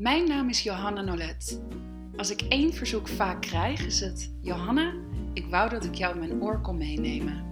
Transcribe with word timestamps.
Mijn 0.00 0.28
naam 0.28 0.48
is 0.48 0.62
Johanna 0.62 1.00
Nolet. 1.00 1.60
Als 2.16 2.30
ik 2.30 2.42
één 2.48 2.72
verzoek 2.72 3.08
vaak 3.08 3.40
krijg, 3.40 3.86
is 3.86 4.00
het: 4.00 4.32
Johanna, 4.40 4.92
ik 5.32 5.46
wou 5.46 5.70
dat 5.70 5.84
ik 5.84 5.94
jou 5.94 6.12
in 6.14 6.18
mijn 6.18 6.42
oor 6.42 6.60
kon 6.60 6.76
meenemen. 6.76 7.44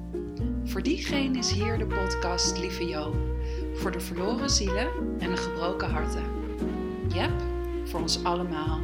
Voor 0.64 0.82
diegene 0.82 1.38
is 1.38 1.50
hier 1.50 1.78
de 1.78 1.86
podcast 1.86 2.58
Lieve 2.58 2.88
Jo. 2.88 3.14
Voor 3.74 3.90
de 3.90 4.00
verloren 4.00 4.50
zielen 4.50 4.88
en 5.18 5.30
de 5.30 5.36
gebroken 5.36 5.90
harten. 5.90 6.24
Yep, 7.14 7.32
voor 7.84 8.00
ons 8.00 8.24
allemaal. 8.24 8.80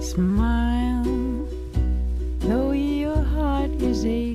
Smile, 0.00 1.02
though 2.38 2.74
your 2.74 3.28
heart 3.28 3.82
is. 3.82 4.25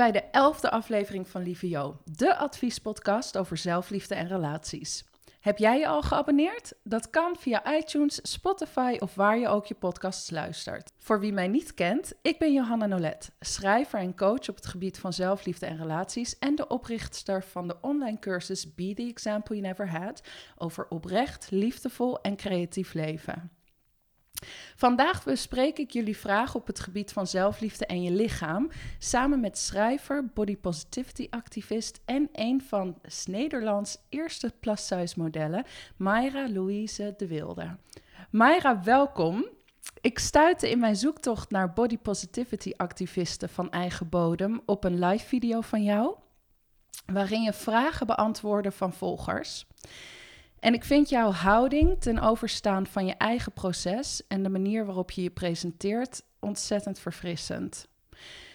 Bij 0.00 0.12
de 0.12 0.22
elfde 0.30 0.70
aflevering 0.70 1.28
van 1.28 1.42
Lieve 1.42 1.68
Jo, 1.68 1.96
de 2.04 2.36
adviespodcast 2.36 3.36
over 3.36 3.56
zelfliefde 3.56 4.14
en 4.14 4.28
relaties. 4.28 5.04
Heb 5.40 5.58
jij 5.58 5.78
je 5.78 5.86
al 5.86 6.02
geabonneerd? 6.02 6.72
Dat 6.82 7.10
kan 7.10 7.36
via 7.38 7.76
iTunes, 7.76 8.18
Spotify 8.22 8.96
of 8.98 9.14
waar 9.14 9.38
je 9.38 9.48
ook 9.48 9.66
je 9.66 9.74
podcasts 9.74 10.30
luistert. 10.30 10.92
Voor 10.98 11.20
wie 11.20 11.32
mij 11.32 11.48
niet 11.48 11.74
kent, 11.74 12.12
ik 12.22 12.38
ben 12.38 12.52
Johanna 12.52 12.86
Nolet, 12.86 13.30
schrijver 13.40 13.98
en 13.98 14.16
coach 14.16 14.48
op 14.48 14.56
het 14.56 14.66
gebied 14.66 14.98
van 14.98 15.12
zelfliefde 15.12 15.66
en 15.66 15.76
relaties 15.76 16.38
en 16.38 16.54
de 16.54 16.68
oprichter 16.68 17.44
van 17.44 17.68
de 17.68 17.76
online 17.80 18.18
cursus 18.18 18.74
Be 18.74 18.94
the 18.94 19.08
Example 19.08 19.56
You 19.56 19.68
Never 19.68 19.90
Had 19.90 20.22
over 20.58 20.86
oprecht, 20.88 21.50
liefdevol 21.50 22.20
en 22.20 22.36
creatief 22.36 22.92
leven. 22.92 23.59
Vandaag 24.76 25.24
bespreek 25.24 25.78
ik 25.78 25.90
jullie 25.90 26.16
vragen 26.16 26.60
op 26.60 26.66
het 26.66 26.80
gebied 26.80 27.12
van 27.12 27.26
zelfliefde 27.26 27.86
en 27.86 28.02
je 28.02 28.10
lichaam, 28.10 28.70
samen 28.98 29.40
met 29.40 29.58
schrijver, 29.58 30.26
body 30.34 30.56
positivity 30.56 31.26
activist 31.30 32.00
en 32.04 32.28
een 32.32 32.62
van 32.62 32.98
Nederlands 33.24 33.98
eerste 34.08 34.52
plus-size 34.60 35.18
modellen, 35.18 35.64
Mayra 35.96 36.48
Louise 36.48 37.14
de 37.16 37.26
Wilde. 37.26 37.76
Mayra, 38.30 38.82
welkom. 38.82 39.48
Ik 40.00 40.18
stuitte 40.18 40.70
in 40.70 40.78
mijn 40.78 40.96
zoektocht 40.96 41.50
naar 41.50 41.72
body 41.72 41.98
positivity 41.98 42.72
activisten 42.76 43.48
van 43.48 43.70
eigen 43.70 44.08
bodem 44.08 44.62
op 44.66 44.84
een 44.84 45.04
live 45.04 45.26
video 45.26 45.60
van 45.60 45.82
jou, 45.82 46.14
waarin 47.06 47.42
je 47.42 47.52
vragen 47.52 48.06
beantwoordde 48.06 48.70
van 48.70 48.92
volgers. 48.92 49.66
En 50.60 50.74
ik 50.74 50.84
vind 50.84 51.08
jouw 51.08 51.30
houding 51.30 52.00
ten 52.00 52.18
overstaan 52.18 52.86
van 52.86 53.06
je 53.06 53.14
eigen 53.14 53.52
proces 53.52 54.22
en 54.28 54.42
de 54.42 54.48
manier 54.48 54.86
waarop 54.86 55.10
je 55.10 55.22
je 55.22 55.30
presenteert 55.30 56.22
ontzettend 56.38 56.98
verfrissend. 56.98 57.88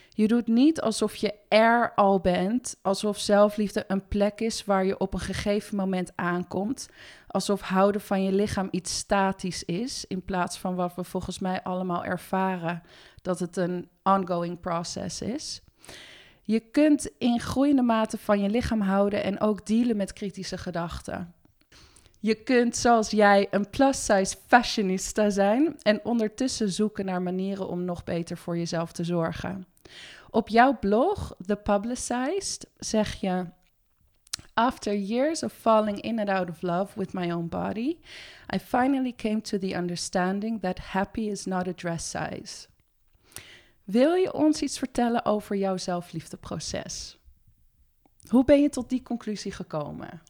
Je 0.09 0.28
doet 0.28 0.48
niet 0.48 0.82
alsof 0.82 1.15
je 1.15 1.33
er 1.49 1.94
al 1.95 2.20
bent, 2.20 2.77
alsof 2.82 3.20
zelfliefde 3.20 3.83
een 3.88 4.08
plek 4.08 4.39
is 4.39 4.65
waar 4.65 4.86
je 4.86 4.98
op 4.98 5.14
een 5.14 5.20
gegeven 5.20 5.76
moment 5.76 6.11
aankomt, 6.15 6.89
alsof 7.27 7.61
houden 7.61 8.02
van 8.02 8.23
je 8.23 8.32
lichaam 8.32 8.67
iets 8.71 8.98
statisch 8.98 9.64
is, 9.64 10.05
in 10.08 10.26
plaats 10.26 10.58
van 10.58 10.76
wat 10.76 10.95
we 10.95 11.04
volgens 11.04 11.39
mij 11.39 11.64
allemaal 11.64 12.05
ervaren, 12.05 12.83
dat 13.21 13.39
het 13.39 13.58
een 13.58 13.89
ongoing 14.04 14.60
process 14.60 15.21
is. 15.21 15.61
Je 16.42 16.60
kunt 16.60 17.11
in 17.17 17.39
groeiende 17.39 17.82
mate 17.82 18.17
van 18.17 18.42
je 18.42 18.49
lichaam 18.49 18.82
houden 18.82 19.23
en 19.23 19.39
ook 19.39 19.65
dealen 19.65 19.98
met 19.98 20.14
kritische 20.14 20.58
gedachten. 20.58 21.33
Je 22.25 22.36
kunt, 22.36 22.75
zoals 22.75 23.09
jij, 23.09 23.47
een 23.52 23.69
plus-size 23.69 24.36
fashionista 24.47 25.30
zijn 25.30 25.81
en 25.81 26.05
ondertussen 26.05 26.71
zoeken 26.71 27.05
naar 27.05 27.21
manieren 27.21 27.67
om 27.67 27.83
nog 27.83 28.03
beter 28.03 28.37
voor 28.37 28.58
jezelf 28.58 28.91
te 28.91 29.03
zorgen. 29.03 29.65
Op 30.30 30.47
jouw 30.47 30.80
blog, 30.80 31.35
The 31.45 31.55
Publicized, 31.55 32.69
zeg 32.77 33.14
je: 33.14 33.45
After 34.53 34.95
years 34.95 35.43
of 35.43 35.53
falling 35.53 36.02
in 36.02 36.19
and 36.19 36.30
out 36.30 36.49
of 36.49 36.61
love 36.61 36.99
with 36.99 37.14
my 37.14 37.31
own 37.31 37.47
body, 37.47 37.97
I 38.55 38.59
finally 38.59 39.14
came 39.15 39.41
to 39.41 39.58
the 39.58 39.75
understanding 39.75 40.61
that 40.61 40.80
happy 40.80 41.30
is 41.30 41.45
not 41.45 41.67
a 41.67 41.73
dress 41.75 42.09
size. 42.09 42.67
Wil 43.83 44.14
je 44.14 44.33
ons 44.33 44.61
iets 44.61 44.80
vertellen 44.80 45.25
over 45.25 45.55
jouw 45.55 45.77
zelfliefdeproces? 45.77 47.19
Hoe 48.27 48.45
ben 48.45 48.61
je 48.61 48.69
tot 48.69 48.89
die 48.89 49.03
conclusie 49.03 49.52
gekomen? 49.52 50.21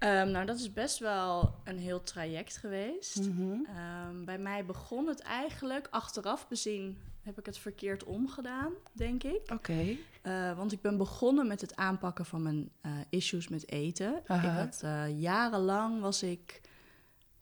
Ehm, 0.00 0.30
nou, 0.30 0.46
dat 0.46 0.58
is 0.58 0.72
best 0.72 0.98
wel 0.98 1.54
een 1.64 1.78
heel 1.78 2.02
traject 2.02 2.56
geweest. 2.56 3.20
Mhm. 3.20 3.52
Ehm, 3.64 4.24
bij 4.24 4.38
mij 4.38 4.64
begon 4.64 5.06
het 5.06 5.20
eigenlijk, 5.20 5.88
achteraf 5.90 6.48
bezien 6.48 6.98
heb 7.22 7.38
ik 7.38 7.46
het 7.46 7.58
verkeerd 7.58 8.04
omgedaan, 8.04 8.72
denk 8.92 9.22
ik. 9.22 9.40
Oké. 9.52 9.96
Eh, 10.22 10.56
want 10.56 10.72
ik 10.72 10.80
ben 10.80 10.96
begonnen 10.96 11.46
met 11.46 11.60
het 11.60 11.76
aanpakken 11.76 12.24
van 12.24 12.42
mijn 12.42 12.70
eh, 12.80 12.90
issues 13.08 13.48
met 13.48 13.70
eten. 13.70 14.20
Aha. 14.26 14.48
Ik 14.48 14.56
had, 14.56 14.80
eh, 14.82 15.20
jarenlang 15.20 16.00
was 16.00 16.22
ik 16.22 16.60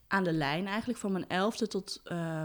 aan 0.07 0.25
de 0.25 0.33
lijn, 0.33 0.67
eigenlijk 0.67 0.99
van 0.99 1.13
mijn 1.13 1.29
elfde 1.29 1.67
tot 1.67 2.03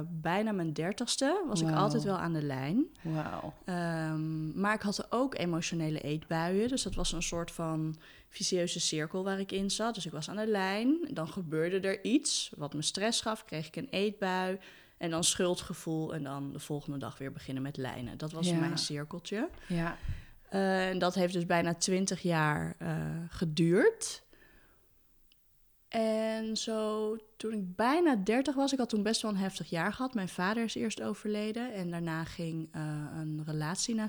bijna 0.10 0.52
mijn 0.52 0.74
dertigste 0.74 1.44
was 1.48 1.62
ik 1.62 1.72
altijd 1.72 2.04
wel 2.04 2.18
aan 2.18 2.34
de 2.34 2.42
lijn. 2.42 2.86
Wauw. 3.02 3.54
Ehm, 3.66 4.60
maar 4.60 4.74
ik 4.74 4.82
had 4.82 5.12
ook 5.12 5.38
emotionele 5.38 6.00
eetbuien. 6.00 6.68
Dus 6.68 6.84
dat 6.84 6.96
was 6.96 7.12
een 7.12 7.24
soort 7.24 7.52
van 7.52 7.96
vicieuze 8.34 8.80
cirkel 8.80 9.24
waar 9.24 9.40
ik 9.40 9.52
in 9.52 9.70
zat. 9.72 9.96
Dus 9.96 10.06
ik 10.06 10.12
was 10.12 10.30
aan 10.30 10.36
de 10.36 10.48
lijn. 10.48 11.08
Dan 11.12 11.28
gebeurde 11.28 11.80
er 11.88 12.04
iets 12.04 12.52
wat 12.56 12.74
me 12.74 12.82
stress 12.82 13.22
gaf. 13.22 13.46
Kreeg 13.46 13.68
ik 13.68 13.76
een 13.76 13.88
eetbui. 13.90 14.58
En 14.98 15.10
dan 15.10 15.24
schuldgevoel. 15.24 16.14
En 16.14 16.24
dan 16.24 16.52
de 16.54 16.60
volgende 16.60 16.98
dag 16.98 17.18
weer 17.18 17.32
beginnen 17.32 17.64
met 17.64 17.78
lijnen. 17.78 18.18
Dat 18.18 18.32
was 18.32 18.48
Ja. 18.50 18.56
mijn 18.60 18.78
cirkeltje. 18.78 19.50
Ja. 19.68 19.98
Eh, 20.50 20.90
en 20.90 21.00
dat 21.00 21.16
heeft 21.16 21.34
dus 21.34 21.46
bijna 21.46 21.74
twintig 21.74 22.22
jaar 22.22 22.76
eh, 22.80 22.96
geduurd. 23.30 24.23
En 25.94 26.58
zo 26.58 27.16
toen 27.38 27.54
ik 27.54 27.76
bijna 27.76 28.16
30 28.16 28.56
was, 28.56 28.74
ik 28.74 28.80
had 28.80 28.90
toen 28.90 29.04
best 29.04 29.22
wel 29.22 29.32
een 29.32 29.38
heftig 29.38 29.70
jaar 29.70 29.94
gehad. 29.94 30.14
Mijn 30.14 30.30
vader 30.30 30.64
is 30.64 30.76
eerst 30.76 31.02
overleden 31.02 31.74
en 31.74 31.92
daarna 31.92 32.24
ging 32.24 32.70
eh, 32.72 32.82
een 33.16 33.42
relatie 33.46 33.96
na 33.96 34.06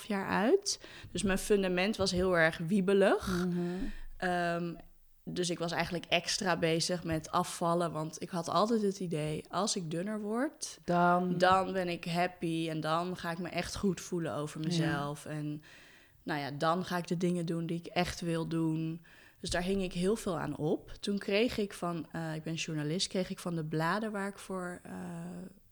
6,5 0.00 0.06
jaar 0.06 0.28
uit. 0.28 0.80
Dus 1.10 1.22
mijn 1.22 1.38
fundament 1.38 1.96
was 1.96 2.10
heel 2.10 2.38
erg 2.38 2.58
wiebelig. 2.58 3.46
Mhm. 3.46 3.58
Ehm, 4.16 4.74
dus 5.24 5.50
ik 5.50 5.58
was 5.58 5.72
eigenlijk 5.72 6.04
extra 6.04 6.56
bezig 6.56 7.04
met 7.04 7.30
afvallen, 7.30 7.92
want 7.92 8.22
ik 8.22 8.30
had 8.30 8.48
altijd 8.48 8.82
het 8.82 9.00
idee, 9.00 9.44
als 9.48 9.76
ik 9.76 9.90
dunner 9.90 10.20
word, 10.20 10.78
Dan. 10.84 11.38
dan 11.38 11.72
ben 11.72 11.88
ik 11.88 12.04
happy 12.04 12.66
en 12.70 12.80
dan 12.80 13.16
ga 13.16 13.30
ik 13.30 13.38
me 13.38 13.48
echt 13.48 13.76
goed 13.76 14.00
voelen 14.00 14.34
over 14.34 14.60
mezelf. 14.60 15.26
En 15.26 15.62
nou 16.22 16.40
ja, 16.40 16.50
dan 16.50 16.84
ga 16.84 16.96
ik 16.96 17.06
de 17.06 17.16
dingen 17.16 17.46
doen 17.46 17.66
die 17.66 17.78
ik 17.78 17.86
echt 17.86 18.20
wil 18.20 18.46
doen. 18.46 19.04
Dus 19.40 19.50
daar 19.50 19.62
hing 19.62 19.82
ik 19.82 19.92
heel 19.92 20.16
veel 20.16 20.38
aan 20.38 20.56
op. 20.56 20.92
Toen 21.00 21.18
kreeg 21.18 21.58
ik 21.58 21.72
van, 21.72 22.06
eh, 22.12 22.34
ik 22.34 22.42
ben 22.42 22.54
journalist, 22.54 23.08
kreeg 23.08 23.30
ik 23.30 23.38
van 23.38 23.54
de 23.54 23.64
bladen 23.64 24.12
waar 24.12 24.28
ik 24.28 24.38
voor, 24.38 24.80
eh, 24.82 24.92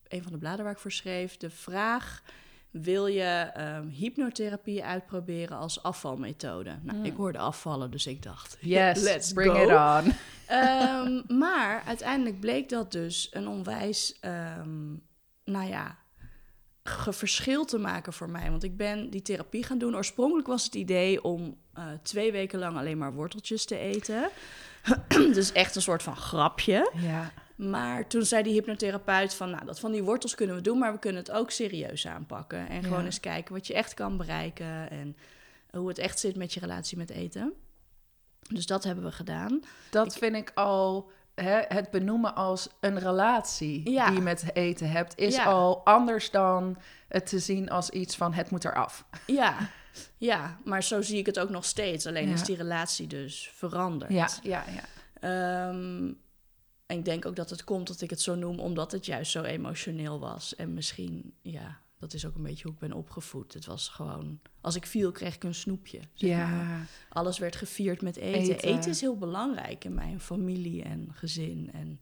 een 0.09 0.23
van 0.23 0.33
de 0.33 0.39
bladen 0.39 0.65
waar 0.65 0.73
ik 0.73 0.79
voor 0.79 0.93
schreef, 0.93 1.37
de 1.37 1.51
vraag: 1.51 2.23
wil 2.71 3.07
je 3.07 3.51
ehm, 3.55 3.89
hypnotherapie 3.89 4.85
uitproberen 4.85 5.57
als 5.59 5.83
afvalmethode? 5.83 6.79
Nou, 6.83 6.99
Mm. 6.99 7.05
ik 7.05 7.17
hoorde 7.17 7.39
afvallen, 7.39 7.91
dus 7.91 8.07
ik 8.07 8.23
dacht, 8.23 8.57
Yes, 8.77 9.01
let's 9.03 9.33
bring 9.33 9.53
go. 9.57 9.63
it 9.63 10.05
on. 10.05 10.13
Ehm, 10.47 11.39
maar 11.39 11.83
uiteindelijk 11.87 12.41
bleek 12.41 12.69
dat 12.69 12.93
dus 12.93 13.29
een 13.31 13.49
onwijs, 13.49 14.19
ehm, 14.21 14.89
nou 15.45 15.69
ja, 15.69 15.99
verschil 17.11 17.65
te 17.65 17.79
maken 17.79 18.13
voor 18.13 18.31
mij. 18.31 18.51
Want 18.51 18.63
ik 18.63 18.77
ben 18.77 19.11
die 19.11 19.23
therapie 19.23 19.63
gaan 19.63 19.79
doen. 19.79 19.97
Oorspronkelijk 19.97 20.47
was 20.47 20.65
het 20.65 20.75
idee 20.75 21.23
om 21.25 21.57
eh, 21.79 21.85
twee 22.03 22.33
weken 22.33 22.59
lang 22.59 22.77
alleen 22.79 22.99
maar 22.99 23.13
worteltjes 23.13 23.65
te 23.65 23.79
eten. 23.79 24.29
dus 25.35 25.53
echt 25.53 25.77
een 25.77 25.83
soort 25.83 26.03
van 26.03 26.17
grapje. 26.17 26.91
Ja. 26.95 27.31
Maar 27.57 28.07
toen 28.07 28.23
zei 28.23 28.43
die 28.43 28.53
hypnotherapeut 28.53 29.35
van, 29.35 29.51
nou, 29.51 29.65
dat 29.65 29.81
van 29.81 29.93
die 29.93 30.03
wortels 30.03 30.35
kunnen 30.35 30.57
we 30.57 30.63
doen, 30.63 30.79
maar 30.79 30.93
we 30.93 30.99
kunnen 30.99 31.21
het 31.23 31.31
ook 31.31 31.51
serieus 31.51 32.07
aanpakken. 32.07 32.69
En 32.69 32.83
gewoon 32.83 32.99
Ja. 32.99 33.05
eens 33.05 33.21
kijken 33.21 33.55
wat 33.55 33.67
je 33.67 33.75
echt 33.75 33.95
kan 33.95 34.17
bereiken 34.17 34.91
en 34.91 35.17
hoe 35.71 35.89
het 35.89 35.99
echt 35.99 36.19
zit 36.19 36.37
met 36.37 36.55
je 36.55 36.61
relatie 36.61 36.97
met 36.99 37.11
eten. 37.11 37.53
Dus 38.49 38.67
dat 38.67 38.85
hebben 38.85 39.05
we 39.05 39.13
gedaan. 39.13 39.61
Dat 39.91 40.07
Ik- 40.13 40.19
vind 40.19 40.37
ik 40.37 40.51
al 40.55 41.11
hè, 41.35 41.61
het 41.69 41.91
benoemen 41.91 42.35
als 42.35 42.69
een 42.81 42.99
relatie 42.99 43.91
Ja. 43.91 44.07
die 44.07 44.15
je 44.17 44.23
met 44.23 44.45
eten 44.53 44.91
hebt, 44.91 45.19
is 45.19 45.35
Ja. 45.37 45.45
al 45.45 45.85
anders 45.85 46.31
dan 46.31 46.79
het 47.09 47.27
te 47.27 47.39
zien 47.39 47.71
als 47.71 47.91
iets 47.91 48.17
van 48.17 48.33
het 48.33 48.51
moet 48.51 48.65
eraf. 48.65 49.05
Ja, 49.27 49.57
ja, 50.17 50.59
maar 50.65 50.83
zo 50.83 51.03
zie 51.03 51.19
ik 51.19 51.27
het 51.27 51.39
ook 51.39 51.51
nog 51.51 51.65
steeds. 51.65 52.07
Alleen 52.07 52.29
Ja. 52.29 52.35
is 52.35 52.43
die 52.43 52.57
relatie 52.57 53.07
dus 53.07 53.51
veranderd. 53.55 54.13
Ja, 54.13 54.29
ja, 54.43 54.65
ja. 54.69 54.85
Ehm, 55.21 56.13
en 56.87 56.99
ik 56.99 57.05
denk 57.05 57.27
ook 57.27 57.37
dat 57.37 57.51
het 57.51 57.65
komt 57.65 57.87
dat 57.87 58.01
ik 58.01 58.11
het 58.11 58.21
zo 58.21 58.35
noem, 58.35 58.59
omdat 58.59 58.93
het 58.93 59.07
juist 59.07 59.31
zo 59.31 59.43
emotioneel 59.43 60.19
was. 60.21 60.55
En 60.57 60.75
misschien, 60.75 61.35
ja, 61.43 61.81
dat 61.99 62.13
is 62.15 62.27
ook 62.27 62.35
een 62.35 62.43
beetje 62.43 62.63
hoe 62.65 62.73
ik 62.73 62.79
ben 62.79 62.93
opgevoed. 62.93 63.55
Het 63.55 63.67
was 63.67 63.89
gewoon, 63.89 64.41
als 64.61 64.75
ik 64.75 64.87
viel, 64.87 65.13
kreeg 65.13 65.35
ik 65.35 65.45
een 65.45 65.55
snoepje. 65.55 66.01
zeg 66.15 66.31
maar. 66.37 66.49
Ja, 66.67 66.81
Alles 67.09 67.39
werd 67.39 67.57
gevierd 67.57 68.03
met 68.03 68.17
eten. 68.17 68.41
Eten. 68.55 68.69
eten. 68.69 68.91
is 68.91 69.01
heel 69.01 69.17
belangrijk 69.19 69.85
in 69.85 69.95
mijn 69.95 70.21
familie 70.21 70.83
en 70.83 71.09
gezin. 71.13 71.71
En 71.73 72.01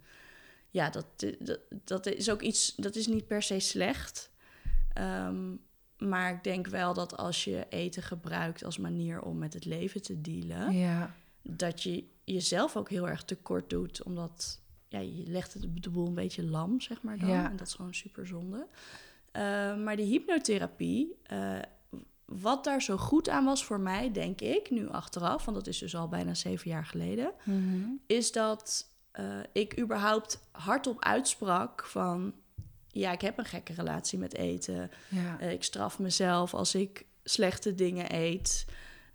ja, 0.70 0.90
dat, 0.90 1.06
dat, 1.38 1.58
dat 1.84 2.06
is 2.06 2.30
ook 2.30 2.42
iets, 2.42 2.74
dat 2.76 2.96
is 2.96 3.06
niet 3.06 3.26
per 3.26 3.42
se 3.42 3.58
slecht. 3.60 4.30
Ehm, 4.92 5.54
maar 5.98 6.32
ik 6.32 6.44
denk 6.44 6.66
wel 6.66 6.94
dat 6.94 7.16
als 7.16 7.44
je 7.44 7.66
eten 7.68 8.02
gebruikt 8.02 8.64
als 8.64 8.78
manier 8.78 9.22
om 9.22 9.38
met 9.38 9.54
het 9.54 9.64
leven 9.64 10.02
te 10.02 10.20
dealen, 10.20 10.72
ja. 10.72 11.14
dat 11.42 11.82
je 11.82 12.04
jezelf 12.24 12.76
ook 12.76 12.90
heel 12.90 13.08
erg 13.08 13.24
tekort 13.24 13.70
doet. 13.70 14.02
Omdat 14.02 14.60
ja, 14.88 14.98
je 14.98 15.22
legt 15.26 15.52
het 15.54 15.82
de 15.82 15.90
boel 15.90 16.06
een 16.06 16.14
beetje 16.14 16.44
lam, 16.44 16.80
zeg 16.80 17.02
maar 17.02 17.18
dan. 17.18 17.28
Ja. 17.28 17.50
En 17.50 17.56
dat 17.56 17.66
is 17.66 17.74
gewoon 17.74 17.94
super 17.94 18.26
zonde. 18.26 18.66
Eh, 19.32 19.42
maar 19.76 19.96
die 19.96 20.06
hypnotherapie, 20.06 21.16
eh, 21.22 21.58
wat 22.24 22.64
daar 22.64 22.82
zo 22.82 22.96
goed 22.96 23.28
aan 23.28 23.44
was 23.44 23.64
voor 23.64 23.80
mij, 23.80 24.12
denk 24.12 24.40
ik, 24.40 24.70
nu 24.70 24.88
achteraf, 24.88 25.44
want 25.44 25.56
dat 25.56 25.66
is 25.66 25.78
dus 25.78 25.96
al 25.96 26.08
bijna 26.08 26.34
zeven 26.34 26.70
jaar 26.70 26.86
geleden, 26.86 27.32
Mhm. 27.44 27.88
is 28.06 28.32
dat 28.32 28.94
eh, 29.10 29.38
ik 29.52 29.80
überhaupt 29.80 30.40
hardop 30.52 31.04
uitsprak 31.04 31.84
van, 31.86 32.34
ja, 32.98 33.12
ik 33.12 33.20
heb 33.20 33.38
een 33.38 33.44
gekke 33.44 33.72
relatie 33.72 34.18
met 34.18 34.34
eten. 34.34 34.90
ja. 35.08 35.40
Eh, 35.40 35.52
ik 35.52 35.62
straf 35.62 35.98
mezelf 35.98 36.54
als 36.54 36.74
ik 36.74 37.04
slechte 37.24 37.74
dingen 37.74 38.14
eet. 38.14 38.64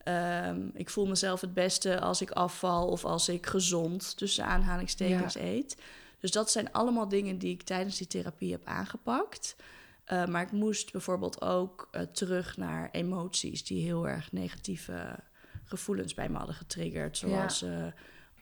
Ehm, 0.04 0.68
ik 0.74 0.90
voel 0.90 1.08
mezelf 1.08 1.42
het 1.42 1.54
beste 1.54 2.00
als 2.00 2.22
ik 2.22 2.32
afval 2.32 2.88
of 2.88 3.06
als 3.06 3.30
ik 3.30 3.46
gezond, 3.46 4.18
tussen 4.18 4.46
aanhalingstekens, 4.46 5.36
eet. 5.36 5.78
Dus 6.20 6.32
dat 6.32 6.52
zijn 6.52 6.72
allemaal 6.72 7.08
dingen 7.08 7.38
die 7.38 7.54
ik 7.54 7.62
tijdens 7.62 7.98
die 7.98 8.08
therapie 8.08 8.52
heb 8.52 8.66
aangepakt. 8.66 9.56
Eh, 10.06 10.26
maar 10.26 10.42
ik 10.42 10.52
moest 10.52 10.92
bijvoorbeeld 10.92 11.42
ook 11.42 11.88
eh, 11.92 12.02
terug 12.02 12.58
naar 12.58 12.90
emoties 12.92 13.64
die 13.64 13.84
heel 13.84 14.08
erg 14.08 14.32
negatieve 14.32 15.20
gevoelens 15.64 16.14
bij 16.14 16.30
me 16.30 16.38
hadden 16.38 16.56
getriggerd. 16.56 17.18
Zoals 17.18 17.66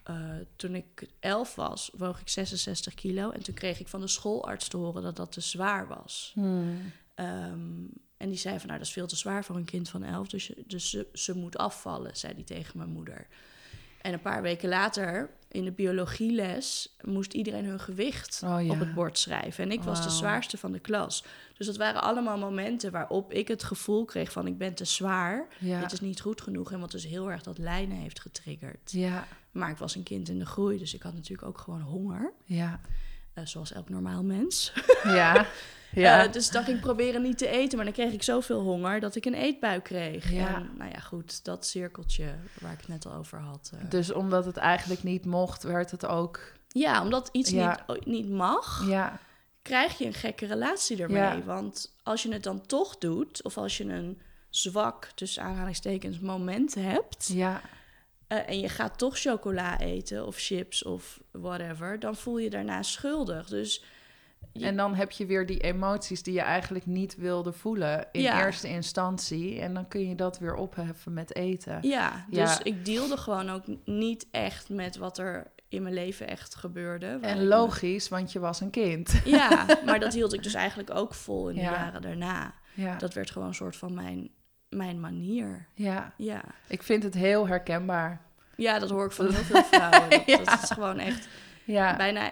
eh, 0.04 0.16
toen 0.56 0.76
ik 0.76 1.08
elf 1.20 1.56
was, 1.56 1.92
woog 1.98 2.20
ik 2.20 2.30
66 2.30 2.94
kilo. 2.94 3.30
En 3.32 3.44
toen 3.44 3.54
kreeg 3.54 3.80
ik 3.80 3.88
van 3.88 4.02
de 4.02 4.08
schoolarts 4.08 4.68
te 4.68 4.78
horen 4.78 5.02
dat 5.04 5.16
dat 5.16 5.32
te 5.32 5.42
zwaar 5.42 5.88
was. 5.88 6.32
Hmm. 6.34 6.92
Ehm, 7.16 7.84
en 8.18 8.30
die 8.30 8.38
zei 8.38 8.58
van, 8.58 8.68
nou, 8.68 8.80
dat 8.80 8.88
is 8.88 8.94
veel 8.94 9.08
te 9.08 9.16
zwaar 9.16 9.44
voor 9.46 9.56
een 9.56 9.66
kind 9.66 9.90
van 9.90 10.04
elf, 10.04 10.28
dus, 10.28 10.52
dus 10.68 10.90
ze, 10.90 11.08
ze 11.14 11.36
moet 11.38 11.58
afvallen, 11.58 12.18
zei 12.18 12.34
die 12.36 12.44
tegen 12.44 12.78
mijn 12.78 12.90
moeder. 12.90 13.28
En 14.02 14.14
een 14.14 14.22
paar 14.22 14.42
weken 14.42 14.70
later, 14.70 15.30
in 15.52 15.64
de 15.64 15.72
biologieles, 15.72 16.96
moest 17.02 17.34
iedereen 17.34 17.66
hun 17.66 17.80
gewicht 17.80 18.42
Oh, 18.46 18.66
ja. 18.66 18.72
op 18.72 18.80
het 18.80 18.94
bord 18.94 19.18
schrijven. 19.18 19.64
En 19.64 19.72
ik 19.72 19.84
was 19.84 20.04
de 20.04 20.10
zwaarste 20.10 20.58
van 20.58 20.72
de 20.72 20.80
klas. 20.80 21.24
Dus 21.58 21.66
dat 21.66 21.78
waren 21.78 22.02
allemaal 22.02 22.38
momenten 22.38 22.92
waarop 22.92 23.34
ik 23.34 23.48
het 23.48 23.64
gevoel 23.64 24.06
kreeg 24.06 24.32
van, 24.32 24.48
ik 24.48 24.58
ben 24.58 24.74
te 24.74 24.86
zwaar, 24.86 25.48
Ja. 25.60 25.80
dit 25.82 25.92
is 25.92 26.00
niet 26.00 26.22
goed 26.22 26.42
genoeg. 26.42 26.72
En 26.72 26.80
wat 26.80 26.92
dus 26.92 27.06
heel 27.06 27.32
erg 27.32 27.44
dat 27.44 27.58
lijnen 27.58 27.98
heeft 27.98 28.20
getriggerd. 28.20 28.92
Ja, 28.92 29.28
Maar 29.60 29.70
ik 29.70 29.78
was 29.78 29.96
een 29.96 30.04
kind 30.04 30.30
in 30.30 30.40
de 30.40 30.46
groei, 30.46 30.78
dus 30.78 30.94
ik 30.94 31.02
had 31.04 31.14
natuurlijk 31.14 31.48
ook 31.48 31.58
gewoon 31.58 31.82
honger. 31.82 32.34
ja, 32.44 32.80
eh, 33.34 33.46
zoals 33.46 33.72
elk 33.72 33.90
normaal 33.90 34.24
mens. 34.24 34.74
ja. 35.04 35.46
ja. 35.92 36.26
Eh, 36.26 36.32
dus 36.32 36.50
dan 36.50 36.64
ging 36.64 36.76
ik 36.78 36.84
proberen 36.84 37.22
niet 37.22 37.38
te 37.38 37.48
eten, 37.48 37.76
maar 37.76 37.86
dan 37.86 37.94
kreeg 37.94 38.14
ik 38.14 38.24
zoveel 38.24 38.62
honger 38.62 39.00
dat 39.00 39.16
ik 39.16 39.26
een 39.26 39.34
eetbui 39.34 39.80
kreeg. 39.82 40.32
Ja. 40.32 40.56
En 40.56 40.70
nou 40.78 40.92
ja, 40.92 41.00
goed, 41.00 41.44
dat 41.46 41.66
cirkeltje 41.66 42.36
waar 42.62 42.72
ik 42.72 42.78
het 42.80 42.88
net 42.88 43.06
al 43.06 43.14
over 43.14 43.40
had. 43.40 43.72
eh. 43.74 43.90
dus 43.90 44.12
omdat 44.12 44.46
het 44.46 44.58
eigenlijk 44.58 45.04
niet 45.04 45.26
mocht, 45.26 45.64
werd 45.64 45.92
het 45.92 46.06
ook... 46.06 46.54
Ja, 46.68 47.02
omdat 47.04 47.30
iets 47.32 47.50
Ja. 47.50 47.86
niet, 47.88 48.06
niet 48.06 48.30
mag, 48.30 48.86
Ja, 48.88 49.20
krijg 49.62 49.98
je 49.98 50.06
een 50.06 50.14
gekke 50.14 50.46
relatie 50.46 51.02
ermee. 51.02 51.18
Ja. 51.18 51.42
Want 51.44 51.96
als 52.04 52.24
je 52.24 52.34
het 52.34 52.44
dan 52.44 52.66
toch 52.66 52.98
doet, 52.98 53.44
of 53.44 53.58
als 53.58 53.78
je 53.78 53.84
een 53.84 54.22
zwak, 54.50 55.06
tussen 55.16 55.44
aanhalingstekens, 55.44 56.20
moment 56.20 56.76
hebt... 56.76 57.28
ja, 57.34 57.62
eh, 58.30 58.50
en 58.50 58.60
je 58.60 58.70
gaat 58.70 58.98
toch 58.98 59.18
chocola 59.18 59.80
eten 59.80 60.26
of 60.26 60.36
chips 60.38 60.84
of 60.84 61.20
whatever... 61.32 62.00
dan 62.00 62.16
voel 62.16 62.38
je 62.38 62.50
daarna 62.50 62.84
schuldig. 62.84 63.48
Dus 63.48 63.84
Je- 64.54 64.66
En 64.66 64.76
dan 64.76 64.96
heb 64.96 65.12
je 65.12 65.26
weer 65.26 65.46
die 65.46 65.60
emoties 65.60 66.24
die 66.24 66.34
je 66.34 66.42
eigenlijk 66.42 66.86
niet 66.86 67.16
wilde 67.16 67.52
voelen 67.54 68.08
in 68.12 68.22
Ja. 68.22 68.46
eerste 68.46 68.68
instantie. 68.68 69.60
En 69.60 69.74
dan 69.74 69.88
kun 69.88 70.08
je 70.08 70.16
dat 70.16 70.40
weer 70.40 70.56
opheffen 70.56 71.14
met 71.14 71.36
eten. 71.36 71.78
Ja, 71.82 72.26
Ja. 72.30 72.46
dus 72.46 72.60
ik 72.64 72.86
deelde 72.86 73.18
gewoon 73.18 73.50
ook 73.50 73.64
niet 73.86 74.28
echt 74.32 74.70
met 74.70 74.98
wat 74.98 75.18
er 75.18 75.52
in 75.68 75.82
mijn 75.82 75.94
leven 75.94 76.28
echt 76.28 76.56
gebeurde. 76.56 77.06
En 77.22 77.38
me- 77.38 77.44
logisch, 77.44 78.10
want 78.10 78.32
je 78.32 78.40
was 78.40 78.62
een 78.62 78.70
kind. 78.70 79.22
Ja, 79.26 79.66
maar 79.86 80.00
dat 80.00 80.14
hield 80.14 80.34
ik 80.34 80.44
dus 80.44 80.54
eigenlijk 80.54 80.90
ook 80.96 81.14
vol 81.14 81.50
in 81.50 81.56
de 81.56 81.62
Ja. 81.62 81.72
jaren 81.72 82.02
daarna. 82.02 82.54
Ja, 82.74 82.96
Dat 82.98 83.14
werd 83.14 83.32
gewoon 83.32 83.48
een 83.48 83.54
soort 83.54 83.76
van 83.76 83.94
mijn, 83.94 84.30
mijn 84.70 85.00
manier. 85.00 85.68
ja, 85.74 86.14
Ja. 86.18 86.44
ik 86.68 86.84
vind 86.84 87.04
het 87.04 87.14
heel 87.14 87.48
herkenbaar. 87.48 88.22
ja, 88.56 88.80
dat 88.80 88.90
hoor 88.90 89.06
ik 89.06 89.12
van 89.12 89.26
heel 89.30 89.44
veel 89.44 89.64
vrouwen. 89.64 90.10
Dat, 90.26 90.46
dat 90.46 90.64
is 90.64 90.70
gewoon 90.72 91.00
echt... 91.00 91.28
Ja, 91.64 91.96
Bijna 91.96 92.32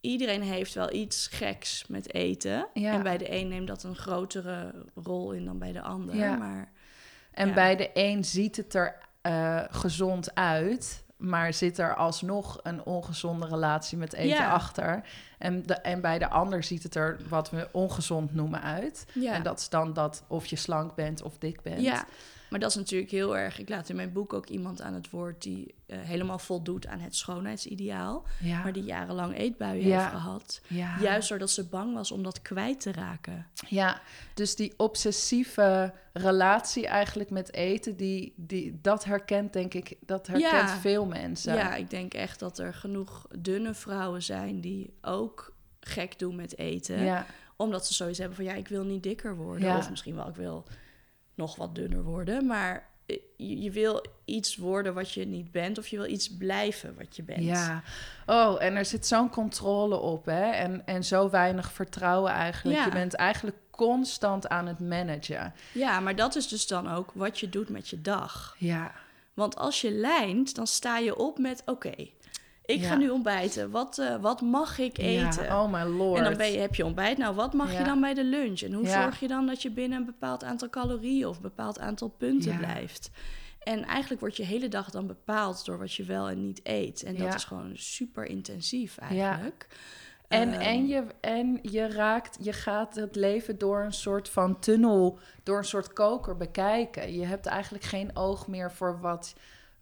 iedereen 0.00 0.42
heeft 0.42 0.74
wel 0.74 0.92
iets 0.92 1.26
geks 1.26 1.86
met 1.86 2.14
eten. 2.14 2.66
Ja. 2.74 2.92
En 2.92 3.02
bij 3.02 3.18
de 3.18 3.32
een 3.32 3.48
neemt 3.48 3.66
dat 3.66 3.82
een 3.82 3.96
grotere 3.96 4.74
rol 4.94 5.32
in 5.32 5.44
dan 5.44 5.58
bij 5.58 5.72
de 5.72 5.80
ander. 5.80 6.16
Ja. 6.16 6.36
Maar 6.36 6.72
en 7.32 7.54
bij 7.54 7.76
de 7.76 7.90
een 7.94 8.24
ziet 8.24 8.56
het 8.56 8.74
er 8.74 8.98
eh, 9.22 9.62
gezond 9.70 10.34
uit, 10.34 11.03
maar 11.16 11.52
zit 11.54 11.78
er 11.78 11.94
alsnog 11.94 12.60
een 12.62 12.84
ongezonde 12.84 13.46
relatie 13.46 13.98
met 13.98 14.12
eten 14.12 14.28
Ja. 14.36 14.50
achter. 14.50 15.04
En, 15.38 15.62
de, 15.62 15.74
en 15.74 16.00
bij 16.00 16.18
de 16.18 16.28
ander 16.28 16.62
ziet 16.62 16.82
het 16.82 16.94
er 16.94 17.18
wat 17.28 17.50
we 17.50 17.68
ongezond 17.72 18.34
noemen 18.34 18.62
uit. 18.62 19.06
ja. 19.14 19.32
En 19.32 19.42
dat 19.42 19.58
is 19.58 19.68
dan 19.68 19.92
dat 19.92 20.24
of 20.26 20.46
je 20.46 20.56
slank 20.56 20.94
bent 20.94 21.22
of 21.22 21.38
dik 21.38 21.62
bent. 21.62 21.80
Ja, 21.80 22.04
maar 22.54 22.62
dat 22.62 22.72
is 22.72 22.78
natuurlijk 22.78 23.10
heel 23.10 23.36
erg. 23.36 23.58
Ik 23.58 23.68
laat 23.68 23.88
in 23.88 23.96
mijn 23.96 24.12
boek 24.12 24.32
ook 24.32 24.48
iemand 24.48 24.80
aan 24.82 24.94
het 24.94 25.10
woord 25.10 25.42
die 25.42 25.74
eh, 25.86 25.98
helemaal 26.00 26.38
voldoet 26.38 26.86
aan 26.86 26.98
het 27.00 27.16
schoonheidsideaal, 27.16 28.26
ja. 28.40 28.62
maar 28.62 28.72
die 28.72 28.82
jarenlang 28.82 29.36
eetbuien 29.38 29.86
Ja. 29.86 29.98
heeft 29.98 30.10
gehad. 30.10 30.60
ja. 30.68 30.96
Juist 31.00 31.28
doordat 31.28 31.50
ze 31.50 31.64
bang 31.68 31.94
was 31.94 32.10
om 32.12 32.22
dat 32.22 32.42
kwijt 32.42 32.80
te 32.80 32.92
raken. 32.92 33.46
Ja, 33.68 34.00
dus 34.34 34.56
die 34.56 34.74
obsessieve 34.76 35.92
relatie 36.12 36.86
eigenlijk 36.86 37.30
met 37.30 37.52
eten, 37.52 37.96
die, 37.96 38.32
die, 38.36 38.78
dat 38.82 39.04
herkent 39.04 39.52
denk 39.52 39.74
ik, 39.74 39.96
dat 40.00 40.26
herkent 40.26 40.70
veel 40.70 41.06
mensen. 41.06 41.54
Ja, 41.54 41.74
ik 41.74 41.90
denk 41.90 42.14
echt 42.14 42.38
dat 42.38 42.58
er 42.58 42.74
genoeg 42.74 43.26
dunne 43.38 43.74
vrouwen 43.74 44.22
zijn 44.22 44.60
die 44.60 44.94
ook 45.02 45.54
gek 45.80 46.18
doen 46.18 46.36
met 46.36 46.58
eten. 46.58 47.24
Omdat 47.56 47.86
ze 47.86 47.94
zoiets 47.94 48.18
hebben 48.18 48.36
van 48.36 48.44
ja, 48.44 48.52
ik 48.54 48.68
wil 48.68 48.84
niet 48.84 49.02
dikker 49.02 49.36
worden. 49.36 49.76
Of 49.76 49.90
misschien 49.90 50.14
wel, 50.14 50.28
ik 50.28 50.36
wil 50.36 50.64
nog 51.34 51.56
wat 51.56 51.74
dunner 51.74 52.02
worden. 52.02 52.46
Maar 52.46 52.88
eh, 53.06 53.18
je, 53.36 53.60
je 53.60 53.70
wil 53.70 54.04
iets 54.24 54.56
worden 54.56 54.94
wat 54.94 55.12
je 55.12 55.26
niet 55.26 55.50
bent. 55.52 55.78
Of 55.78 55.86
je 55.86 55.96
wil 55.96 56.10
iets 56.10 56.36
blijven 56.36 56.94
wat 56.98 57.16
je 57.16 57.22
bent. 57.22 57.42
ja. 57.44 57.82
Oh, 58.26 58.62
en 58.62 58.76
er 58.76 58.84
zit 58.84 59.06
zo'n 59.06 59.30
controle 59.30 59.96
op, 59.96 60.24
hè? 60.26 60.50
En, 60.50 60.86
en 60.86 61.04
zo 61.04 61.30
weinig 61.30 61.72
vertrouwen 61.72 62.32
eigenlijk. 62.32 62.78
Ja. 62.78 62.84
Je 62.84 62.90
bent 62.90 63.14
eigenlijk 63.14 63.56
constant 63.70 64.48
aan 64.48 64.66
het 64.66 64.78
managen. 64.78 65.54
Ja, 65.72 66.00
maar 66.00 66.16
dat 66.16 66.34
is 66.36 66.48
dus 66.48 66.66
dan 66.66 66.90
ook 66.92 67.12
wat 67.14 67.40
je 67.40 67.48
doet 67.48 67.68
met 67.68 67.88
je 67.88 68.00
dag. 68.00 68.56
Ja, 68.58 68.92
Want 69.34 69.56
als 69.56 69.80
je 69.80 69.90
lijnt, 69.90 70.54
dan 70.54 70.66
sta 70.66 70.98
je 70.98 71.16
op 71.16 71.38
met: 71.38 71.62
oké, 71.66 71.94
ik 72.64 72.80
Ja. 72.80 72.88
ga 72.88 72.96
nu 72.96 73.08
ontbijten. 73.10 73.70
Wat, 73.70 73.98
eh, 73.98 74.16
wat 74.20 74.40
mag 74.40 74.78
ik 74.78 74.98
eten? 74.98 75.44
Ja, 75.44 75.62
oh 75.62 75.72
my 75.72 75.82
lord. 75.82 76.18
en 76.18 76.24
dan 76.24 76.36
ben 76.36 76.52
je, 76.52 76.58
heb 76.58 76.74
je 76.74 76.84
ontbijt. 76.84 77.18
Nou, 77.18 77.34
wat 77.34 77.52
mag 77.52 77.72
Ja. 77.72 77.78
je 77.78 77.84
dan 77.84 78.00
bij 78.00 78.14
de 78.14 78.24
lunch? 78.24 78.60
En 78.60 78.72
hoe 78.72 78.86
zorg 78.86 79.20
je 79.20 79.28
dan 79.28 79.46
dat 79.46 79.62
je 79.62 79.70
binnen 79.70 79.98
een 79.98 80.04
bepaald 80.04 80.44
aantal 80.44 80.70
calorieën 80.70 81.26
of 81.26 81.36
een 81.36 81.42
bepaald 81.42 81.78
aantal 81.78 82.08
punten 82.08 82.56
blijft? 82.58 83.10
En 83.62 83.84
eigenlijk 83.84 84.20
wordt 84.20 84.36
je 84.36 84.44
hele 84.44 84.68
dag 84.68 84.90
dan 84.90 85.06
bepaald 85.06 85.64
door 85.64 85.78
wat 85.78 85.94
je 85.94 86.04
wel 86.04 86.28
en 86.28 86.40
niet 86.46 86.60
eet. 86.62 87.02
En 87.02 87.16
dat 87.16 87.34
is 87.34 87.44
gewoon 87.44 87.72
super 87.74 88.24
intensief 88.24 88.98
eigenlijk. 88.98 89.66
En, 90.28 90.52
Ehm, 90.52 90.60
en, 90.60 90.86
je, 90.86 91.04
en 91.20 91.58
je 91.62 91.88
raakt, 91.88 92.36
je 92.40 92.52
gaat 92.52 92.94
het 92.94 93.16
leven 93.16 93.58
door 93.58 93.82
een 93.84 93.92
soort 93.92 94.28
van 94.28 94.58
tunnel, 94.60 95.18
door 95.42 95.58
een 95.58 95.64
soort 95.64 95.92
koker 95.92 96.36
bekijken. 96.36 97.14
Je 97.14 97.24
hebt 97.24 97.46
eigenlijk 97.46 97.84
geen 97.84 98.16
oog 98.16 98.46
meer 98.46 98.72
voor 98.72 99.00
wat, 99.00 99.34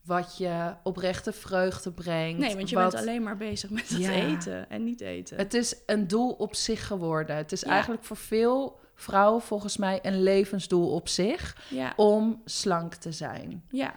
wat 0.05 0.37
je 0.37 0.75
oprechte 0.83 1.33
vreugde 1.33 1.93
brengt. 1.93 2.39
Nee, 2.39 2.57
want 2.57 2.69
je 2.71 2.77
wat- 2.77 2.91
bent 2.93 3.03
alleen 3.03 3.23
maar 3.23 3.37
bezig 3.37 3.71
met 3.71 3.89
het 3.89 3.99
Ja. 3.99 4.11
eten 4.11 4.71
en 4.71 4.85
niet 4.85 5.01
eten. 5.01 5.37
Het 5.37 5.55
is 5.55 5.77
een 5.87 6.09
doel 6.09 6.31
op 6.31 6.55
zich 6.55 6.87
geworden. 6.87 7.37
Het 7.37 7.53
is 7.53 7.61
Ja. 7.61 7.71
eigenlijk 7.71 8.05
voor 8.05 8.17
veel 8.17 8.81
vrouwen 8.95 9.43
volgens 9.43 9.77
mij 9.77 9.99
een 10.03 10.23
levensdoel 10.23 10.91
op 10.95 11.09
zich 11.09 11.57
ja, 11.71 11.93
om 11.97 12.43
slank 12.45 12.95
te 12.95 13.13
zijn. 13.13 13.63
ja. 13.71 13.95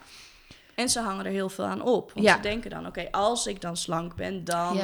En 0.75 0.89
ze 0.89 0.99
hangen 0.99 1.25
er 1.25 1.31
heel 1.31 1.49
veel 1.49 1.65
aan 1.65 1.81
op. 1.81 2.11
Want 2.13 2.25
Ja. 2.25 2.35
ze 2.35 2.41
denken 2.41 2.69
dan, 2.69 2.85
oké, 2.87 3.07
als 3.11 3.47
ik 3.47 3.61
dan 3.61 3.77
slank 3.77 4.15
ben, 4.15 4.43
dan 4.43 4.79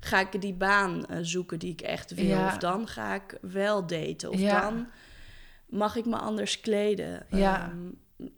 ga 0.00 0.20
ik 0.20 0.40
die 0.40 0.54
baan 0.54 1.06
eh, 1.06 1.18
zoeken 1.20 1.58
die 1.58 1.72
ik 1.72 1.80
echt 1.80 2.14
wil. 2.14 2.44
Of 2.44 2.56
dan 2.58 2.88
ga 2.88 3.14
ik 3.14 3.38
wel 3.40 3.86
daten. 3.86 4.30
Of 4.30 4.40
dan 4.40 4.86
mag 5.66 5.96
ik 5.96 6.04
me 6.04 6.16
anders 6.16 6.60
kleden. 6.60 7.26
Ja. 7.30 7.62
Ehm, 7.62 7.78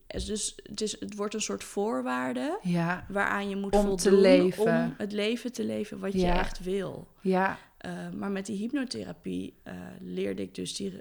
dus 0.06 0.56
het, 0.62 0.80
is, 0.80 1.00
het 1.00 1.16
wordt 1.16 1.34
een 1.34 1.40
soort 1.40 1.64
voorwaarde 1.64 2.58
ja, 2.62 3.06
waaraan 3.08 3.48
je 3.48 3.56
moet 3.56 3.74
Om 3.74 3.96
te 3.96 4.08
voldoen 4.08 4.20
leven. 4.20 4.64
om 4.64 4.94
het 4.98 5.12
leven 5.12 5.52
te 5.52 5.64
leven 5.64 5.98
wat 5.98 6.12
je 6.12 6.26
echt 6.26 6.62
wil. 6.62 7.08
ja, 7.20 7.58
Uh, 7.86 7.92
maar 8.14 8.30
met 8.30 8.46
die 8.46 8.56
hypnotherapie 8.56 9.54
uh, 9.64 9.72
leerde 10.00 10.42
ik 10.42 10.54
dus 10.54 10.74
die, 10.76 10.96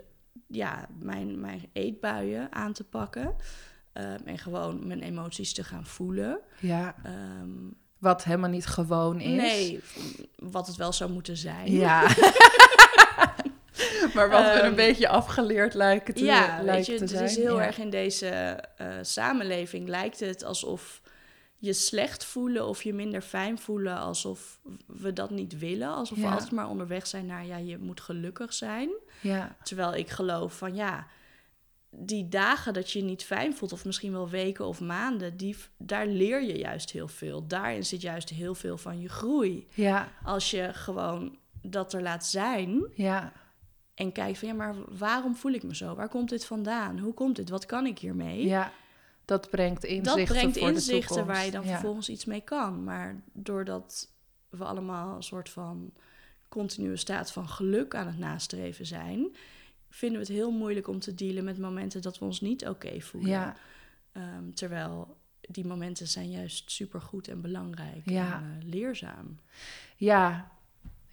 ja, 0.48 0.88
mijn, 1.00 1.40
mijn 1.40 1.70
eetbuien 1.74 2.52
aan 2.52 2.74
te 2.74 2.84
pakken. 2.84 3.36
Um, 3.94 4.18
en 4.26 4.38
gewoon 4.38 4.88
mijn 4.88 5.02
emoties 5.02 5.54
te 5.54 5.64
gaan 5.64 5.86
voelen. 5.86 6.40
ja. 6.60 6.96
Um, 7.42 7.76
Wat 7.98 8.24
helemaal 8.24 8.50
niet 8.50 8.66
gewoon 8.66 9.20
is. 9.20 9.42
nee, 9.42 9.80
wat 10.36 10.68
het 10.68 10.76
wel 10.76 10.94
zou 10.94 11.12
moeten 11.12 11.38
zijn. 11.38 11.72
Ja. 11.72 12.08
maar 14.16 14.30
wat 14.30 14.44
we 14.44 14.50
Ehm, 14.60 14.66
een 14.66 14.76
beetje 14.76 15.08
afgeleerd 15.08 15.74
lijken 15.74 16.14
te, 16.14 16.24
ja, 16.24 16.56
weet 16.56 16.66
lijken 16.66 16.94
je, 16.94 16.98
te 16.98 17.04
het 17.04 17.12
zijn. 17.14 17.24
is 17.24 17.36
heel 17.36 17.58
ja. 17.58 17.66
erg 17.66 17.78
in 17.78 17.90
deze 17.90 18.60
uh, 18.82 18.88
samenleving 19.02 19.88
lijkt 19.88 20.20
het 20.20 20.44
alsof 20.44 21.02
je 21.58 21.74
slecht 21.74 22.26
voelen 22.26 22.68
of 22.68 22.84
je 22.84 22.94
minder 22.94 23.22
fijn 23.22 23.60
voelen, 23.60 23.98
alsof 23.98 24.60
we 24.86 25.14
dat 25.14 25.30
niet 25.30 25.60
willen. 25.60 25.88
Alsof 25.96 26.18
Ja. 26.18 26.24
we 26.24 26.30
altijd 26.34 26.52
maar 26.52 26.70
onderweg 26.70 27.08
zijn 27.08 27.26
naar, 27.26 27.46
ja, 27.46 27.58
je 27.58 27.78
moet 27.78 28.02
gelukkig 28.02 28.54
zijn. 28.54 28.90
Ja, 29.22 29.56
Terwijl 29.64 29.96
ik 29.96 30.10
geloof 30.10 30.58
van, 30.58 30.76
ja, 30.76 31.08
die 31.90 32.28
dagen 32.30 32.74
dat 32.74 32.92
je 32.92 33.00
je 33.00 33.06
niet 33.06 33.24
fijn 33.24 33.56
voelt, 33.56 33.74
of 33.74 33.86
misschien 33.86 34.12
wel 34.12 34.30
weken 34.30 34.66
of 34.66 34.80
maanden, 34.80 35.38
die, 35.38 35.56
daar 35.78 36.08
leer 36.08 36.44
je 36.44 36.58
juist 36.58 36.92
heel 36.92 37.08
veel. 37.08 37.48
Daarin 37.48 37.86
zit 37.86 38.02
juist 38.02 38.30
heel 38.30 38.56
veel 38.56 38.78
van 38.78 39.00
je 39.00 39.10
groei. 39.10 39.68
ja, 39.74 40.08
Als 40.24 40.52
je 40.52 40.70
gewoon 40.74 41.38
dat 41.62 41.94
er 41.94 42.02
laat 42.02 42.26
zijn 42.26 42.86
ja, 42.94 43.32
en 43.96 44.12
kijkt 44.12 44.38
van, 44.40 44.48
ja, 44.48 44.54
maar 44.54 44.76
waarom 44.98 45.36
voel 45.36 45.52
ik 45.52 45.64
me 45.64 45.76
zo? 45.76 45.96
Waar 45.96 46.10
komt 46.10 46.30
dit 46.30 46.46
vandaan? 46.46 47.00
Hoe 47.00 47.14
komt 47.14 47.36
dit? 47.36 47.50
Wat 47.50 47.66
kan 47.66 47.86
ik 47.86 48.00
hiermee? 48.00 48.46
ja. 48.46 48.72
Dat 49.26 49.50
brengt 49.50 49.84
inzichten 49.84 50.18
dat 50.26 50.38
brengt 50.38 50.58
voor 50.58 50.68
inzichten 50.70 51.26
waar 51.26 51.46
je 51.46 51.52
dan 51.52 51.64
Ja. 51.66 51.70
vervolgens 51.72 52.10
iets 52.10 52.26
mee 52.26 52.42
kan. 52.42 52.84
Maar 52.84 53.22
doordat 53.34 54.12
we 54.50 54.64
allemaal 54.66 55.16
een 55.16 55.24
soort 55.24 55.50
van 55.50 55.94
continue 56.50 56.96
staat 56.98 57.32
van 57.32 57.50
geluk 57.50 57.96
aan 57.96 58.08
het 58.08 58.18
nastreven 58.18 58.86
zijn, 58.86 59.36
vinden 59.90 60.20
we 60.20 60.26
het 60.26 60.36
heel 60.36 60.52
moeilijk 60.52 60.88
om 60.88 61.00
te 61.00 61.16
dealen 61.16 61.44
met 61.44 61.58
momenten 61.58 62.02
dat 62.02 62.20
we 62.20 62.26
ons 62.26 62.42
niet 62.42 62.68
oké 62.68 63.00
voelen. 63.02 63.30
Ja, 63.30 63.56
Ehm, 64.12 64.52
terwijl 64.54 65.18
die 65.42 65.66
momenten 65.66 66.08
zijn 66.08 66.30
juist 66.32 66.72
supergoed 66.72 67.28
en 67.28 67.42
belangrijk 67.42 68.10
Ja. 68.10 68.34
en 68.34 68.58
eh, 68.62 68.68
leerzaam. 68.70 69.40
ja. 69.98 70.52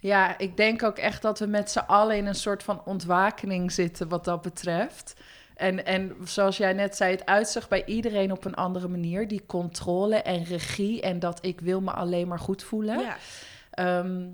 Ja, 0.03 0.37
ik 0.37 0.57
denk 0.57 0.83
ook 0.83 0.97
echt 0.97 1.21
dat 1.21 1.39
we 1.39 1.45
met 1.45 1.71
z'n 1.71 1.79
allen 1.79 2.17
in 2.17 2.25
een 2.25 2.35
soort 2.35 2.63
van 2.63 2.81
ontwakening 2.85 3.71
zitten 3.71 4.09
wat 4.09 4.25
dat 4.25 4.41
betreft. 4.41 5.13
En, 5.55 5.85
en 5.85 6.15
zoals 6.23 6.57
jij 6.57 6.73
net 6.73 6.95
zei, 6.95 7.11
het 7.11 7.25
uitzicht 7.25 7.69
bij 7.69 7.85
iedereen 7.85 8.31
op 8.31 8.45
een 8.45 8.55
andere 8.55 8.87
manier. 8.87 9.27
Die 9.27 9.45
controle 9.45 10.15
en 10.15 10.43
regie 10.43 11.01
en 11.01 11.19
dat 11.19 11.45
ik 11.45 11.59
wil 11.59 11.81
me 11.81 11.91
alleen 11.91 12.27
maar 12.27 12.39
goed 12.39 12.63
voelen. 12.63 12.99
Ja, 12.99 13.17
Ehm, 13.73 14.25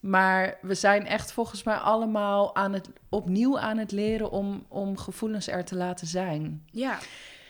maar 0.00 0.58
we 0.62 0.74
zijn 0.74 1.06
echt 1.06 1.32
volgens 1.32 1.62
mij 1.62 1.74
allemaal 1.74 2.54
aan 2.56 2.72
het, 2.72 2.88
opnieuw 3.08 3.58
aan 3.58 3.78
het 3.78 3.92
leren 3.92 4.30
om, 4.30 4.64
om 4.68 4.96
gevoelens 4.96 5.48
er 5.48 5.64
te 5.64 5.76
laten 5.76 6.06
zijn. 6.06 6.64
ja. 6.70 6.98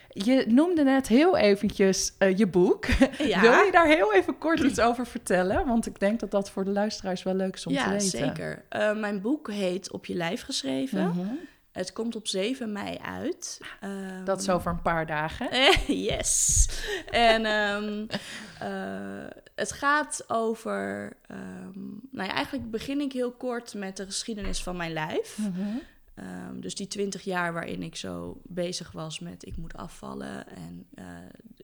Je 0.09 0.45
noemde 0.49 0.83
net 0.83 1.09
heel 1.09 1.37
eventjes 1.37 2.13
eh, 2.19 2.39
je 2.39 2.47
boek. 2.47 2.87
ja. 3.19 3.41
Wil 3.41 3.53
je 3.53 3.69
daar 3.73 3.87
heel 3.87 4.15
even 4.15 4.39
kort 4.39 4.61
iets 4.61 4.81
over 4.81 5.07
vertellen? 5.07 5.67
Want 5.67 5.87
ik 5.87 6.01
denk 6.01 6.21
dat 6.21 6.31
dat 6.31 6.51
voor 6.51 6.65
de 6.65 6.71
luisteraars 6.71 7.23
wel 7.23 7.35
leuk 7.35 7.55
is 7.55 7.67
om 7.67 7.73
te 7.73 7.79
ja, 7.79 7.91
weten. 7.91 8.09
zeker. 8.09 8.65
Eh, 8.69 8.97
mijn 8.97 9.21
boek 9.21 9.51
heet 9.51 9.91
Op 9.91 10.07
je 10.07 10.15
lijf 10.15 10.43
geschreven. 10.43 11.07
Mhm. 11.07 11.35
Het 11.73 11.93
komt 11.93 12.17
op 12.17 12.27
7 12.27 12.73
mei 12.73 12.99
uit. 13.05 13.61
Ehm, 13.81 14.25
Dat 14.25 14.41
is 14.41 14.49
over 14.51 14.71
een 14.71 14.83
paar 14.83 15.07
dagen. 15.07 15.49
Yes. 16.09 16.69
En 17.11 17.45
ehm, 17.45 18.07
eh, 18.71 19.31
het 19.55 19.73
gaat 19.73 20.25
over. 20.29 21.13
ehm, 21.29 21.81
nou 22.11 22.29
ja, 22.29 22.35
eigenlijk 22.35 22.71
begin 22.71 23.01
ik 23.01 23.13
heel 23.13 23.33
kort 23.33 23.75
met 23.75 23.97
de 23.97 24.05
geschiedenis 24.05 24.63
van 24.63 24.77
mijn 24.77 24.93
lijf. 24.93 25.39
Mhm. 25.39 25.77
Ehm, 26.19 26.61
dus 26.61 26.75
die 26.75 26.87
twintig 26.87 27.23
jaar 27.23 27.53
waarin 27.53 27.83
ik 27.83 27.97
zo 27.97 28.41
bezig 28.45 28.93
was 28.93 29.19
met 29.19 29.47
ik 29.47 29.57
moet 29.57 29.77
afvallen. 29.77 30.47
En 30.47 30.87
eh, 30.95 31.05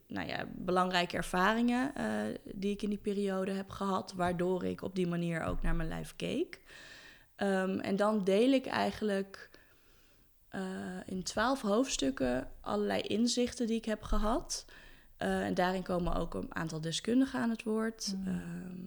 nou 0.07 0.29
ja, 0.29 0.47
belangrijke 0.55 1.17
ervaringen 1.17 1.95
eh, 1.95 2.07
die 2.55 2.73
ik 2.73 2.83
in 2.83 2.89
die 2.89 2.99
periode 2.99 3.53
heb 3.53 3.71
gehad. 3.71 4.13
Waardoor 4.13 4.65
ik 4.65 4.83
op 4.83 4.95
die 4.95 5.07
manier 5.07 5.43
ook 5.43 5.63
naar 5.63 5.75
mijn 5.75 5.89
lijf 5.89 6.17
keek. 6.17 6.61
Ehm, 7.37 7.79
en 7.79 7.97
dan 7.97 8.25
deel 8.25 8.53
ik 8.53 8.67
eigenlijk 8.67 9.51
eh, 10.49 10.61
in 11.07 11.23
twaalf 11.23 11.61
hoofdstukken 11.61 12.49
allerlei 12.61 13.01
inzichten 13.01 13.67
die 13.67 13.77
ik 13.77 13.85
heb 13.85 14.03
gehad. 14.03 14.65
Eh, 15.17 15.45
en 15.45 15.55
daarin 15.55 15.83
komen 15.83 16.15
ook 16.15 16.35
een 16.35 16.55
aantal 16.55 16.81
deskundigen 16.81 17.41
aan 17.41 17.51
het 17.51 17.63
woord. 17.63 18.15
Mm. 18.17 18.27
Ehm, 18.27 18.79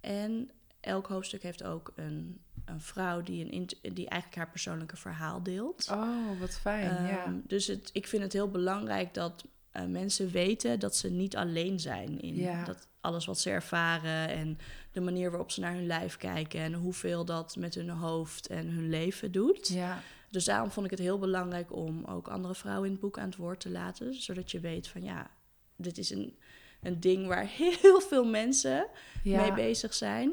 en 0.00 0.50
elk 0.80 1.06
hoofdstuk 1.06 1.42
heeft 1.42 1.64
ook 1.64 1.92
een, 1.96 2.40
een 2.64 2.80
vrouw 2.80 3.22
die, 3.22 3.52
een 3.54 3.68
die 3.94 4.08
eigenlijk 4.08 4.34
haar 4.34 4.50
persoonlijke 4.50 4.96
verhaal 4.96 5.42
deelt. 5.42 5.88
Oh, 5.90 6.40
wat 6.40 6.58
fijn. 6.58 7.06
ja. 7.06 7.24
Ehm, 7.24 7.34
Dus 7.46 7.66
het, 7.66 7.90
ik 7.92 8.06
vind 8.06 8.22
het 8.22 8.32
heel 8.32 8.50
belangrijk 8.50 9.14
dat 9.14 9.44
eh, 9.70 9.84
mensen 9.84 10.30
weten 10.30 10.78
dat 10.80 10.96
ze 10.96 11.10
niet 11.10 11.36
alleen 11.36 11.80
zijn 11.80 12.20
in 12.20 12.34
Ja. 12.36 12.64
dat 12.64 12.86
alles 13.00 13.26
wat 13.26 13.38
ze 13.40 13.50
ervaren 13.50 14.28
en 14.28 14.58
de 14.92 15.00
manier 15.00 15.30
waarop 15.30 15.50
ze 15.50 15.60
naar 15.60 15.74
hun 15.74 15.86
lijf 15.86 16.16
kijken 16.16 16.60
en 16.60 16.72
hoeveel 16.74 17.24
dat 17.24 17.56
met 17.56 17.74
hun 17.74 17.88
hoofd 17.90 18.46
en 18.46 18.68
hun 18.68 18.88
leven 18.88 19.32
doet. 19.32 19.68
ja. 19.68 20.00
Dus 20.30 20.44
daarom 20.44 20.70
vond 20.70 20.84
ik 20.86 20.90
het 20.90 21.00
heel 21.00 21.18
belangrijk 21.18 21.72
om 21.76 22.04
ook 22.04 22.28
andere 22.28 22.54
vrouwen 22.54 22.84
in 22.86 22.92
het 22.92 23.00
boek 23.00 23.18
aan 23.18 23.28
het 23.28 23.36
woord 23.36 23.60
te 23.60 23.70
laten, 23.70 24.14
zodat 24.14 24.50
je 24.50 24.60
weet 24.60 24.88
van 24.88 25.02
ja, 25.02 25.30
dit 25.76 25.98
is 25.98 26.10
een, 26.10 26.38
een 26.82 27.00
ding 27.00 27.26
waar 27.26 27.46
heel 27.82 28.00
veel 28.00 28.24
mensen 28.24 28.86
ja. 29.22 29.40
mee 29.40 29.52
bezig 29.52 29.94
zijn. 29.94 30.32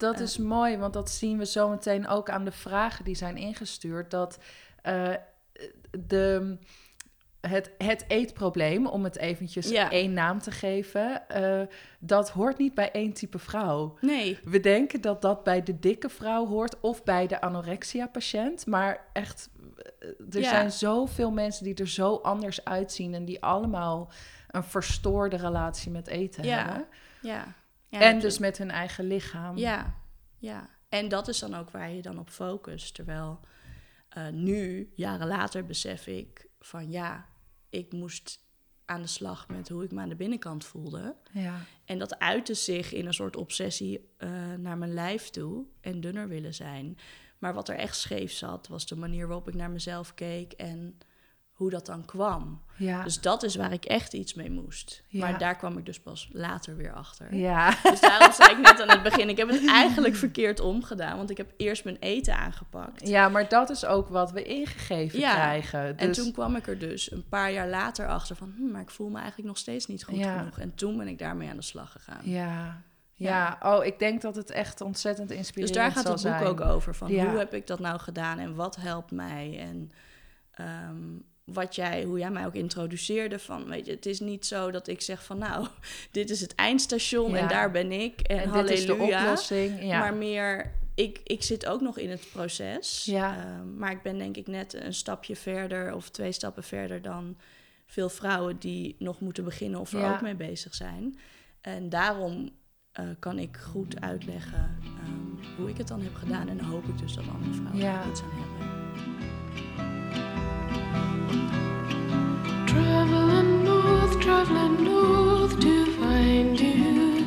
Dat 0.00 0.20
is 0.20 0.38
mooi, 0.38 0.76
want 0.76 0.92
dat 0.92 1.10
zien 1.10 1.38
we 1.38 1.46
zo 1.46 1.68
meteen 1.68 2.06
ook 2.08 2.30
aan 2.30 2.44
de 2.44 2.52
vragen 2.52 3.04
die 3.04 3.14
zijn 3.14 3.36
ingestuurd. 3.36 4.10
Dat 4.10 4.38
eh, 4.82 5.14
de, 6.06 6.56
het, 7.40 7.70
het 7.78 8.04
eetprobleem, 8.08 8.86
om 8.86 9.04
het 9.04 9.16
eventjes 9.16 9.68
Ja. 9.68 9.90
één 9.90 10.12
naam 10.12 10.38
te 10.38 10.50
geven, 10.50 11.28
eh, 11.28 11.66
dat 11.98 12.30
hoort 12.30 12.58
niet 12.58 12.74
bij 12.74 12.90
één 12.90 13.12
type 13.12 13.38
vrouw. 13.38 13.96
Nee, 14.00 14.38
We 14.44 14.60
denken 14.60 15.00
dat 15.00 15.22
dat 15.22 15.44
bij 15.44 15.62
de 15.62 15.78
dikke 15.78 16.08
vrouw 16.08 16.46
hoort 16.46 16.80
of 16.80 17.04
bij 17.04 17.26
de 17.26 17.40
anorexia-patiënt. 17.40 18.66
Maar 18.66 19.04
echt, 19.12 19.48
eh, 19.98 20.08
er 20.30 20.40
Ja. 20.40 20.48
zijn 20.48 20.70
zoveel 20.72 21.30
mensen 21.30 21.64
die 21.64 21.74
er 21.74 21.88
zo 21.88 22.14
anders 22.14 22.64
uitzien 22.64 23.14
en 23.14 23.24
die 23.24 23.42
allemaal 23.42 24.10
een 24.50 24.64
verstoorde 24.64 25.36
relatie 25.36 25.90
met 25.90 26.06
eten 26.06 26.44
Ja. 26.44 26.64
hebben. 26.64 26.86
ja. 27.20 27.44
Ja 27.90 28.00
en 28.00 28.20
dus 28.20 28.38
met 28.38 28.58
hun 28.58 28.70
eigen 28.70 29.06
lichaam. 29.06 29.56
Ja, 29.56 29.94
ja. 30.38 30.70
En 30.88 31.08
dat 31.08 31.28
is 31.28 31.38
dan 31.38 31.54
ook 31.54 31.70
waar 31.70 31.90
je 31.90 32.02
dan 32.02 32.18
op 32.18 32.30
focust. 32.30 32.94
Terwijl 32.94 33.40
eh, 34.08 34.28
nu, 34.28 34.92
jaren 34.94 35.26
later, 35.26 35.64
besef 35.64 36.06
ik 36.06 36.46
van 36.60 36.90
ja, 36.90 37.26
ik 37.68 37.92
moest 37.92 38.38
aan 38.84 39.00
de 39.02 39.08
slag 39.08 39.48
met 39.48 39.68
hoe 39.68 39.84
ik 39.84 39.90
me 39.90 40.00
aan 40.00 40.08
de 40.08 40.16
binnenkant 40.16 40.64
voelde. 40.64 41.16
ja. 41.32 41.60
En 41.84 41.98
dat 41.98 42.18
uitte 42.18 42.54
zich 42.54 42.92
in 42.92 43.06
een 43.06 43.14
soort 43.14 43.36
obsessie 43.36 44.10
eh, 44.16 44.30
naar 44.54 44.78
mijn 44.78 44.94
lijf 44.94 45.30
toe 45.30 45.66
en 45.80 46.00
dunner 46.00 46.28
willen 46.28 46.54
zijn. 46.54 46.98
Maar 47.38 47.54
wat 47.54 47.68
er 47.68 47.76
echt 47.76 47.96
scheef 47.96 48.32
zat, 48.32 48.68
was 48.68 48.86
de 48.86 48.96
manier 48.96 49.26
waarop 49.26 49.48
ik 49.48 49.54
naar 49.54 49.70
mezelf 49.70 50.14
keek 50.14 50.52
en 50.52 50.98
hoe 51.60 51.70
dat 51.70 51.86
dan 51.86 52.04
kwam. 52.04 52.60
ja. 52.76 53.02
Dus 53.02 53.20
dat 53.20 53.42
is 53.42 53.56
waar 53.56 53.72
ik 53.72 53.84
echt 53.84 54.12
iets 54.12 54.34
mee 54.34 54.50
moest. 54.50 55.02
Ja. 55.08 55.20
Maar 55.20 55.38
daar 55.38 55.56
kwam 55.56 55.78
ik 55.78 55.86
dus 55.86 56.00
pas 56.00 56.28
later 56.32 56.76
weer 56.76 56.92
achter. 56.92 57.34
Ja, 57.34 57.76
Dus 57.82 58.00
daarom 58.00 58.32
zei 58.32 58.50
ik 58.50 58.58
net 58.58 58.80
aan 58.80 58.88
het 58.88 59.02
begin, 59.02 59.28
ik 59.28 59.36
heb 59.36 59.48
het 59.48 59.66
eigenlijk 59.68 60.14
verkeerd 60.16 60.60
omgedaan. 60.60 61.16
Want 61.16 61.30
ik 61.30 61.36
heb 61.36 61.52
eerst 61.56 61.84
mijn 61.84 61.96
eten 62.00 62.36
aangepakt. 62.36 63.08
ja, 63.08 63.28
maar 63.28 63.48
dat 63.48 63.70
is 63.70 63.84
ook 63.84 64.08
wat 64.08 64.32
we 64.32 64.42
ingegeven 64.42 65.18
Ja, 65.18 65.34
krijgen. 65.34 65.98
En 65.98 66.06
Dus, 66.06 66.16
toen 66.16 66.32
kwam 66.32 66.56
ik 66.56 66.66
er 66.66 66.78
dus 66.78 67.10
een 67.12 67.28
paar 67.28 67.52
jaar 67.52 67.68
later 67.68 68.08
achter 68.08 68.36
van... 68.36 68.52
Hm, 68.56 68.70
maar 68.70 68.80
ik 68.82 68.90
voel 68.90 69.08
me 69.08 69.18
eigenlijk 69.18 69.48
nog 69.48 69.58
steeds 69.58 69.86
niet 69.86 70.04
goed 70.04 70.22
genoeg. 70.26 70.58
En 70.58 70.74
toen 70.74 70.96
ben 70.96 71.08
ik 71.08 71.18
daarmee 71.18 71.48
aan 71.50 71.56
de 71.56 71.62
slag 71.62 71.92
gegaan. 71.92 72.20
ja, 72.24 72.82
ja. 73.14 73.58
oh, 73.62 73.84
ik 73.84 73.98
denk 73.98 74.22
dat 74.22 74.36
het 74.36 74.50
echt 74.50 74.80
ontzettend 74.80 75.28
dus 75.28 75.36
inspirerend 75.36 75.74
daar 75.76 75.90
gaat 75.92 76.04
het 76.04 76.12
boek 76.12 76.18
zijn. 76.18 76.44
ook 76.44 76.60
over. 76.60 76.94
Van 76.94 77.10
Ja. 77.12 77.26
hoe 77.28 77.38
heb 77.38 77.54
ik 77.54 77.66
dat 77.66 77.78
nou 77.80 77.98
gedaan 77.98 78.38
en 78.38 78.54
wat 78.54 78.76
helpt 78.76 79.10
mij? 79.10 79.58
En 79.60 79.90
ehm, 80.50 80.96
wat 81.52 81.74
jij, 81.74 82.04
hoe 82.04 82.18
jij 82.18 82.30
mij 82.30 82.46
ook 82.46 82.54
introduceerde 82.54 83.38
van... 83.38 83.68
Weet 83.68 83.86
je, 83.86 83.92
het 83.92 84.06
is 84.06 84.20
niet 84.20 84.46
zo 84.46 84.70
dat 84.70 84.88
ik 84.88 85.00
zeg 85.00 85.24
van 85.24 85.38
nou, 85.38 85.66
dit 86.10 86.30
is 86.30 86.40
het 86.40 86.54
eindstation 86.54 87.30
Ja. 87.30 87.36
en 87.36 87.48
daar 87.48 87.70
ben 87.70 87.92
ik. 87.92 88.20
En, 88.20 88.38
En 88.38 88.48
halleluja. 88.48 88.74
is 88.74 88.86
de 88.86 88.94
oplossing. 88.96 89.82
Ja. 89.82 89.98
Maar 89.98 90.14
meer, 90.14 90.72
ik, 90.94 91.20
ik 91.24 91.42
zit 91.42 91.66
ook 91.66 91.80
nog 91.80 91.98
in 91.98 92.10
het 92.10 92.26
proces. 92.32 93.04
Ja. 93.04 93.36
Ehm, 93.36 93.76
maar 93.76 93.90
ik 93.90 94.02
ben 94.02 94.18
denk 94.18 94.36
ik 94.36 94.46
net 94.46 94.74
een 94.74 94.94
stapje 94.94 95.36
verder 95.36 95.94
of 95.94 96.10
twee 96.10 96.32
stappen 96.32 96.62
verder 96.62 97.02
dan 97.02 97.36
veel 97.86 98.08
vrouwen 98.08 98.58
die 98.58 98.96
nog 98.98 99.20
moeten 99.20 99.44
beginnen 99.44 99.80
of 99.80 99.92
er 99.92 100.12
ook 100.12 100.20
mee 100.20 100.34
bezig 100.34 100.74
zijn. 100.74 101.18
En 101.60 101.88
daarom 101.88 102.50
eh, 102.92 103.04
kan 103.18 103.38
ik 103.38 103.56
goed 103.56 104.00
uitleggen 104.00 104.78
ehm, 104.82 105.56
hoe 105.56 105.68
ik 105.68 105.76
het 105.78 105.88
dan 105.88 106.00
heb 106.02 106.14
gedaan. 106.14 106.48
En 106.48 106.56
dan 106.56 106.66
hoop 106.66 106.84
ik 106.84 106.98
dus 106.98 107.14
dat 107.14 107.24
andere 107.28 107.52
vrouwen 107.52 107.82
er 107.84 108.10
iets 108.10 108.22
aan 108.22 108.30
hebben. 108.30 108.79
traveling 112.80 113.64
north, 113.64 114.18
traveling 114.20 114.84
north 114.84 115.60
to 115.60 115.84
find 116.00 116.58
you. 116.58 117.26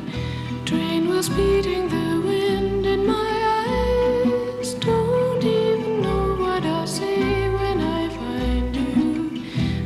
Train 0.66 1.08
was 1.08 1.30
beating 1.30 1.88
the 1.90 2.22
wind 2.26 2.86
in 2.86 3.06
my 3.06 3.34
eyes. 3.62 4.74
Don't 4.76 5.44
even 5.44 6.02
know 6.02 6.36
what 6.44 6.66
I'll 6.66 6.88
say 6.88 7.50
when 7.50 7.82
I 7.82 8.10
find 8.20 8.76
you. 8.76 9.44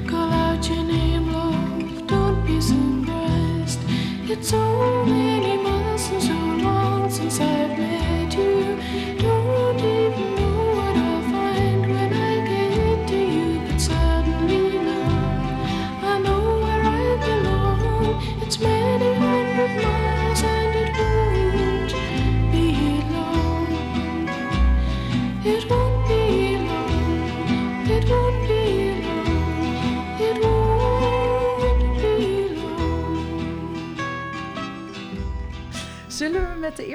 Call 0.07 0.31
out 0.31 0.69
your 0.69 0.83
name, 0.83 1.33
love. 1.33 2.07
Don't 2.07 2.45
be 2.47 2.61
surprised. 2.61 3.81
It's 4.33 4.53
only 4.53 5.36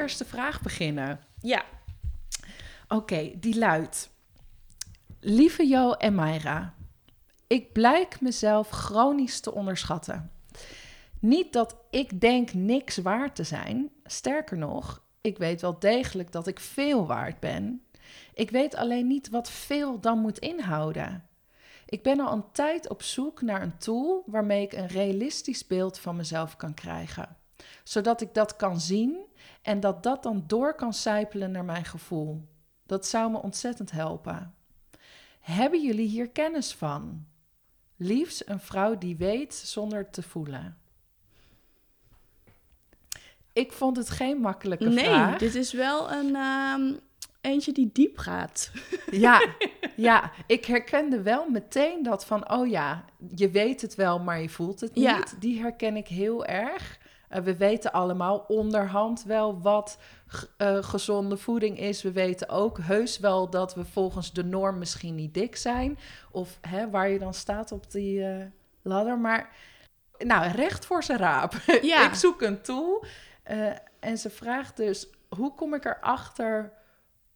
eerste 0.03 0.25
vraag 0.25 0.63
beginnen? 0.63 1.21
Ja, 1.41 1.65
Oké, 2.93 3.33
die 3.37 3.59
luidt. 3.59 4.11
Lieve 5.21 5.67
Jo 5.67 5.93
en 5.93 6.15
Mayra, 6.15 6.75
ik 7.47 7.73
blijk 7.73 8.21
mezelf 8.21 8.69
chronisch 8.69 9.41
te 9.41 9.53
onderschatten. 9.53 10.31
Niet 11.19 11.53
dat 11.53 11.77
ik 11.91 12.21
denk 12.21 12.53
niks 12.53 12.97
waard 12.97 13.35
te 13.35 13.45
zijn. 13.45 13.91
Sterker 14.05 14.59
nog, 14.59 15.03
ik 15.21 15.39
weet 15.39 15.61
wel 15.61 15.79
degelijk 15.79 16.33
dat 16.33 16.47
ik 16.47 16.61
veel 16.61 17.07
waard 17.07 17.41
ben. 17.41 17.85
Ik 18.35 18.51
weet 18.51 18.75
alleen 18.75 19.07
niet 19.07 19.29
wat 19.29 19.51
veel 19.51 20.01
dan 20.01 20.19
moet 20.19 20.39
inhouden. 20.39 21.29
Ik 21.87 22.03
ben 22.03 22.21
al 22.21 22.33
een 22.33 22.53
tijd 22.53 22.89
op 22.89 23.03
zoek 23.03 23.43
naar 23.43 23.63
een 23.63 23.79
tool 23.79 24.23
waarmee 24.27 24.63
ik 24.63 24.73
een 24.73 24.87
realistisch 24.89 25.67
beeld 25.67 25.99
van 25.99 26.17
mezelf 26.17 26.57
kan 26.57 26.75
krijgen. 26.75 27.37
Zodat 27.85 28.21
ik 28.21 28.35
dat 28.35 28.57
kan 28.57 28.81
zien 28.81 29.31
en 29.63 29.81
dat 29.81 30.03
dat 30.03 30.23
dan 30.23 30.45
door 30.47 30.75
kan 30.75 30.93
sijpelen 30.93 31.51
naar 31.51 31.65
mijn 31.65 31.85
gevoel. 31.85 32.49
Dat 32.87 33.07
zou 33.07 33.31
me 33.31 33.43
ontzettend 33.43 33.91
helpen. 33.91 34.55
Hebben 35.41 35.83
jullie 35.83 36.09
hier 36.09 36.31
kennis 36.31 36.75
van? 36.75 37.27
Liefst 37.97 38.43
een 38.47 38.61
vrouw 38.61 38.99
die 38.99 39.17
weet 39.17 39.55
zonder 39.55 40.11
te 40.11 40.23
voelen. 40.23 40.77
Ik 43.53 43.73
vond 43.73 43.97
het 43.97 44.11
geen 44.11 44.39
makkelijke 44.41 44.89
nee, 44.89 45.05
vraag. 45.05 45.39
dit 45.39 45.55
is 45.55 45.73
wel 45.73 46.13
een 46.13 46.37
ehm, 46.37 46.95
eentje 47.41 47.73
die 47.73 47.91
diep 47.93 48.19
gaat. 48.19 48.71
Ja, 49.11 49.47
ja, 49.97 50.33
ik 50.47 50.65
herkende 50.65 51.23
wel 51.23 51.49
meteen 51.49 52.03
dat 52.03 52.27
van, 52.27 52.51
oh 52.51 52.69
ja, 52.69 53.05
je 53.35 53.51
weet 53.51 53.81
het 53.81 53.95
wel, 53.95 54.19
maar 54.19 54.41
je 54.41 54.49
voelt 54.49 54.81
het 54.81 54.95
niet. 54.95 55.05
Ja. 55.05 55.25
Die 55.39 55.61
herken 55.61 55.97
ik 55.97 56.09
heel 56.09 56.45
erg. 56.45 56.99
Eh, 57.33 57.43
we 57.43 57.57
weten 57.57 57.93
allemaal 57.93 58.45
onderhand 58.49 59.25
wel 59.25 59.61
wat 59.61 59.99
eh, 60.57 60.83
gezonde 60.83 61.37
voeding 61.37 61.79
is. 61.79 62.03
We 62.03 62.13
weten 62.13 62.49
ook 62.49 62.79
heus 62.79 63.19
wel 63.19 63.51
dat 63.51 63.75
we 63.75 63.85
volgens 63.85 64.33
de 64.33 64.45
norm 64.45 64.79
misschien 64.79 65.15
niet 65.15 65.35
dik 65.35 65.57
zijn. 65.57 65.99
Of 66.31 66.59
hè, 66.61 66.91
waar 66.91 67.09
je 67.09 67.19
dan 67.19 67.35
staat 67.35 67.73
op 67.73 67.91
die 67.91 68.25
eh, 68.25 68.47
ladder. 68.83 69.19
Maar 69.19 69.49
nou, 70.19 70.51
recht 70.51 70.87
voor 70.87 71.03
zijn 71.03 71.19
raap. 71.19 71.55
Ja. 71.83 72.07
ik 72.07 72.15
zoek 72.15 72.43
een 72.43 72.63
tool. 72.63 73.05
en 74.01 74.19
ze 74.19 74.31
vraagt 74.31 74.77
dus, 74.77 75.09
hoe 75.29 75.55
kom 75.55 75.75
ik 75.75 75.85
erachter 75.85 76.73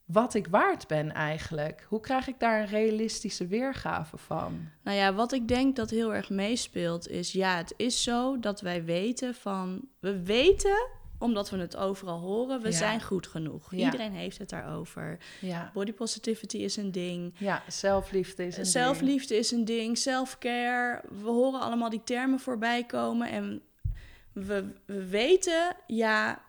wat 0.06 0.34
ik 0.34 0.46
waard 0.46 0.86
ben 0.86 1.12
eigenlijk? 1.12 1.86
Hoe 1.88 2.00
krijg 2.00 2.28
ik 2.28 2.38
daar 2.38 2.60
een 2.60 2.66
realistische 2.66 3.46
weergave 3.46 4.16
van? 4.16 4.68
Nou 4.82 4.96
ja, 4.96 5.14
wat 5.14 5.32
ik 5.32 5.48
denk 5.48 5.76
dat 5.76 5.90
heel 5.90 6.14
erg 6.14 6.30
meespeelt 6.30 7.08
is, 7.08 7.32
ja, 7.32 7.56
het 7.56 7.74
is 7.76 8.02
zo 8.02 8.38
dat 8.38 8.60
wij 8.60 8.84
weten 8.84 9.34
van, 9.34 9.88
we 10.00 10.22
weten, 10.22 10.88
omdat 11.18 11.50
we 11.50 11.56
het 11.58 11.76
overal 11.76 12.18
horen, 12.18 12.60
we 12.60 12.68
Ja. 12.70 12.74
zijn 12.76 13.02
goed 13.02 13.26
genoeg. 13.26 13.70
Ja. 13.74 13.84
Iedereen 13.84 14.12
heeft 14.12 14.38
het 14.38 14.48
daarover. 14.50 15.18
Ja, 15.40 15.70
Body 15.74 15.92
positivity 15.92 16.56
is 16.56 16.76
een 16.76 16.92
ding. 16.92 17.34
ja 17.38 17.62
zelfliefde 17.68 18.42
is 18.46 18.56
een 18.56 18.62
ding. 18.62 18.72
Zelfliefde 18.72 19.36
is 19.36 19.50
een 19.50 19.64
ding, 19.64 19.98
self-care. 19.98 21.02
We 21.22 21.28
horen 21.28 21.60
allemaal 21.60 21.90
die 21.90 22.02
termen 22.04 22.38
voorbij 22.40 22.84
komen 22.84 23.30
en 23.30 23.62
we, 24.32 24.64
we 24.86 25.06
weten, 25.06 25.76
ja, 25.86 26.42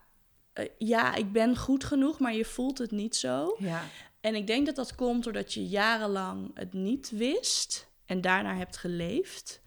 eh, 0.57 0.69
ja, 0.77 1.15
ik 1.15 1.31
ben 1.31 1.57
goed 1.57 1.83
genoeg, 1.83 2.19
maar 2.19 2.33
je 2.33 2.45
voelt 2.45 2.77
het 2.77 2.91
niet 2.91 3.15
zo. 3.15 3.55
Ja, 3.59 3.83
En 4.21 4.35
ik 4.35 4.47
denk 4.47 4.65
dat 4.65 4.75
dat 4.75 4.95
komt 4.95 5.23
doordat 5.23 5.53
je 5.53 5.67
jarenlang 5.67 6.51
het 6.53 6.73
niet 6.73 7.09
wist 7.09 7.87
en 8.05 8.21
daarnaar 8.21 8.57
hebt 8.57 8.77
geleefd. 8.77 9.61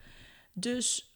Dus 0.53 1.14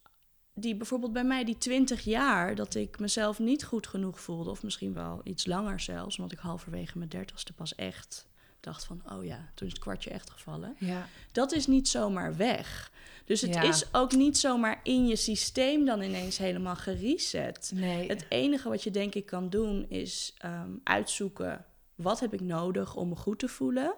die 0.55 0.77
bijvoorbeeld 0.77 1.13
bij 1.13 1.25
mij 1.25 1.45
die 1.45 1.59
20 1.59 2.05
jaar 2.05 2.55
dat 2.55 2.75
ik 2.75 2.99
mezelf 2.99 3.39
niet 3.39 3.65
goed 3.65 3.87
genoeg 3.87 4.21
voelde, 4.21 4.51
of 4.51 4.63
misschien 4.63 4.95
wel 4.95 5.21
iets 5.25 5.47
langer 5.47 5.81
zelfs, 5.81 6.17
omdat 6.17 6.33
ik 6.33 6.39
halverwege 6.39 6.99
mijn 6.99 7.11
dertigste 7.11 7.53
pas 7.53 7.75
echt 7.75 8.27
dacht 8.61 8.85
van, 8.85 9.03
oh 9.13 9.25
ja, 9.25 9.49
toen 9.55 9.67
is 9.67 9.73
het 9.73 9.83
kwartje 9.83 10.11
echt 10.11 10.31
gevallen. 10.31 10.77
ja, 10.79 11.09
Dat 11.33 11.53
is 11.53 11.67
niet 11.67 11.89
zomaar 11.89 12.37
weg. 12.37 12.91
Dus 13.25 13.41
het 13.41 13.55
Ja. 13.55 13.63
is 13.63 13.85
ook 13.95 14.13
niet 14.13 14.39
zomaar 14.39 14.81
in 14.83 15.07
je 15.07 15.17
systeem 15.17 15.85
dan 15.85 16.03
ineens 16.03 16.39
helemaal 16.39 16.77
gereset. 16.77 17.71
nee. 17.75 18.09
Het 18.09 18.27
enige 18.29 18.69
wat 18.69 18.83
je 18.83 18.91
denk 18.91 19.15
ik 19.15 19.27
kan 19.27 19.49
doen 19.51 19.87
is 19.89 20.35
ehm, 20.39 20.71
uitzoeken 20.85 21.65
wat 21.95 22.21
heb 22.21 22.33
ik 22.35 22.41
nodig 22.41 22.97
om 22.97 23.09
me 23.09 23.15
goed 23.17 23.39
te 23.39 23.49
voelen. 23.49 23.95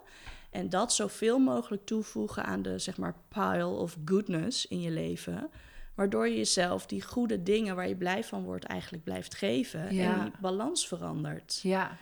En 0.51 0.69
dat 0.69 0.93
zoveel 0.93 1.39
mogelijk 1.39 1.85
toevoegen 1.87 2.45
aan 2.45 2.63
de 2.63 2.79
zeg 2.79 2.97
maar 2.97 3.15
pile 3.29 3.67
of 3.67 3.97
goodness 4.05 4.67
in 4.67 4.81
je 4.81 4.91
leven. 4.91 5.51
Waardoor 5.95 6.29
je 6.29 6.37
jezelf 6.37 6.87
die 6.87 7.03
goede 7.03 7.43
dingen 7.43 7.77
waar 7.77 7.89
je 7.89 7.97
blij 7.97 8.25
van 8.25 8.43
wordt 8.45 8.65
eigenlijk 8.65 9.05
blijft 9.05 9.35
geven. 9.35 9.95
Ja. 9.95 10.15
En 10.15 10.23
die 10.25 10.33
balans 10.41 10.89
verandert. 10.89 11.61
ja, 11.63 11.97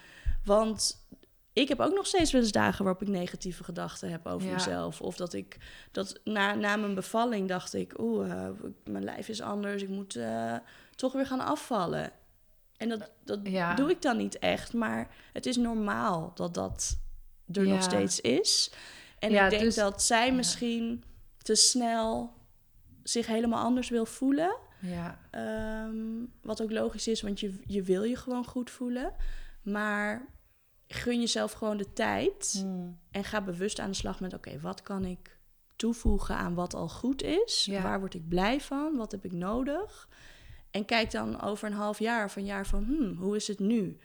Want 0.45 1.07
ik 1.55 1.69
heb 1.69 1.81
ook 1.81 1.95
nog 1.95 2.07
steeds 2.07 2.33
wel 2.33 2.41
eens 2.41 2.53
dagen 2.53 2.85
waarop 2.85 3.03
ik 3.03 3.09
negatieve 3.09 3.65
gedachten 3.65 4.11
heb 4.11 4.27
over 4.27 4.47
Ja. 4.49 4.53
mezelf. 4.55 5.01
Of 5.01 5.17
dat 5.17 5.33
ik 5.33 5.57
dat 5.93 6.21
na, 6.25 6.55
na 6.55 6.77
mijn 6.77 6.95
bevalling 6.95 7.49
dacht 7.49 7.75
ik, 7.75 7.99
oeh, 8.01 8.31
eh, 8.31 8.51
mijn 8.85 9.05
lijf 9.05 9.29
is 9.29 9.41
anders. 9.41 9.83
Ik 9.83 9.89
moet 9.89 10.17
eh, 10.17 10.57
toch 10.95 11.13
weer 11.13 11.27
gaan 11.27 11.41
afvallen. 11.41 12.11
En 12.77 12.89
dat, 12.89 13.11
dat 13.25 13.41
Ja. 13.43 13.75
doe 13.75 13.91
ik 13.91 14.03
dan 14.03 14.17
niet 14.17 14.39
echt. 14.39 14.73
Maar 14.73 15.15
het 15.33 15.47
is 15.47 15.57
normaal 15.57 16.33
dat 16.35 16.55
dat 16.55 16.99
er 17.53 17.67
Ja. 17.67 17.75
nog 17.75 17.83
steeds 17.83 18.21
is. 18.21 18.71
En 19.19 19.33
ik 19.35 19.51
denk 19.51 19.63
dus- 19.63 19.75
dat 19.75 20.03
zij 20.03 20.33
misschien 20.33 21.05
te 21.39 21.55
snel 21.55 22.33
zich 23.03 23.27
helemaal 23.27 23.65
anders 23.65 23.89
wil 23.89 24.07
voelen. 24.07 24.57
ja, 24.81 25.19
Ehm, 25.31 25.97
wat 26.43 26.63
ook 26.63 26.71
logisch 26.71 27.09
is, 27.09 27.23
want 27.23 27.41
je, 27.41 27.61
je 27.67 27.83
wil 27.83 28.03
je 28.03 28.17
gewoon 28.17 28.45
goed 28.45 28.71
voelen. 28.71 29.13
Maar 29.63 30.27
gun 30.95 31.21
jezelf 31.21 31.53
gewoon 31.53 31.77
de 31.77 31.93
tijd 31.93 32.59
Hmm. 32.61 32.99
en 33.11 33.25
ga 33.25 33.41
bewust 33.41 33.79
aan 33.79 33.91
de 33.91 33.97
slag 33.97 34.21
met... 34.21 34.35
oké, 34.35 34.61
wat 34.61 34.83
kan 34.83 35.05
ik 35.05 35.39
toevoegen 35.77 36.37
aan 36.37 36.55
wat 36.55 36.75
al 36.75 36.89
goed 36.89 37.23
is? 37.23 37.65
Ja. 37.71 37.83
Waar 37.83 37.99
word 37.99 38.15
ik 38.15 38.29
blij 38.29 38.61
van? 38.61 38.97
Wat 38.97 39.13
heb 39.13 39.25
ik 39.25 39.33
nodig? 39.33 40.09
En 40.71 40.85
kijk 40.85 41.11
dan 41.11 41.41
over 41.41 41.67
een 41.69 41.77
half 41.77 41.99
jaar 41.99 42.25
of 42.25 42.37
een 42.37 42.45
jaar 42.45 42.67
van... 42.67 42.85
Hmm, 42.85 43.17
hoe 43.17 43.37
is 43.37 43.47
het 43.47 43.59
nu? 43.59 43.99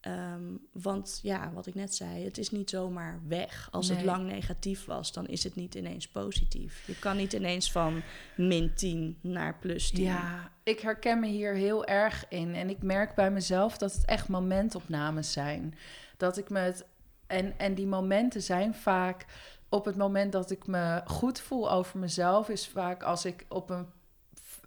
Ehm, 0.00 0.42
want 0.72 1.18
ja, 1.22 1.52
wat 1.52 1.66
ik 1.66 1.74
net 1.74 1.94
zei, 1.94 2.24
het 2.24 2.38
is 2.38 2.50
niet 2.50 2.70
zomaar 2.70 3.20
weg. 3.26 3.68
Als 3.70 3.88
het 3.88 4.02
lang 4.02 4.26
negatief 4.26 4.84
was, 4.84 5.12
dan 5.12 5.26
is 5.26 5.44
het 5.44 5.54
niet 5.54 5.74
ineens 5.74 6.08
positief. 6.08 6.86
Je 6.86 6.98
kan 6.98 7.16
niet 7.16 7.32
ineens 7.32 7.72
van 7.72 8.02
min 8.36 8.74
10 8.74 9.18
naar 9.20 9.58
plus 9.58 9.90
10. 9.90 10.04
Ja, 10.04 10.52
ik 10.62 10.80
herken 10.80 11.20
me 11.20 11.26
hier 11.26 11.54
heel 11.54 11.86
erg 11.86 12.24
in. 12.28 12.54
En 12.54 12.70
ik 12.70 12.82
merk 12.82 13.14
bij 13.14 13.30
mezelf 13.30 13.78
dat 13.78 13.92
het 13.92 14.04
echt 14.04 14.28
momentopnames 14.28 15.32
zijn. 15.32 15.74
Dat 16.18 16.36
ik 16.36 16.50
me 16.50 16.58
het. 16.58 16.84
En, 17.26 17.58
en 17.58 17.74
die 17.74 17.86
momenten 17.86 18.42
zijn 18.42 18.74
vaak 18.74 19.24
op 19.68 19.84
het 19.84 19.96
moment 19.96 20.32
dat 20.32 20.50
ik 20.50 20.66
me 20.66 21.02
goed 21.06 21.40
voel 21.40 21.70
over 21.70 21.98
mezelf, 21.98 22.48
is 22.48 22.68
vaak 22.68 23.02
als 23.02 23.24
ik 23.24 23.44
op 23.48 23.70
een 23.70 23.86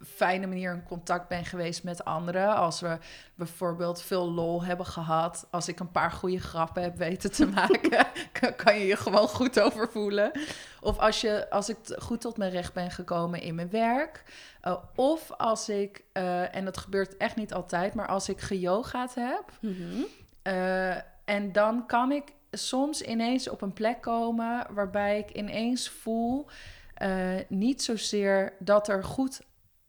fijne 0.04 0.46
manier 0.46 0.72
in 0.72 0.82
contact 0.82 1.28
ben 1.28 1.44
geweest 1.44 1.84
met 1.84 2.04
anderen. 2.04 2.54
Als 2.56 2.80
we 2.80 2.98
bijvoorbeeld 3.34 4.02
veel 4.02 4.30
lol 4.32 4.64
hebben 4.64 4.86
gehad. 4.86 5.46
Als 5.50 5.68
ik 5.68 5.80
een 5.80 5.90
paar 5.90 6.12
goede 6.12 6.40
grappen 6.40 6.82
heb 6.82 6.96
weten 6.96 7.32
te 7.32 7.46
maken, 7.60 8.06
kan- 8.56 8.78
je 8.78 8.86
je 8.86 8.96
gewoon 8.96 9.28
goed 9.28 9.60
over 9.60 9.88
voelen. 9.90 10.32
Of 10.80 10.98
als, 10.98 11.20
je, 11.20 11.50
als 11.50 11.68
ik 11.68 11.76
goed 11.98 12.20
tot 12.20 12.36
mijn 12.36 12.50
recht 12.50 12.72
ben 12.72 12.90
gekomen 12.90 13.40
in 13.40 13.54
mijn 13.54 13.70
werk. 13.70 14.22
Uh, 14.64 14.76
of 14.94 15.30
als 15.32 15.68
ik, 15.68 16.04
uh, 16.12 16.54
en 16.54 16.64
dat 16.64 16.76
gebeurt 16.76 17.16
echt 17.16 17.36
niet 17.36 17.54
altijd, 17.54 17.94
maar 17.94 18.06
als 18.08 18.28
ik 18.28 18.40
geyogaat 18.40 19.14
heb. 19.14 19.44
Mhm. 19.60 20.02
Uh, 20.42 20.96
en 21.24 21.52
dan 21.52 21.86
kan 21.86 22.12
ik 22.12 22.32
soms 22.50 23.02
ineens 23.02 23.48
op 23.48 23.62
een 23.62 23.72
plek 23.72 24.00
komen 24.00 24.66
waarbij 24.74 25.18
ik 25.18 25.30
ineens 25.30 25.88
voel, 25.88 26.46
uh, 27.02 27.34
niet 27.48 27.82
zozeer 27.82 28.56
dat 28.58 28.88
er 28.88 29.04
goed, 29.04 29.40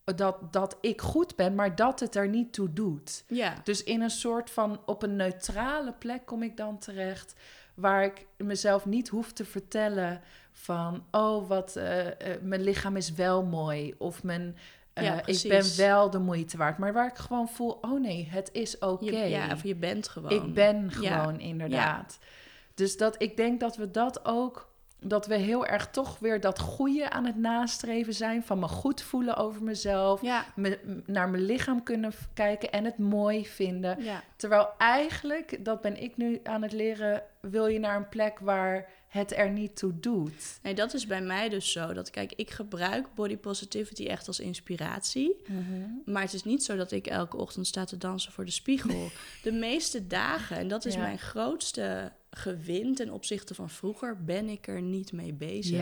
dat, 0.04 0.54
dat 0.54 0.78
ik 0.82 1.02
goed 1.02 1.36
ben, 1.36 1.56
maar 1.56 1.76
dat 1.76 2.00
het 2.00 2.16
er 2.16 2.28
niet 2.28 2.54
toe 2.54 2.74
doet. 2.74 3.24
Ja. 3.28 3.56
Dus 3.64 3.84
in 3.84 4.02
een 4.02 4.10
soort 4.10 4.50
van, 4.50 4.82
op 4.86 5.04
een 5.04 5.16
neutrale 5.16 5.94
plek 5.94 6.26
kom 6.26 6.44
ik 6.44 6.58
dan 6.58 6.78
terecht, 6.78 7.34
waar 7.74 8.04
ik 8.04 8.26
mezelf 8.38 8.86
niet 8.86 9.10
hoef 9.10 9.32
te 9.32 9.46
vertellen 9.46 10.22
van, 10.52 11.06
oh, 11.12 11.48
wat, 11.48 11.76
uh, 11.78 12.06
uh, 12.06 12.12
mijn 12.42 12.62
lichaam 12.62 12.96
is 12.96 13.14
wel 13.14 13.44
mooi, 13.44 13.96
of 13.98 14.24
mijn 14.24 14.58
uh, 15.00 15.04
Ja, 15.04 15.26
ik 15.26 15.46
ben 15.48 15.64
wel 15.78 16.10
de 16.10 16.20
moeite 16.20 16.58
waard. 16.58 16.78
Maar 16.78 16.94
waar 16.94 17.08
ik 17.08 17.18
gewoon 17.18 17.48
voel, 17.48 17.78
oh 17.82 18.02
nee, 18.02 18.28
het 18.32 18.50
is 18.52 18.80
oké. 18.80 19.24
Ja, 19.24 19.52
of 19.52 19.64
je 19.64 19.76
bent 19.76 20.08
gewoon. 20.08 20.32
Ik 20.32 20.54
ben 20.54 20.92
Ja. 21.00 21.20
gewoon 21.20 21.40
inderdaad. 21.40 22.18
Dus 22.74 22.98
dat, 22.98 23.16
ik 23.22 23.38
denk 23.38 23.60
dat 23.60 23.76
we 23.76 23.92
dat 23.92 24.26
ook, 24.26 24.72
dat 25.00 25.26
we 25.28 25.36
heel 25.36 25.66
erg 25.66 25.88
toch 25.90 26.20
weer 26.20 26.40
dat 26.40 26.60
goede 26.60 27.10
aan 27.10 27.26
het 27.26 27.38
nastreven 27.38 28.14
zijn. 28.14 28.44
Van 28.44 28.60
me 28.60 28.68
goed 28.68 29.02
voelen 29.02 29.36
over 29.36 29.64
mezelf. 29.64 30.22
Me, 30.56 31.02
naar 31.06 31.30
mijn 31.30 31.44
lichaam 31.44 31.84
kunnen 31.84 32.12
kijken 32.34 32.72
en 32.72 32.86
het 32.86 32.98
mooi 32.98 33.46
vinden. 33.48 33.98
Terwijl 34.36 34.70
eigenlijk, 34.78 35.66
dat 35.66 35.82
ben 35.82 36.02
ik 36.02 36.18
nu 36.18 36.40
aan 36.44 36.62
het 36.62 36.72
leren, 36.72 37.24
wil 37.42 37.68
je 37.68 37.80
naar 37.80 37.96
een 37.96 38.10
plek 38.10 38.40
waar 38.40 38.90
het 39.14 39.34
er 39.38 39.50
niet 39.52 39.76
toe 39.76 40.00
doet. 40.00 40.60
Nee, 40.62 40.74
dat 40.74 40.94
is 40.94 41.08
bij 41.08 41.22
mij 41.22 41.50
dus 41.50 41.72
zo. 41.72 41.94
Dat 41.94 42.10
kijk, 42.10 42.34
ik 42.36 42.50
gebruik 42.50 43.08
body 43.16 43.38
positivity 43.38 44.06
echt 44.06 44.28
als 44.28 44.40
inspiratie. 44.40 45.36
Maar 46.06 46.22
het 46.22 46.34
is 46.34 46.44
niet 46.44 46.64
zo 46.64 46.76
dat 46.76 46.92
ik 46.92 47.08
elke 47.08 47.38
ochtend 47.38 47.68
sta 47.68 47.86
te 47.86 47.98
dansen 47.98 48.32
voor 48.32 48.46
de 48.46 48.52
spiegel. 48.52 49.10
De 49.44 49.52
meeste 49.52 50.08
dagen, 50.08 50.58
en 50.58 50.68
dat 50.68 50.86
is 50.86 50.94
Ja. 50.94 51.00
mijn 51.02 51.20
grootste 51.20 52.12
gewin 52.32 52.96
ten 52.96 53.10
opzichte 53.10 53.54
van 53.54 53.70
vroeger, 53.70 54.24
ben 54.24 54.50
ik 54.50 54.68
er 54.68 54.82
niet 54.82 55.12
mee 55.12 55.34
bezig. 55.34 55.78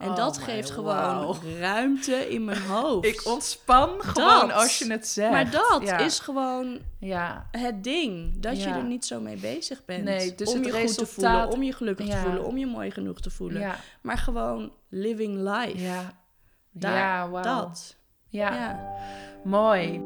En 0.00 0.08
Oh 0.10 0.16
dat 0.16 0.38
my 0.38 0.44
geeft 0.44 0.70
gewoon 0.70 1.36
ruimte 1.58 2.14
in 2.30 2.44
mijn 2.44 2.62
hoofd. 2.62 3.06
Ik 3.06 3.26
ontspan 3.26 3.88
gewoon 3.98 4.50
als 4.52 4.78
je 4.78 4.90
het 4.90 5.08
zegt. 5.08 5.30
Maar 5.30 5.50
dat 5.50 5.80
Ja. 5.82 5.98
is 5.98 6.18
gewoon 6.18 6.78
Ja, 6.98 7.46
het 7.50 7.84
ding. 7.84 8.40
Dat 8.40 8.62
je 8.62 8.68
er 8.68 8.84
niet 8.84 9.04
zo 9.04 9.20
mee 9.20 9.36
bezig 9.36 9.84
bent. 9.84 10.04
Nee, 10.04 10.34
dus 10.34 10.48
om 10.48 10.56
het 10.56 10.64
je 10.66 10.72
goed 10.86 10.94
te 10.98 11.06
voelen, 11.06 11.48
om 11.48 11.62
je 11.62 11.72
gelukkig 11.72 12.06
te 12.08 12.16
voelen, 12.16 12.44
om 12.44 12.56
je 12.58 12.66
mooi 12.66 12.90
genoeg 12.90 13.20
te 13.20 13.30
voelen. 13.30 13.74
Maar 14.00 14.18
gewoon 14.18 14.72
living 14.88 15.36
life. 15.36 15.78
ja. 15.78 16.18
Daar, 16.72 17.30
wauw. 17.30 17.42
dat. 17.42 17.96
Ja. 18.28 18.80
mooi. 19.44 20.02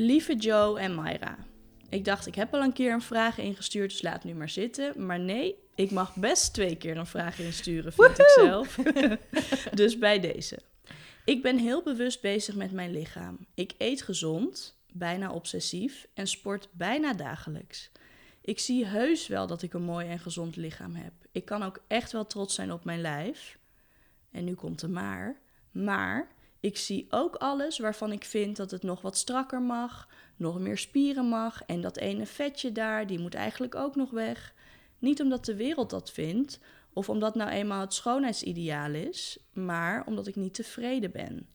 Lieve 0.00 0.36
Joe 0.36 0.78
en 0.78 0.94
Myra. 0.94 1.38
Ik 1.88 2.04
dacht, 2.04 2.26
ik 2.26 2.34
heb 2.34 2.54
al 2.54 2.62
een 2.62 2.72
keer 2.72 2.92
een 2.92 3.02
vraag 3.02 3.38
ingestuurd, 3.38 3.90
dus 3.90 4.02
laat 4.02 4.24
nu 4.24 4.34
maar 4.34 4.48
zitten. 4.48 5.06
Maar 5.06 5.20
nee, 5.20 5.54
ik 5.74 5.90
mag 5.90 6.14
best 6.14 6.54
twee 6.54 6.76
keer 6.76 6.96
een 6.96 7.06
vraag 7.06 7.38
insturen, 7.38 7.92
vind 7.92 8.18
ik 8.18 8.28
zelf. 8.28 8.74
dus 9.74 9.98
bij 9.98 10.20
deze. 10.20 10.58
Ik 11.24 11.42
ben 11.42 11.58
heel 11.58 11.82
bewust 11.82 12.20
bezig 12.20 12.54
met 12.54 12.72
mijn 12.72 12.90
lichaam. 12.90 13.38
Ik 13.54 13.74
eet 13.78 14.02
gezond, 14.02 14.76
bijna 14.92 15.32
obsessief 15.32 16.06
en 16.14 16.26
sport 16.26 16.68
bijna 16.72 17.14
dagelijks. 17.14 17.90
Ik 18.40 18.58
zie 18.58 18.86
heus 18.86 19.26
wel 19.26 19.46
dat 19.46 19.62
ik 19.62 19.74
een 19.74 19.82
mooi 19.82 20.08
en 20.08 20.18
gezond 20.18 20.56
lichaam 20.56 20.94
heb. 20.94 21.12
Ik 21.32 21.44
kan 21.44 21.62
ook 21.62 21.80
echt 21.86 22.12
wel 22.12 22.26
trots 22.26 22.54
zijn 22.54 22.72
op 22.72 22.84
mijn 22.84 23.00
lijf. 23.00 23.58
En 24.30 24.44
nu 24.44 24.54
komt 24.54 24.80
de 24.80 24.88
maar. 24.88 25.40
Maar 25.70 26.28
ik 26.60 26.76
zie 26.76 27.06
ook 27.10 27.34
alles 27.34 27.78
waarvan 27.78 28.12
ik 28.12 28.24
vind 28.24 28.56
dat 28.56 28.70
het 28.70 28.82
nog 28.82 29.00
wat 29.00 29.16
strakker 29.16 29.62
mag, 29.62 30.08
nog 30.36 30.58
meer 30.58 30.78
spieren 30.78 31.28
mag 31.28 31.62
en 31.62 31.80
dat 31.80 31.96
ene 31.96 32.26
vetje 32.26 32.72
daar, 32.72 33.06
die 33.06 33.18
moet 33.18 33.34
eigenlijk 33.34 33.74
ook 33.74 33.96
nog 33.96 34.10
weg. 34.10 34.54
Niet 34.98 35.20
omdat 35.22 35.44
de 35.44 35.56
wereld 35.56 35.90
dat 35.90 36.10
vindt 36.10 36.60
of 36.92 37.08
omdat 37.08 37.34
nou 37.34 37.50
eenmaal 37.50 37.80
het 37.80 37.94
schoonheidsideaal 37.94 38.94
is, 38.94 39.38
maar 39.52 40.06
omdat 40.06 40.26
ik 40.26 40.36
niet 40.36 40.54
tevreden 40.54 41.10
ben. 41.10 41.48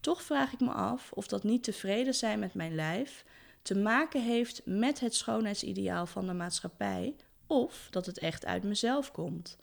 Toch 0.00 0.22
vraag 0.22 0.52
ik 0.52 0.60
me 0.60 0.70
af 0.70 1.12
of 1.12 1.26
dat 1.26 1.42
niet 1.42 1.62
tevreden 1.62 2.14
zijn 2.14 2.38
met 2.38 2.54
mijn 2.54 2.74
lijf 2.74 3.24
te 3.62 3.74
maken 3.74 4.22
heeft 4.22 4.62
met 4.64 5.00
het 5.00 5.14
schoonheidsideaal 5.14 6.06
van 6.06 6.26
de 6.26 6.32
maatschappij 6.32 7.16
of 7.46 7.88
dat 7.90 8.06
het 8.06 8.18
echt 8.18 8.46
uit 8.46 8.62
mezelf 8.62 9.12
komt. 9.12 9.58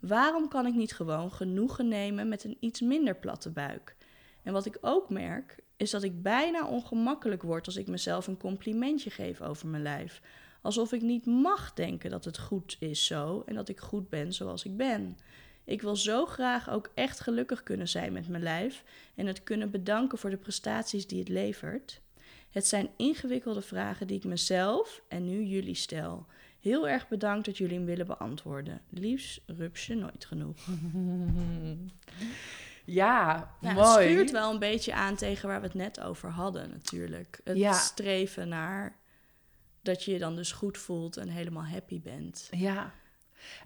Waarom 0.00 0.48
kan 0.48 0.66
ik 0.66 0.74
niet 0.74 0.92
gewoon 0.92 1.32
genoegen 1.32 1.88
nemen 1.88 2.28
met 2.28 2.44
een 2.44 2.56
iets 2.60 2.80
minder 2.80 3.16
platte 3.16 3.50
buik? 3.50 3.96
En 4.44 4.52
wat 4.52 4.66
ik 4.66 4.78
ook 4.80 5.10
merk, 5.10 5.56
is 5.76 5.90
dat 5.90 6.02
ik 6.02 6.22
bijna 6.22 6.66
ongemakkelijk 6.66 7.42
word 7.42 7.66
als 7.66 7.76
ik 7.76 7.86
mezelf 7.86 8.26
een 8.26 8.36
complimentje 8.36 9.10
geef 9.10 9.42
over 9.42 9.68
mijn 9.68 9.82
lijf. 9.82 10.20
Alsof 10.62 10.92
ik 10.92 11.02
niet 11.02 11.26
mag 11.26 11.72
denken 11.72 12.10
dat 12.10 12.24
het 12.24 12.38
goed 12.38 12.76
is 12.78 13.06
zo 13.06 13.42
en 13.46 13.54
dat 13.54 13.68
ik 13.68 13.80
goed 13.80 14.08
ben 14.08 14.32
zoals 14.32 14.64
ik 14.64 14.76
ben. 14.76 15.18
Ik 15.64 15.82
wil 15.82 15.96
zo 15.96 16.26
graag 16.26 16.70
ook 16.70 16.90
echt 16.94 17.20
gelukkig 17.20 17.62
kunnen 17.62 17.88
zijn 17.88 18.12
met 18.12 18.28
mijn 18.28 18.42
lijf 18.42 18.84
en 19.14 19.26
het 19.26 19.42
kunnen 19.42 19.70
bedanken 19.70 20.18
voor 20.18 20.30
de 20.30 20.36
prestaties 20.36 21.06
die 21.06 21.18
het 21.18 21.28
levert. 21.28 22.00
Het 22.50 22.66
zijn 22.66 22.88
ingewikkelde 22.96 23.62
vragen 23.62 24.06
die 24.06 24.16
ik 24.16 24.24
mezelf 24.24 25.02
en 25.08 25.24
nu 25.24 25.42
jullie 25.42 25.74
stel. 25.74 26.26
Heel 26.60 26.88
erg 26.88 27.08
bedankt 27.08 27.46
dat 27.46 27.58
jullie 27.58 27.76
hem 27.76 27.86
willen 27.86 28.06
beantwoorden. 28.06 28.80
Liefst 28.90 29.40
rupsje 29.46 29.94
nooit 29.94 30.24
genoeg. 30.24 30.56
Ja, 32.84 33.50
mooi. 33.60 33.76
Het 33.76 33.86
stuurt 33.96 34.30
wel 34.30 34.52
een 34.52 34.58
beetje 34.58 34.94
aan 34.94 35.14
tegen 35.16 35.48
waar 35.48 35.60
we 35.60 35.66
het 35.66 35.74
net 35.74 36.00
over 36.00 36.28
hadden, 36.30 36.70
natuurlijk. 36.70 37.40
Het 37.44 37.56
Ja. 37.56 37.72
streven 37.72 38.48
naar 38.48 38.96
dat 39.82 40.04
je 40.04 40.12
je 40.12 40.18
dan 40.18 40.36
dus 40.36 40.52
goed 40.52 40.78
voelt 40.78 41.16
en 41.16 41.28
helemaal 41.28 41.64
happy 41.64 42.00
bent. 42.00 42.48
Ja. 42.50 42.92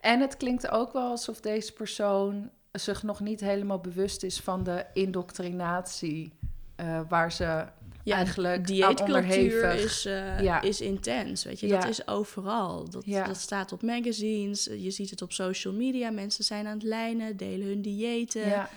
En 0.01 0.21
het 0.21 0.37
klinkt 0.37 0.69
ook 0.71 0.93
wel 0.93 1.11
alsof 1.11 1.41
deze 1.41 1.73
persoon 1.73 2.51
zich 2.73 3.03
nog 3.03 3.21
niet 3.21 3.41
helemaal 3.41 3.79
bewust 3.81 4.23
is 4.23 4.41
van 4.41 4.63
de 4.63 4.85
indoctrinatie 4.95 6.33
eh, 6.77 7.01
waar 7.09 7.33
ze 7.33 7.67
Ja, 8.03 8.17
eigenlijk 8.17 8.67
dieetcultuur 8.67 9.65
is, 9.75 10.05
eh, 10.05 10.41
Ja. 10.41 10.61
is 10.61 10.81
intens, 10.81 11.45
weet 11.45 11.61
je. 11.61 11.67
Ja. 11.67 11.81
Dat 11.81 11.89
is 11.91 12.07
overal. 12.09 12.91
Dat, 12.91 13.05
Ja. 13.07 13.25
dat 13.27 13.37
staat 13.37 13.73
op 13.73 13.83
magazines, 13.83 14.65
je 14.65 14.91
ziet 14.91 15.11
het 15.11 15.23
op 15.23 15.33
social 15.33 15.75
media. 15.75 16.11
Mensen 16.11 16.45
zijn 16.45 16.67
aan 16.67 16.75
het 16.75 16.83
lijnen, 16.83 17.37
delen 17.37 17.67
hun 17.67 17.83
diëten. 17.83 18.69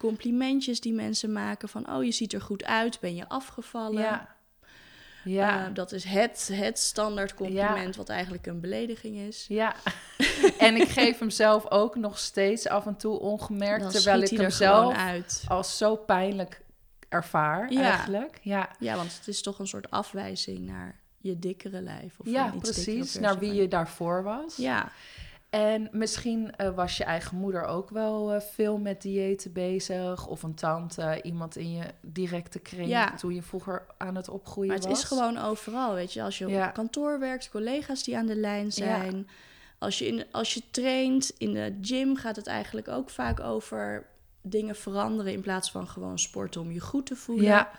Complimentjes 0.00 0.80
die 0.80 0.92
mensen 0.92 1.32
maken 1.32 1.68
van... 1.68 1.92
oh, 1.94 2.04
je 2.04 2.10
ziet 2.12 2.32
er 2.32 2.40
goed 2.40 2.64
uit, 2.64 3.00
ben 3.00 3.14
je 3.14 3.28
afgevallen? 3.28 4.02
ja. 4.02 4.38
Ja. 5.24 5.66
Eh, 5.66 5.74
dat 5.74 5.92
is 5.92 6.04
het, 6.04 6.50
het 6.52 6.78
standaard 6.78 7.34
compliment 7.34 7.96
wat 7.96 8.08
eigenlijk 8.08 8.46
een 8.46 8.60
belediging 8.60 9.16
is. 9.16 9.44
Ja, 9.48 9.74
en 10.58 10.76
ik 10.76 10.88
geef 10.88 11.18
hem 11.18 11.30
zelf 11.30 11.70
ook 11.70 11.96
nog 11.96 12.18
steeds 12.18 12.68
af 12.68 12.86
en 12.86 12.96
toe 12.96 13.18
ongemerkt, 13.18 13.82
Dan 13.82 13.90
terwijl 13.92 14.22
ik 14.22 14.30
hem 14.30 14.40
er 14.40 14.50
zelf 14.52 14.94
uit. 14.96 15.44
als 15.48 15.76
zo 15.78 15.96
pijnlijk 15.96 16.60
ervaar 17.08 17.72
Ja. 17.72 17.80
eigenlijk. 17.80 18.38
Ja, 18.42 18.68
Ja, 18.78 18.96
want 18.96 19.16
het 19.18 19.28
is 19.28 19.42
toch 19.42 19.58
een 19.58 19.66
soort 19.66 19.90
afwijzing 19.90 20.58
naar 20.58 20.98
je 21.18 21.38
dikkere 21.38 21.80
lijf. 21.80 22.18
Of 22.18 22.26
ja 22.26 22.54
precies, 22.60 23.14
naar 23.14 23.38
wie 23.38 23.52
je 23.54 23.68
daarvoor 23.68 24.22
was. 24.22 24.56
Ja, 24.56 24.92
En 25.50 25.88
misschien 25.92 26.56
eh, 26.56 26.74
was 26.74 26.96
je 26.96 27.04
eigen 27.04 27.36
moeder 27.36 27.64
ook 27.64 27.90
wel 27.90 28.32
eh, 28.32 28.40
veel 28.40 28.78
met 28.78 29.02
diëten 29.02 29.52
bezig, 29.52 30.26
of 30.26 30.42
een 30.42 30.54
tante, 30.54 31.20
iemand 31.22 31.56
in 31.56 31.72
je 31.72 31.82
directe 32.00 32.58
kring 32.58 32.88
Ja. 32.88 33.14
toen 33.14 33.34
je 33.34 33.42
vroeger 33.42 33.86
aan 33.98 34.14
het 34.16 34.28
opgroeien 34.28 34.68
maar 34.70 34.78
het 34.78 34.88
was. 34.88 34.98
is 34.98 35.04
gewoon 35.04 35.38
overal, 35.38 35.94
weet 35.94 36.12
je. 36.12 36.22
Als 36.22 36.38
je 36.38 36.46
Ja. 36.46 36.66
op 36.68 36.74
kantoor 36.74 37.18
werkt, 37.18 37.50
collega's 37.50 38.02
die 38.02 38.16
aan 38.16 38.26
de 38.26 38.36
lijn 38.36 38.72
zijn. 38.72 39.28
Als, 39.78 39.98
je 39.98 40.06
in, 40.06 40.24
als 40.30 40.54
je 40.54 40.62
traint 40.70 41.32
in 41.38 41.52
de 41.52 41.78
gym, 41.80 42.16
gaat 42.16 42.36
het 42.36 42.46
eigenlijk 42.46 42.88
ook 42.88 43.10
vaak 43.10 43.40
over 43.40 44.06
dingen 44.42 44.76
veranderen... 44.76 45.32
in 45.32 45.40
plaats 45.40 45.70
van 45.70 45.88
gewoon 45.88 46.18
sporten 46.18 46.60
om 46.60 46.70
je 46.72 46.80
goed 46.80 47.06
te 47.06 47.16
voelen. 47.16 47.44
Ja, 47.44 47.70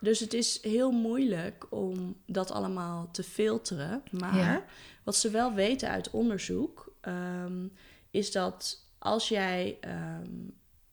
Dus 0.00 0.20
het 0.20 0.34
is 0.34 0.62
heel 0.62 0.90
moeilijk 0.90 1.66
om 1.70 2.16
dat 2.26 2.50
allemaal 2.50 3.08
te 3.12 3.22
filteren. 3.22 4.02
Maar 4.10 4.64
wat 5.04 5.16
ze 5.16 5.30
wel 5.30 5.52
weten 5.54 5.88
uit 5.88 6.10
onderzoek, 6.10 6.89
ehm, 7.00 7.66
is 8.10 8.32
dat 8.32 8.86
als 8.98 9.28
jij 9.28 9.78
ehm, 9.80 10.30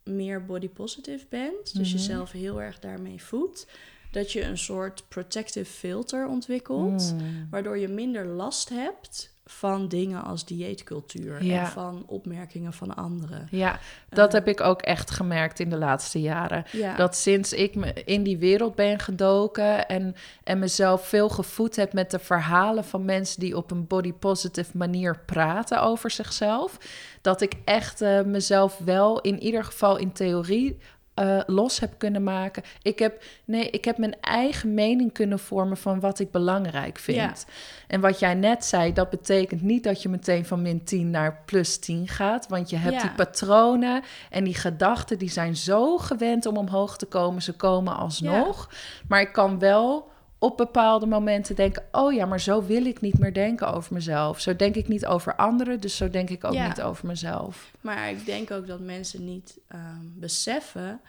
meer 0.04 0.46
body 0.46 0.70
positive 0.70 1.26
bent, 1.30 1.78
dus 1.78 1.88
Mhm. 1.88 1.98
jezelf 1.98 2.32
heel 2.32 2.62
erg 2.62 2.80
daarmee 2.80 3.24
voedt, 3.24 3.68
dat 4.12 4.32
je 4.32 4.42
een 4.44 4.58
soort 4.58 5.04
protective 5.08 5.66
filter 5.72 6.28
ontwikkelt, 6.28 7.14
Mm. 7.16 7.48
waardoor 7.50 7.78
je 7.78 7.88
minder 7.88 8.26
last 8.26 8.70
hebt 8.70 9.36
van 9.50 9.88
dingen 9.88 10.24
als 10.24 10.46
dieetcultuur 10.46 11.44
Ja. 11.44 11.60
en 11.60 11.68
van 11.68 12.04
opmerkingen 12.06 12.74
van 12.74 12.96
anderen. 12.96 13.48
ja, 13.52 13.80
dat 14.10 14.32
heb 14.32 14.48
ik 14.48 14.62
ook 14.62 14.82
echt 14.82 15.12
gemerkt 15.12 15.60
in 15.60 15.70
de 15.70 15.78
laatste 15.78 16.22
jaren. 16.22 16.66
Ja. 16.72 16.96
Dat 16.96 17.16
sinds 17.16 17.54
ik 17.54 17.76
me 17.76 17.94
in 17.94 18.24
die 18.24 18.38
wereld 18.38 18.76
ben 18.76 19.00
gedoken 19.00 19.88
en, 19.88 20.16
en 20.44 20.60
mezelf 20.60 21.08
veel 21.08 21.30
gevoed 21.30 21.76
heb 21.76 21.94
met 21.94 22.12
de 22.12 22.20
verhalen 22.20 22.84
van 22.84 23.06
mensen 23.06 23.40
die 23.40 23.58
op 23.58 23.72
een 23.72 23.88
body 23.88 24.14
positive 24.14 24.78
manier 24.78 25.20
praten 25.26 25.82
over 25.82 26.12
zichzelf, 26.12 26.78
dat 27.22 27.42
ik 27.42 27.54
echt 27.66 28.02
eh, 28.02 28.22
mezelf 28.22 28.78
wel 28.78 29.22
in 29.22 29.40
ieder 29.44 29.64
geval 29.64 29.98
in 29.98 30.12
theorie 30.12 30.78
eh, 31.18 31.40
los 31.46 31.80
heb 31.80 31.94
kunnen 31.98 32.24
maken. 32.24 32.64
Ik 32.82 33.00
heb, 33.00 33.24
nee, 33.46 33.70
ik 33.70 33.86
heb 33.86 33.98
mijn 33.98 34.16
eigen 34.22 34.74
mening 34.74 35.14
kunnen 35.14 35.40
vormen 35.40 35.78
van 35.78 36.00
wat 36.00 36.20
ik 36.20 36.32
belangrijk 36.32 36.98
vind. 37.00 37.18
Ja. 37.18 37.54
En 37.88 38.02
wat 38.02 38.20
jij 38.20 38.34
net 38.34 38.66
zei, 38.66 38.94
dat 38.94 39.10
betekent 39.10 39.62
niet 39.62 39.84
dat 39.84 40.02
je 40.02 40.10
meteen 40.10 40.46
van 40.46 40.62
min 40.62 40.84
10 40.84 41.10
naar 41.10 41.42
plus 41.46 41.78
10 41.78 42.08
gaat. 42.08 42.48
Want 42.48 42.70
je 42.70 42.76
hebt 42.78 42.96
Ja. 42.96 43.02
die 43.02 43.12
patronen 43.12 44.04
en 44.30 44.44
die 44.44 44.56
gedachten, 44.56 45.18
die 45.18 45.30
zijn 45.30 45.56
zo 45.56 45.98
gewend 45.98 46.46
om 46.46 46.58
omhoog 46.58 46.98
te 46.98 47.06
komen. 47.06 47.42
Ze 47.42 47.54
komen 47.54 47.96
alsnog. 47.98 48.70
Maar 49.08 49.22
ik 49.22 49.32
kan 49.34 49.60
wel 49.60 50.08
op 50.40 50.58
bepaalde 50.58 51.06
momenten 51.06 51.56
denken... 51.56 51.84
oh 51.92 52.14
ja, 52.14 52.26
maar 52.26 52.40
zo 52.40 52.64
wil 52.66 52.86
ik 52.86 53.02
niet 53.02 53.20
meer 53.20 53.34
denken 53.34 53.74
over 53.74 53.94
mezelf. 53.94 54.40
Zo 54.40 54.56
denk 54.56 54.76
ik 54.76 54.88
niet 54.88 55.06
over 55.06 55.36
anderen, 55.36 55.80
dus 55.82 55.96
zo 55.98 56.10
denk 56.10 56.30
ik 56.30 56.44
ook 56.44 56.54
Ja. 56.54 56.68
niet 56.68 56.82
over 56.82 57.08
mezelf. 57.08 57.72
Maar 57.82 58.10
ik 58.10 58.26
denk 58.26 58.52
ook 58.52 58.68
dat 58.68 58.80
mensen 58.80 59.26
niet 59.26 59.60
ehm, 59.68 60.02
beseffen 60.16 61.02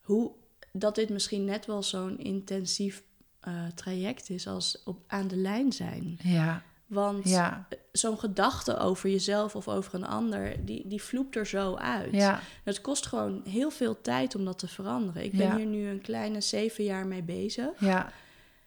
hoe 0.00 0.30
dat 0.72 0.94
dit 0.94 1.08
misschien 1.08 1.44
net 1.44 1.66
wel 1.66 1.82
zo'n 1.82 2.18
intensief 2.18 3.02
eh, 3.40 3.52
traject 3.74 4.30
is 4.30 4.46
als 4.46 4.82
op, 4.84 4.98
aan 5.06 5.28
de 5.28 5.36
lijn 5.36 5.72
zijn. 5.72 6.18
Ja, 6.22 6.62
Want 6.86 7.28
ja, 7.28 7.68
zo'n 7.92 8.18
gedachte 8.18 8.78
over 8.78 9.10
jezelf 9.10 9.56
of 9.56 9.68
over 9.68 9.94
een 9.94 10.06
ander, 10.06 10.64
die, 10.64 10.88
die 10.88 11.02
vloept 11.02 11.36
er 11.36 11.46
zo 11.46 11.74
uit. 11.74 12.12
ja, 12.12 12.40
Het 12.64 12.80
kost 12.80 13.06
gewoon 13.06 13.42
heel 13.48 13.70
veel 13.70 14.00
tijd 14.00 14.34
om 14.34 14.44
dat 14.44 14.58
te 14.58 14.68
veranderen. 14.68 15.24
Ik 15.24 15.32
ben 15.32 15.46
Ja. 15.46 15.56
hier 15.56 15.66
nu 15.66 15.88
een 15.88 16.00
kleine 16.00 16.40
zeven 16.40 16.84
jaar 16.84 17.06
mee 17.06 17.22
bezig. 17.22 17.68
ja, 17.78 18.12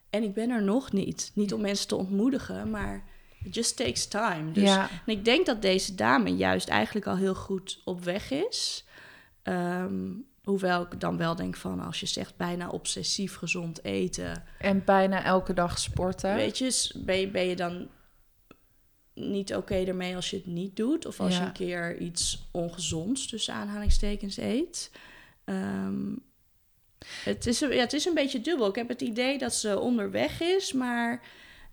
En 0.10 0.24
ik 0.24 0.34
ben 0.34 0.50
er 0.50 0.64
nog 0.64 0.92
niet. 0.92 1.32
Niet 1.34 1.54
om 1.54 1.62
mensen 1.62 1.88
te 1.88 1.96
ontmoedigen, 1.96 2.70
maar 2.70 3.04
it 3.44 3.56
just 3.56 3.78
takes 3.78 4.08
time. 4.08 4.52
Dus 4.52 4.64
ja. 4.64 4.90
en 5.06 5.14
ik 5.14 5.26
denk 5.26 5.46
dat 5.46 5.62
deze 5.62 5.96
dame 5.96 6.36
juist 6.36 6.68
eigenlijk 6.68 7.08
al 7.08 7.18
heel 7.18 7.36
goed 7.36 7.82
op 7.86 8.04
weg 8.04 8.32
is. 8.32 8.86
Ehm, 9.44 10.12
hoewel 10.44 10.82
ik 10.82 11.00
dan 11.00 11.18
wel 11.18 11.36
denk 11.36 11.56
van 11.56 11.80
als 11.80 12.00
je 12.00 12.06
zegt 12.06 12.38
bijna 12.38 12.70
obsessief 12.70 13.36
gezond 13.36 13.84
eten. 13.84 14.44
En 14.60 14.84
bijna 14.86 15.24
elke 15.24 15.54
dag 15.54 15.80
sporten. 15.80 16.36
Weet 16.36 16.58
je, 16.58 16.92
ben 17.06 17.20
je, 17.20 17.28
ben 17.28 17.46
je 17.46 17.56
dan 17.56 17.88
niet 19.14 19.56
oké 19.56 19.76
ermee 19.76 20.16
als 20.16 20.30
je 20.30 20.38
het 20.38 20.46
niet 20.46 20.76
doet? 20.76 21.06
Of 21.06 21.20
als 21.20 21.38
je 21.38 21.44
een 21.44 21.52
keer 21.52 21.98
iets 21.98 22.50
ongezonds 22.52 23.28
tussen 23.28 23.54
aanhalingstekens 23.54 24.38
eet? 24.38 24.92
Ehm, 25.44 26.12
het, 27.24 27.46
is, 27.48 27.62
een- 27.62 27.74
ja, 27.74 27.80
het 27.80 27.94
is 27.94 28.06
een 28.06 28.14
beetje 28.14 28.42
dubbel. 28.42 28.68
Ik 28.68 28.76
heb 28.76 28.88
het 28.90 29.02
idee 29.02 29.38
dat 29.38 29.54
ze 29.54 29.80
onderweg 29.80 30.42
is, 30.42 30.74
maar 30.74 31.22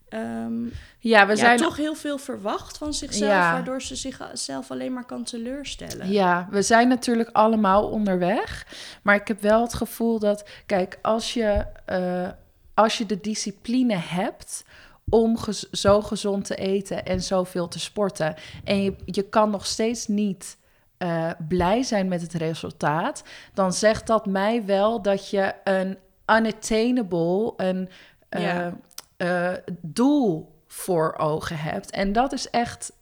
ehm, 0.09 0.65
Ja, 0.99 1.27
we 1.27 1.33
ja, 1.33 1.37
zijn 1.37 1.59
toch 1.59 1.77
heel 1.77 1.95
veel 1.95 2.19
verwacht 2.19 2.79
van 2.79 2.95
zichzelf, 2.95 3.31
Ja. 3.31 3.53
waardoor 3.53 3.83
ze 3.83 3.97
zichzelf 3.97 4.71
alleen 4.71 4.93
maar 4.93 5.05
kan 5.07 5.25
teleurstellen. 5.25 6.11
Ja, 6.11 6.49
we 6.51 6.63
zijn 6.63 6.89
natuurlijk 6.89 7.29
allemaal 7.33 7.89
onderweg. 7.89 8.67
Maar 9.03 9.15
ik 9.15 9.29
heb 9.29 9.41
wel 9.41 9.63
het 9.63 9.75
gevoel 9.75 10.19
dat, 10.19 10.49
kijk, 10.67 10.99
als 11.03 11.35
je, 11.35 11.65
eh, 11.85 12.29
als 12.75 12.99
je 12.99 13.07
de 13.07 13.21
discipline 13.21 13.97
hebt 13.97 14.65
om 15.09 15.39
gez- 15.39 15.71
zo 15.73 16.03
gezond 16.03 16.45
te 16.45 16.55
eten 16.55 17.05
en 17.05 17.23
zoveel 17.23 17.69
te 17.69 17.79
sporten. 17.79 18.35
En 18.65 18.83
je, 18.83 18.95
je 19.05 19.23
kan 19.23 19.51
nog 19.51 19.67
steeds 19.67 20.07
niet 20.07 20.57
eh, 20.99 21.31
blij 21.49 21.83
zijn 21.83 22.09
met 22.09 22.21
het 22.21 22.33
resultaat. 22.33 23.25
Dan 23.55 23.73
zegt 23.73 24.07
dat 24.07 24.27
mij 24.27 24.65
wel 24.65 25.03
dat 25.03 25.31
je 25.31 25.55
een 25.65 25.99
unattainable, 26.27 27.53
een 27.57 27.89
eh, 28.29 28.67
eh, 29.17 29.53
doel 29.81 30.55
voor 30.67 31.15
ogen 31.19 31.59
hebt. 31.59 31.91
En 31.91 32.13
dat 32.13 32.33
is 32.33 32.51
echt 32.51 32.93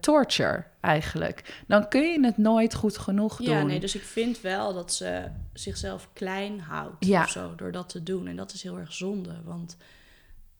torture 0.00 0.64
eigenlijk. 0.80 1.62
Dan 1.66 1.88
kun 1.88 2.02
je 2.02 2.26
het 2.26 2.38
nooit 2.38 2.74
goed 2.74 2.98
genoeg 2.98 3.36
doen. 3.36 3.46
Ja, 3.46 3.62
nee, 3.62 3.80
dus 3.80 3.94
ik 3.94 4.02
vind 4.02 4.40
wel 4.40 4.74
dat 4.74 4.92
ze 4.94 5.28
zichzelf 5.52 6.08
klein 6.12 6.60
houdt 6.60 7.06
Ja. 7.06 7.22
of 7.22 7.30
zo, 7.30 7.54
door 7.54 7.72
dat 7.72 7.88
te 7.88 8.02
doen. 8.02 8.26
En 8.26 8.36
dat 8.36 8.52
is 8.52 8.62
heel 8.62 8.78
erg 8.78 8.92
zonde, 8.92 9.42
want 9.44 9.76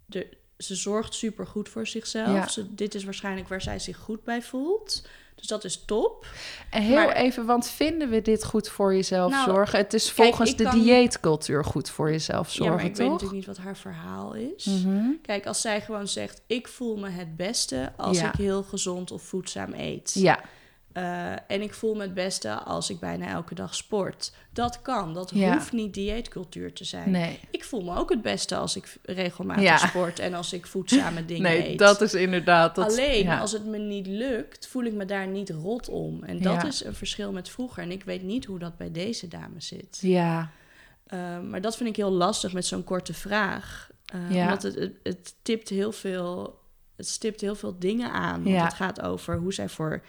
de, 0.07 0.37
ze 0.63 0.75
zorgt 0.75 1.15
super 1.15 1.47
goed 1.47 1.69
voor 1.69 1.87
zichzelf. 1.87 2.29
Ja. 2.29 2.49
Ze, 2.49 2.75
dit 2.75 2.95
is 2.95 3.05
waarschijnlijk 3.05 3.49
waar 3.49 3.63
zij 3.63 3.79
zich 3.79 3.97
goed 3.97 4.25
bij 4.25 4.43
voelt. 4.43 5.07
Dus 5.43 5.51
dat 5.51 5.65
is 5.65 5.85
top. 5.85 6.27
En 6.71 6.83
heel 6.83 6.95
Maar- 6.95 7.13
even, 7.17 7.47
want 7.47 7.69
vinden 7.69 8.09
we 8.11 8.23
dit 8.23 8.45
goed 8.45 8.69
voor 8.69 8.95
jezelf 8.95 9.31
Nou, 9.31 9.51
zorgen? 9.51 9.79
Het 9.79 9.95
is 9.95 10.11
volgens 10.11 10.57
de 10.57 10.63
kan- 10.65 10.81
dieetcultuur 10.81 11.65
goed 11.65 11.91
voor 11.91 12.11
jezelf 12.11 12.49
ja, 12.49 12.55
zorgen, 12.55 12.77
maar 12.77 12.85
ik 12.85 12.97
weet 12.97 13.07
toch? 13.07 13.13
natuurlijk 13.21 13.47
niet 13.47 13.57
wat 13.57 13.65
haar 13.65 13.77
verhaal 13.77 14.35
is. 14.35 14.65
Mhm. 14.65 15.07
Kijk, 15.23 15.47
als 15.47 15.61
zij 15.61 15.81
gewoon 15.81 16.09
zegt... 16.09 16.43
ik 16.47 16.69
voel 16.69 16.97
me 16.97 17.09
het 17.11 17.37
beste 17.37 17.93
als 17.97 18.19
Ja. 18.19 18.29
ik 18.29 18.35
heel 18.35 18.63
gezond 18.63 19.11
of 19.11 19.23
voedzaam 19.23 19.73
eet. 19.77 20.11
Ja, 20.15 20.41
Eh, 20.93 21.33
en 21.33 21.63
ik 21.63 21.75
voel 21.75 21.95
me 21.95 22.03
het 22.03 22.15
beste 22.15 22.53
als 22.55 22.91
ik 22.91 22.99
bijna 23.01 23.27
elke 23.27 23.55
dag 23.55 23.75
sport. 23.75 24.33
Dat 24.53 24.83
kan. 24.83 25.15
Dat 25.15 25.31
Ja. 25.35 25.53
hoeft 25.55 25.73
niet 25.73 25.95
dieetcultuur 25.95 26.73
te 26.73 26.85
zijn. 26.85 27.11
nee. 27.11 27.41
Ik 27.51 27.65
voel 27.65 27.83
me 27.83 27.97
ook 27.97 28.11
het 28.11 28.23
beste 28.23 28.57
als 28.57 28.77
ik 28.77 28.97
regelmatig 29.03 29.63
Ja. 29.63 29.77
sport 29.77 30.19
en 30.19 30.35
als 30.35 30.53
ik 30.53 30.67
voedzame 30.67 31.25
dingen 31.33 31.43
Nee, 31.43 31.69
eet. 31.69 31.79
dat 31.79 32.01
is 32.01 32.15
inderdaad... 32.15 32.75
Dat, 32.75 32.91
Alleen 32.93 33.25
ja. 33.25 33.39
als 33.39 33.53
het 33.53 33.67
me 33.67 33.79
niet 33.79 34.07
lukt, 34.07 34.67
voel 34.67 34.85
ik 34.85 34.93
me 34.93 35.05
daar 35.05 35.27
niet 35.27 35.51
rot 35.51 35.89
om. 35.89 36.23
En 36.25 36.43
dat 36.43 36.65
is 36.65 36.85
een 36.85 36.95
verschil 36.95 37.33
met 37.33 37.49
vroeger. 37.49 37.83
En 37.83 37.91
ik 37.91 38.05
weet 38.05 38.23
niet 38.23 38.45
hoe 38.45 38.59
dat 38.59 38.77
bij 38.77 38.91
deze 38.91 39.29
dame 39.29 39.61
zit. 39.61 39.99
Ja, 40.01 40.51
Uh, 41.15 41.41
maar 41.41 41.61
dat 41.61 41.77
vind 41.77 41.89
ik 41.89 41.97
heel 41.97 42.11
lastig 42.11 42.53
met 42.53 42.67
zo'n 42.67 42.85
korte 42.85 43.15
vraag. 43.15 43.91
Uh, 44.15 44.35
Ja. 44.35 44.43
Omdat 44.45 44.63
het, 44.63 44.75
het, 44.75 44.93
het 45.03 45.35
tipt 45.43 45.69
heel 45.69 45.93
veel, 45.93 46.59
het 46.97 47.09
stipt 47.09 47.41
heel 47.41 47.55
veel 47.55 47.79
dingen 47.79 48.13
aan. 48.13 48.43
Want 48.43 48.57
Ja. 48.57 48.65
het 48.65 48.75
gaat 48.75 49.01
over 49.03 49.37
hoe 49.37 49.53
zij 49.55 49.69
voor 49.69 50.03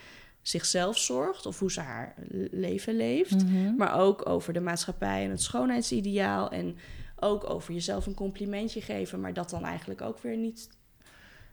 zichzelf 0.43 0.97
zorgt 0.97 1.45
of 1.45 1.59
hoe 1.59 1.71
ze 1.71 1.79
haar 1.79 2.13
leven 2.51 2.95
leeft. 2.95 3.45
Mhm. 3.45 3.75
Maar 3.75 3.99
ook 3.99 4.29
over 4.29 4.53
de 4.53 4.59
maatschappij 4.59 5.23
en 5.23 5.29
het 5.29 5.41
schoonheidsideaal. 5.41 6.51
En 6.51 6.77
ook 7.19 7.49
over 7.49 7.73
jezelf 7.73 8.05
een 8.05 8.13
complimentje 8.13 8.81
geven, 8.81 9.19
maar 9.19 9.33
dat 9.33 9.49
dan 9.49 9.65
eigenlijk 9.65 10.01
ook 10.01 10.19
weer 10.19 10.37
niet 10.37 10.69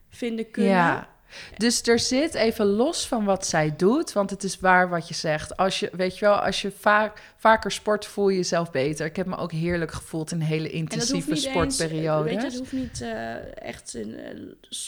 vinden 0.09 0.51
kunnen. 0.51 0.71
Ja. 0.71 1.09
Dus 1.57 1.81
er 1.81 1.99
zit 1.99 2.33
even 2.33 2.65
los 2.65 3.07
van 3.07 3.25
wat 3.25 3.45
zij 3.47 3.73
doet, 3.77 4.13
want 4.13 4.29
het 4.29 4.43
is 4.43 4.59
waar 4.59 4.89
wat 4.89 5.07
je 5.07 5.13
zegt. 5.13 5.57
Als 5.57 5.79
je, 5.79 5.89
weet 5.91 6.17
je 6.17 6.25
wel, 6.25 6.35
als 6.35 6.61
je 6.61 6.71
vaak, 6.71 7.21
vaker 7.37 7.71
sport, 7.71 8.05
voel 8.05 8.29
je 8.29 8.35
jezelf 8.37 8.71
beter. 8.71 9.05
Ik 9.05 9.15
heb 9.15 9.25
me 9.25 9.37
ook 9.37 9.51
heerlijk 9.51 9.91
gevoeld 9.91 10.31
in 10.31 10.39
hele 10.39 10.71
En 10.71 10.85
dat 10.85 10.93
hoeft 10.93 10.93
intensieve 10.93 11.29
niet 11.29 11.45
eens, 11.45 11.75
sportperiodes. 11.75 12.31
weet 12.33 12.41
je, 12.41 12.47
het 12.47 12.57
hoeft 12.57 12.71
niet 12.71 13.01
eh, 13.01 13.65
echt 13.65 13.93
in, 13.95 14.15
eh, 14.15 14.37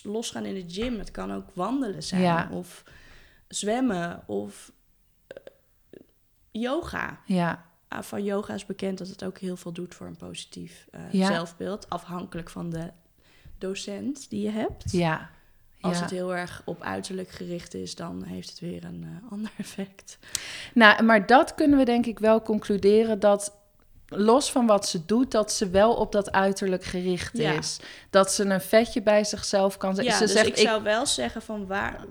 losgaan 0.03 0.45
in 0.45 0.53
de 0.53 0.73
gym. 0.73 0.99
Het 0.99 1.11
kan 1.11 1.33
ook 1.33 1.45
wandelen 1.53 2.03
zijn 2.03 2.21
Ja. 2.21 2.49
of 2.51 2.83
zwemmen 3.53 4.23
of 4.27 4.71
eh, 5.27 5.37
yoga. 6.51 7.19
Ja, 7.25 7.65
Ah, 7.87 8.01
van 8.03 8.23
yoga 8.23 8.53
is 8.53 8.65
bekend 8.65 8.97
dat 8.97 9.07
het 9.07 9.23
ook 9.23 9.37
heel 9.37 9.55
veel 9.57 9.71
doet 9.71 9.95
voor 9.95 10.07
een 10.07 10.15
positief 10.15 10.87
eh, 10.91 11.01
Ja. 11.11 11.27
zelfbeeld. 11.27 11.89
Afhankelijk 11.89 12.49
van 12.49 12.69
de 12.69 12.89
docent 13.57 14.29
die 14.29 14.41
je 14.41 14.49
hebt. 14.49 14.91
ja. 14.91 15.29
Als 15.81 15.95
ja. 15.97 16.01
het 16.01 16.11
heel 16.11 16.35
erg 16.35 16.61
op 16.65 16.81
uiterlijk 16.81 17.29
gericht 17.29 17.73
is, 17.73 17.95
dan 17.95 18.23
heeft 18.23 18.49
het 18.49 18.59
weer 18.59 18.83
een 18.83 19.03
eh, 19.03 19.31
ander 19.31 19.51
effect. 19.57 20.17
Nou, 20.73 21.03
maar 21.03 21.25
dat 21.25 21.55
kunnen 21.55 21.77
we 21.77 21.85
denk 21.85 22.05
ik 22.05 22.19
wel 22.19 22.41
concluderen 22.41 23.19
dat 23.19 23.57
los 24.07 24.51
van 24.51 24.65
wat 24.65 24.87
ze 24.87 25.05
doet, 25.05 25.31
dat 25.31 25.51
ze 25.51 25.69
wel 25.69 25.93
op 25.95 26.11
dat 26.11 26.31
uiterlijk 26.31 26.83
gericht 26.83 27.37
Ja. 27.37 27.51
is. 27.51 27.79
Dat 28.09 28.31
ze 28.31 28.43
een 28.43 28.61
vetje 28.61 29.01
bij 29.01 29.23
zichzelf 29.23 29.77
kan 29.77 29.95
zetten. 29.95 30.13
Ja, 30.13 30.19
ze 30.19 30.23
dus 30.25 30.33
zegt, 30.33 30.47
ik 30.47 30.67
zou 30.67 30.83
wel 30.83 31.05
zeggen 31.05 31.41
van 31.41 31.67
waar, 31.67 32.05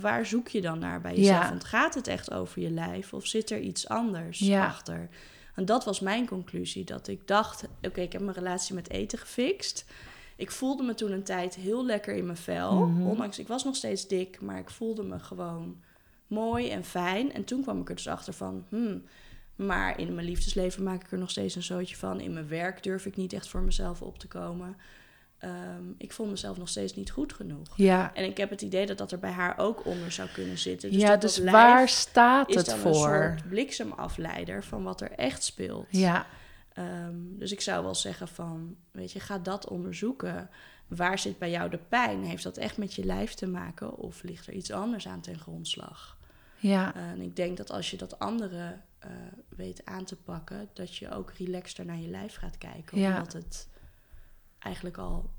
waar 0.00 0.26
zoek 0.26 0.48
je 0.48 0.60
dan 0.60 0.78
naar 0.78 1.00
bij 1.00 1.14
jezelf? 1.16 1.42
Ja. 1.42 1.48
Want 1.48 1.64
gaat 1.64 1.94
het 1.94 2.06
echt 2.06 2.32
over 2.32 2.62
je 2.62 2.70
lijf 2.70 3.12
of 3.12 3.26
zit 3.26 3.50
er 3.50 3.60
iets 3.60 3.88
anders 3.88 4.38
Ja. 4.38 4.66
achter? 4.66 5.08
En 5.54 5.64
dat 5.64 5.84
was 5.84 6.00
mijn 6.00 6.26
conclusie, 6.26 6.84
dat 6.84 7.08
ik 7.08 7.26
dacht, 7.26 7.64
oké, 7.82 8.00
ik 8.00 8.12
heb 8.12 8.22
mijn 8.22 8.36
relatie 8.36 8.74
met 8.74 8.90
eten 8.90 9.18
gefixt. 9.18 9.84
Ik 10.36 10.50
voelde 10.50 10.82
me 10.82 10.94
toen 10.94 11.12
een 11.12 11.22
tijd 11.22 11.54
heel 11.54 11.84
lekker 11.86 12.14
in 12.14 12.24
mijn 12.24 12.36
vel. 12.36 12.86
Mhm. 12.86 13.06
Ondanks, 13.06 13.38
ik 13.38 13.48
was 13.48 13.64
nog 13.64 13.76
steeds 13.76 14.08
dik, 14.08 14.40
maar 14.40 14.58
ik 14.58 14.70
voelde 14.70 15.02
me 15.02 15.18
gewoon 15.18 15.82
mooi 16.26 16.70
en 16.70 16.84
fijn. 16.84 17.32
En 17.32 17.44
toen 17.44 17.62
kwam 17.62 17.80
ik 17.80 17.88
er 17.88 17.94
dus 17.94 18.08
achter 18.08 18.32
van, 18.32 18.64
hmm, 18.68 19.02
maar 19.56 19.98
in 19.98 20.14
mijn 20.14 20.26
liefdesleven 20.26 20.82
maak 20.82 21.02
ik 21.04 21.12
er 21.12 21.18
nog 21.18 21.30
steeds 21.30 21.54
een 21.54 21.62
zootje 21.62 21.96
van. 21.96 22.20
In 22.20 22.32
mijn 22.32 22.48
werk 22.48 22.82
durf 22.82 23.06
ik 23.06 23.16
niet 23.16 23.32
echt 23.32 23.48
voor 23.48 23.62
mezelf 23.62 24.02
op 24.02 24.18
te 24.18 24.28
komen. 24.28 24.76
Ehm, 25.38 25.84
ik 25.98 26.12
vond 26.12 26.30
mezelf 26.30 26.58
nog 26.58 26.68
steeds 26.68 26.94
niet 26.94 27.10
goed 27.10 27.32
genoeg. 27.32 27.76
ja, 27.76 28.14
En 28.14 28.24
ik 28.24 28.36
heb 28.36 28.50
het 28.50 28.62
idee 28.62 28.86
dat 28.86 28.98
dat 28.98 29.12
er 29.12 29.18
bij 29.18 29.30
haar 29.30 29.58
ook 29.58 29.84
onder 29.84 30.12
zou 30.12 30.28
kunnen 30.28 30.58
zitten. 30.58 30.90
Dus 30.90 31.00
ja 31.00 31.08
dat 31.08 31.20
dus 31.20 31.34
dat 31.34 31.50
waar 31.50 31.88
staat 31.88 32.54
het 32.54 32.72
voor? 32.74 32.90
een 32.90 32.94
soort 32.94 33.48
bliksemafleider 33.48 34.64
van 34.64 34.82
wat 34.82 35.00
er 35.00 35.10
echt 35.10 35.42
speelt. 35.42 35.86
Ja, 35.90 36.26
Ehm, 36.76 37.14
dus 37.38 37.52
ik 37.52 37.60
zou 37.60 37.84
wel 37.84 37.94
zeggen 37.94 38.28
van, 38.28 38.76
weet 38.90 39.12
je, 39.12 39.20
ga 39.20 39.38
dat 39.38 39.68
onderzoeken. 39.68 40.50
Waar 40.86 41.18
zit 41.18 41.38
bij 41.38 41.50
jou 41.50 41.70
de 41.70 41.78
pijn? 41.88 42.24
Heeft 42.24 42.42
dat 42.42 42.56
echt 42.56 42.76
met 42.76 42.94
je 42.94 43.04
lijf 43.04 43.34
te 43.34 43.46
maken? 43.46 43.96
Of 43.96 44.22
ligt 44.22 44.46
er 44.46 44.52
iets 44.52 44.70
anders 44.70 45.08
aan 45.08 45.20
ten 45.20 45.38
grondslag? 45.38 46.16
ja, 46.58 46.94
en 46.94 47.20
ik 47.20 47.36
denk 47.36 47.56
dat 47.56 47.70
als 47.70 47.90
je 47.90 47.96
dat 47.96 48.18
andere 48.18 48.78
eh, 48.98 49.10
weet 49.48 49.84
aan 49.84 50.04
te 50.04 50.16
pakken, 50.16 50.68
dat 50.72 50.96
je 50.96 51.10
ook 51.10 51.32
relaxter 51.32 51.84
naar 51.84 51.98
je 51.98 52.08
lijf 52.08 52.34
gaat 52.36 52.58
kijken. 52.58 52.98
Ja. 52.98 53.16
Omdat 53.16 53.32
het 53.32 53.68
eigenlijk 54.66 54.96
al 54.98 55.30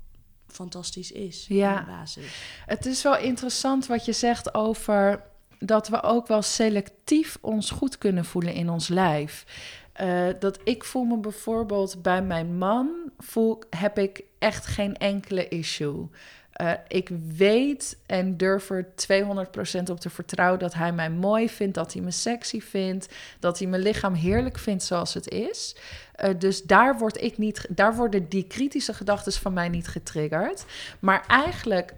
fantastisch 0.46 1.12
is 1.12 1.46
Ja. 1.48 1.78
in 1.78 1.84
de 1.84 1.90
basis. 1.90 2.24
Het 2.66 2.86
is 2.86 3.02
wel 3.02 3.18
interessant 3.18 3.86
wat 3.86 4.04
je 4.04 4.12
zegt 4.12 4.54
over 4.54 5.22
dat 5.58 5.88
we 5.88 6.02
ook 6.02 6.26
wel 6.26 6.42
selectief 6.42 7.38
ons 7.40 7.70
goed 7.70 7.98
kunnen 7.98 8.24
voelen 8.24 8.54
in 8.54 8.70
ons 8.70 8.88
lijf. 8.88 9.44
Eh, 9.92 10.26
dat 10.38 10.58
ik 10.64 10.84
voel 10.84 11.04
me 11.04 11.16
bijvoorbeeld 11.18 12.02
bij 12.02 12.22
mijn 12.22 12.58
man, 12.58 12.90
voel, 13.18 13.62
heb 13.70 13.98
ik 13.98 14.22
echt 14.38 14.66
geen 14.66 14.96
enkele 14.96 15.48
issue. 15.48 16.08
Eh, 16.52 16.72
ik 16.88 17.10
weet 17.36 17.98
en 18.06 18.36
durf 18.36 18.70
er 18.70 18.94
200% 18.94 19.90
op 19.90 20.00
te 20.00 20.10
vertrouwen 20.10 20.58
dat 20.58 20.74
hij 20.74 20.92
mij 20.92 21.10
mooi 21.10 21.48
vindt, 21.48 21.74
dat 21.74 21.92
hij 21.92 22.02
me 22.02 22.10
sexy 22.10 22.60
vindt, 22.60 23.08
dat 23.40 23.58
hij 23.58 23.68
mijn 23.68 23.82
lichaam 23.82 24.14
heerlijk 24.14 24.58
vindt 24.58 24.82
zoals 24.82 25.14
het 25.14 25.28
is. 25.28 25.76
Eh, 26.18 26.30
dus 26.38 26.62
daar, 26.62 26.98
word 26.98 27.22
ik 27.22 27.38
niet, 27.38 27.66
daar 27.68 27.94
worden 27.94 28.28
die 28.28 28.46
kritische 28.46 28.94
gedachten 28.94 29.32
van 29.32 29.52
mij 29.52 29.68
niet 29.68 29.88
getriggerd. 29.88 30.64
Maar 30.98 31.24
eigenlijk, 31.26 31.94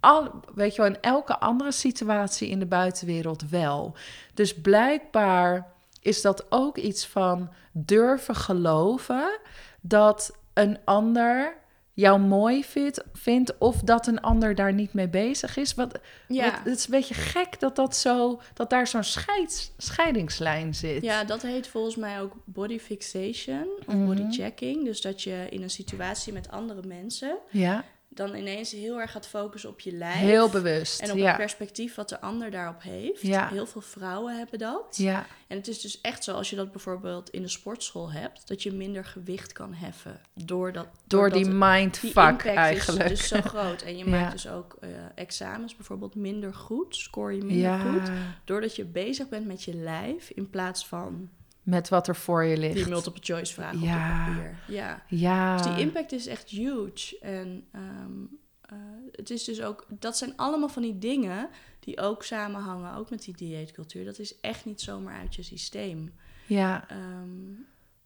al, 0.00 0.30
weet 0.54 0.74
je 0.74 0.82
wel, 0.82 0.90
in 0.90 1.00
elke 1.00 1.38
andere 1.38 1.72
situatie 1.72 2.48
in 2.48 2.58
de 2.58 2.66
buitenwereld 2.66 3.48
wel. 3.48 3.96
Dus 4.34 4.54
blijkbaar 4.54 5.72
is 6.00 6.22
dat 6.22 6.46
ook 6.48 6.76
iets 6.76 7.06
van 7.06 7.52
durven 7.72 8.34
geloven 8.34 9.38
dat 9.80 10.36
een 10.52 10.78
ander 10.84 11.56
jou 11.94 12.20
mooi 12.20 12.64
vindt, 12.64 13.04
vindt 13.12 13.58
of 13.58 13.76
dat 13.80 14.06
een 14.06 14.20
ander 14.20 14.54
daar 14.54 14.72
niet 14.72 14.92
mee 14.92 15.08
bezig 15.08 15.56
is. 15.56 15.74
Wat, 15.74 15.98
Ja. 16.28 16.44
wat- 16.44 16.60
het 16.64 16.78
is 16.78 16.84
een 16.84 16.90
beetje 16.90 17.14
gek 17.14 17.60
dat, 17.60 17.76
dat, 17.76 17.96
zo, 17.96 18.40
dat 18.54 18.70
daar 18.70 18.86
zo'n 18.86 19.02
scheids, 19.02 19.72
scheidingslijn 19.76 20.74
zit. 20.74 21.02
Ja, 21.02 21.24
dat 21.24 21.42
heet 21.42 21.66
volgens 21.68 21.96
mij 21.96 22.20
ook 22.20 22.32
body 22.44 22.78
fixation 22.78 23.66
of 23.86 23.94
Mhm. 23.94 24.06
body 24.06 24.30
checking. 24.30 24.84
Dus 24.84 25.00
dat 25.00 25.22
je 25.22 25.46
in 25.50 25.62
een 25.62 25.70
situatie 25.70 26.32
met 26.32 26.50
andere 26.50 26.82
mensen 26.86 27.36
ja 27.50 27.84
dan 28.14 28.34
ineens 28.34 28.70
heel 28.70 29.00
erg 29.00 29.10
gaat 29.10 29.26
focussen 29.26 29.70
op 29.70 29.80
je 29.80 29.92
lijf. 29.92 30.14
heel 30.14 30.48
bewust. 30.48 31.00
En 31.00 31.10
op 31.10 31.16
ja. 31.16 31.26
het 31.26 31.36
perspectief 31.36 31.94
wat 31.94 32.08
de 32.08 32.20
ander 32.20 32.50
daarop 32.50 32.82
heeft. 32.82 33.20
Ja. 33.20 33.48
Heel 33.48 33.66
veel 33.66 33.80
vrouwen 33.80 34.36
hebben 34.36 34.58
dat. 34.58 34.96
ja, 34.96 35.26
En 35.46 35.56
het 35.56 35.68
is 35.68 35.80
dus 35.80 36.00
echt 36.00 36.24
zo, 36.24 36.32
als 36.32 36.50
je 36.50 36.56
dat 36.56 36.72
bijvoorbeeld 36.72 37.30
in 37.30 37.42
de 37.42 37.48
sportschool 37.48 38.12
hebt, 38.12 38.48
dat 38.48 38.62
je 38.62 38.72
minder 38.72 39.04
gewicht 39.04 39.52
kan 39.52 39.74
heffen. 39.74 40.20
Door, 40.34 40.72
dat, 40.72 40.84
door 40.84 41.20
doordat 41.20 41.44
die 41.44 41.52
mindfuck 41.52 42.14
impact 42.14 42.44
eigenlijk. 42.46 43.10
is 43.10 43.18
dus 43.18 43.28
zo 43.28 43.40
groot. 43.40 43.82
En 43.82 43.96
je 43.96 44.06
maakt 44.10 44.32
dus 44.32 44.48
ook 44.48 44.76
eh, 44.80 44.88
examens 45.14 45.76
bijvoorbeeld 45.76 46.14
minder 46.14 46.54
goed, 46.54 46.96
score 46.96 47.34
je 47.34 47.44
minder 47.44 47.78
goed. 47.78 48.10
Doordat 48.44 48.76
je 48.76 48.84
bezig 48.84 49.28
bent 49.28 49.46
met 49.46 49.62
je 49.62 49.74
lijf 49.74 50.30
in 50.30 50.50
plaats 50.50 50.86
van 50.86 51.30
met 51.64 51.88
wat 51.88 52.08
er 52.08 52.16
voor 52.16 52.44
je 52.44 52.56
ligt. 52.56 52.74
die 52.74 52.88
multiple 52.88 53.22
choice 53.22 53.52
vragen 53.54 53.80
Ja. 53.80 53.94
op 54.20 54.26
het 54.26 54.34
papier. 54.36 54.74
Ja. 54.76 55.02
ja, 55.08 55.56
Dus 55.56 55.66
die 55.66 55.80
impact 55.84 56.12
is 56.12 56.26
echt 56.26 56.48
huge. 56.50 57.18
En 57.20 57.66
ehm, 57.72 58.12
eh, 58.60 58.78
het 59.12 59.30
is 59.30 59.44
dus 59.44 59.62
ook, 59.62 59.86
dat 59.88 60.18
zijn 60.18 60.36
allemaal 60.36 60.68
van 60.68 60.82
die 60.82 60.98
dingen 60.98 61.48
die 61.80 62.00
ook 62.00 62.22
samenhangen, 62.24 62.94
ook 62.94 63.10
met 63.10 63.22
die 63.24 63.36
dieetcultuur. 63.36 64.04
Dat 64.04 64.18
is 64.18 64.40
echt 64.40 64.64
niet 64.64 64.80
zomaar 64.80 65.18
uit 65.18 65.34
je 65.34 65.42
systeem. 65.42 66.14
ja, 66.46 66.88
Ehm, 66.88 67.52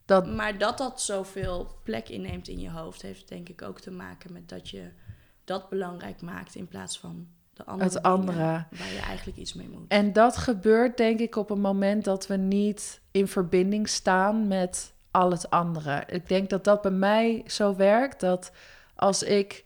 dat, 0.04 0.26
maar 0.34 0.58
dat 0.58 0.78
dat 0.78 1.02
zoveel 1.02 1.80
plek 1.84 2.08
inneemt 2.08 2.48
in 2.48 2.60
je 2.60 2.70
hoofd, 2.70 3.02
heeft 3.02 3.28
denk 3.28 3.48
ik 3.48 3.62
ook 3.62 3.80
te 3.80 3.90
maken 3.90 4.32
met 4.32 4.48
dat 4.48 4.68
je 4.68 4.90
dat 5.44 5.68
belangrijk 5.68 6.20
maakt 6.22 6.54
in 6.54 6.68
plaats 6.68 6.98
van 6.98 7.28
de 7.58 7.64
andere 7.64 7.90
Het 7.90 8.02
andere. 8.02 8.36
waar 8.70 8.92
je 8.94 9.00
eigenlijk 9.06 9.38
iets 9.38 9.54
mee 9.54 9.68
moet. 9.68 9.84
En 9.88 10.12
dat 10.12 10.36
gebeurt 10.36 10.96
denk 10.96 11.20
ik 11.20 11.36
op 11.36 11.50
een 11.50 11.60
moment 11.60 12.04
dat 12.04 12.26
we 12.26 12.36
niet 12.36 13.00
in 13.10 13.28
verbinding 13.28 13.88
staan 13.88 14.48
met 14.48 14.92
al 15.10 15.30
het 15.30 15.50
andere. 15.50 16.02
Ik 16.06 16.28
denk 16.28 16.50
dat 16.50 16.64
dat 16.64 16.82
bij 16.82 16.90
mij 16.90 17.42
zo 17.46 17.76
werkt 17.76 18.20
dat 18.20 18.52
als 18.94 19.22
ik 19.22 19.64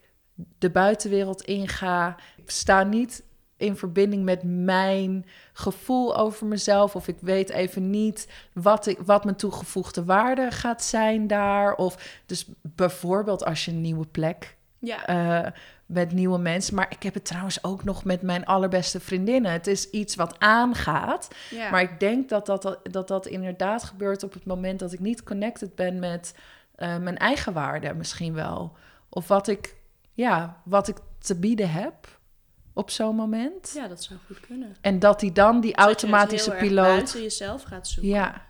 de 0.59 0.71
buitenwereld 0.71 1.43
inga, 1.43 2.17
ik 2.37 2.51
sta 2.51 2.83
niet 2.83 3.25
in 3.57 3.77
verbinding 3.77 4.25
met 4.25 4.43
mijn 4.43 5.27
gevoel 5.53 6.17
over 6.17 6.47
mezelf 6.47 6.97
of 6.97 7.09
ik 7.09 7.17
weet 7.21 7.51
even 7.51 7.91
niet 7.91 8.29
wat, 8.53 8.87
ik, 8.87 8.99
wat 8.99 9.25
mijn 9.25 9.37
toegevoegde 9.37 10.05
waarde 10.05 10.51
gaat 10.51 10.83
zijn 10.83 11.27
daar 11.27 11.75
of 11.75 12.21
dus 12.27 12.47
bijvoorbeeld 12.63 13.45
als 13.45 13.65
je 13.65 13.71
een 13.71 13.81
nieuwe 13.81 14.07
plek 14.07 14.57
ja, 14.83 15.07
eh, 15.07 15.51
met 15.87 16.13
nieuwe 16.13 16.39
mensen. 16.39 16.75
Maar 16.75 16.87
ik 16.91 17.03
heb 17.03 17.15
het 17.15 17.25
trouwens 17.25 17.65
ook 17.65 17.85
nog 17.85 18.05
met 18.05 18.23
mijn 18.23 18.45
allerbeste 18.47 19.01
vriendinnen. 19.01 19.53
Het 19.53 19.67
is 19.67 19.91
iets 19.91 20.15
wat 20.15 20.39
aangaat. 20.39 21.29
ja. 21.51 21.71
Maar 21.71 21.83
ik 21.83 22.01
denk 22.01 22.29
dat 22.29 22.47
dat, 22.47 22.79
dat 22.83 23.09
dat 23.09 23.27
inderdaad 23.27 23.85
gebeurt 23.85 24.23
op 24.23 24.33
het 24.33 24.45
moment 24.45 24.79
dat 24.79 24.93
ik 24.93 25.01
niet 25.01 25.23
connected 25.23 25.75
ben 25.75 25.99
met 25.99 26.35
eh, 26.75 26.97
mijn 26.97 27.19
eigen 27.19 27.53
waarde 27.53 27.95
misschien 27.95 28.35
wel. 28.35 28.77
Of 29.09 29.29
wat 29.29 29.49
ik, 29.49 29.77
ja, 30.13 30.61
wat 30.65 30.89
ik 30.89 30.97
te 31.19 31.39
bieden 31.39 31.71
heb 31.71 32.21
op 32.73 32.91
zo'n 32.91 33.17
moment. 33.17 33.73
ja, 33.75 33.89
dat 33.89 34.03
zou 34.03 34.19
goed 34.27 34.41
kunnen. 34.41 34.77
En 34.81 34.99
dat 34.99 35.21
die 35.21 35.33
dan 35.33 35.61
die 35.61 35.77
Dat 35.77 35.85
automatische 35.85 36.51
piloot. 36.51 36.87
buiten 36.87 37.23
jezelf 37.23 37.63
gaat 37.63 37.89
zoeken. 37.89 38.13
Ja. 38.13 38.43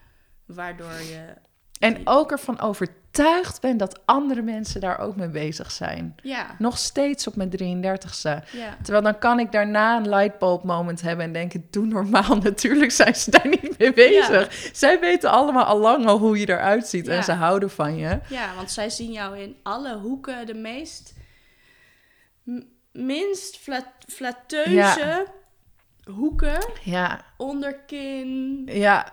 Waardoor 0.46 0.92
je... 0.92 1.34
En 1.78 2.00
ook 2.04 2.30
ervan 2.30 2.60
overtuigd 3.18 3.60
ben 3.60 3.76
dat 3.76 4.00
andere 4.04 4.42
mensen 4.42 4.80
daar 4.80 4.98
ook 4.98 5.16
mee 5.16 5.28
bezig 5.28 5.70
zijn. 5.70 6.14
Ja, 6.22 6.56
Nog 6.58 6.78
steeds 6.78 7.26
op 7.26 7.36
mijn 7.36 7.50
33ste. 7.50 8.44
ja. 8.52 8.76
Terwijl 8.82 9.02
dan 9.04 9.18
kan 9.18 9.38
ik 9.38 9.52
daarna 9.52 9.96
een 9.96 10.08
lightbulb 10.08 10.64
moment 10.64 11.00
hebben 11.00 11.24
en 11.24 11.32
denken, 11.32 11.66
doe 11.70 11.86
normaal. 11.86 12.36
Natuurlijk 12.42 12.90
zijn 12.90 13.14
ze 13.14 13.30
daar 13.30 13.48
niet 13.48 13.78
mee 13.78 13.92
bezig. 13.92 14.70
Zij 14.72 15.00
weten 15.00 15.30
allemaal 15.30 15.64
al 15.64 15.78
lang 15.78 16.06
al 16.06 16.18
hoe 16.18 16.38
je 16.38 16.48
eruit 16.48 16.86
ziet 16.86 17.08
en 17.08 17.24
ze 17.24 17.32
houden 17.32 17.70
van 17.70 17.96
je. 17.96 18.18
Ja, 18.28 18.54
want 18.56 18.70
zij 18.70 18.90
zien 18.90 19.12
jou 19.12 19.38
in 19.38 19.56
alle 19.62 19.96
hoeken 19.98 20.46
de 20.46 20.54
meest... 20.54 21.14
minst 22.92 23.56
flat, 23.56 23.86
flatteuze 24.06 25.26
hoeken. 26.04 26.58
Ja, 26.82 27.24
Onderkin, 27.36 28.62
ja, 28.66 29.12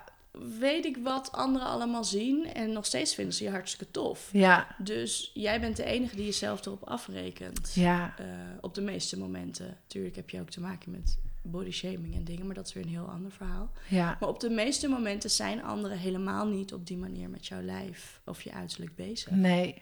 weet 0.60 0.86
ik 0.86 0.98
wat 0.98 1.32
anderen 1.32 1.68
allemaal 1.68 2.04
zien. 2.04 2.54
En 2.54 2.72
nog 2.72 2.86
steeds 2.86 3.16
vinden 3.16 3.34
ze 3.34 3.44
je 3.44 3.50
hartstikke 3.50 3.92
tof. 3.92 4.30
Ja, 4.32 4.76
Dus 4.78 5.32
jij 5.34 5.60
bent 5.60 5.76
de 5.76 5.84
enige 5.84 6.16
die 6.16 6.26
jezelf 6.26 6.66
erop 6.66 6.84
afrekent. 6.84 7.72
ja, 7.74 8.14
Eh, 8.18 8.26
op 8.62 8.74
de 8.76 8.82
meeste 8.82 9.18
momenten. 9.18 9.78
Tuurlijk 9.88 10.16
heb 10.16 10.30
je 10.30 10.40
ook 10.40 10.50
te 10.50 10.60
maken 10.62 10.92
met 10.92 11.18
body 11.42 11.72
shaming 11.72 12.16
en 12.16 12.24
dingen, 12.24 12.46
maar 12.46 12.56
dat 12.56 12.68
is 12.68 12.74
weer 12.74 12.84
een 12.84 12.90
heel 12.90 13.10
ander 13.10 13.32
verhaal. 13.32 13.72
ja. 13.90 14.18
Maar 14.20 14.30
op 14.30 14.40
de 14.40 14.50
meeste 14.50 14.88
momenten 14.88 15.30
zijn 15.30 15.64
anderen 15.64 15.98
helemaal 15.98 16.48
niet 16.48 16.74
op 16.74 16.88
die 16.88 16.98
manier 16.98 17.30
met 17.30 17.48
jouw 17.48 17.62
lijf 17.62 18.22
of 18.26 18.42
je 18.42 18.52
uiterlijk 18.52 18.96
bezig. 18.96 19.32
Nee. 19.32 19.82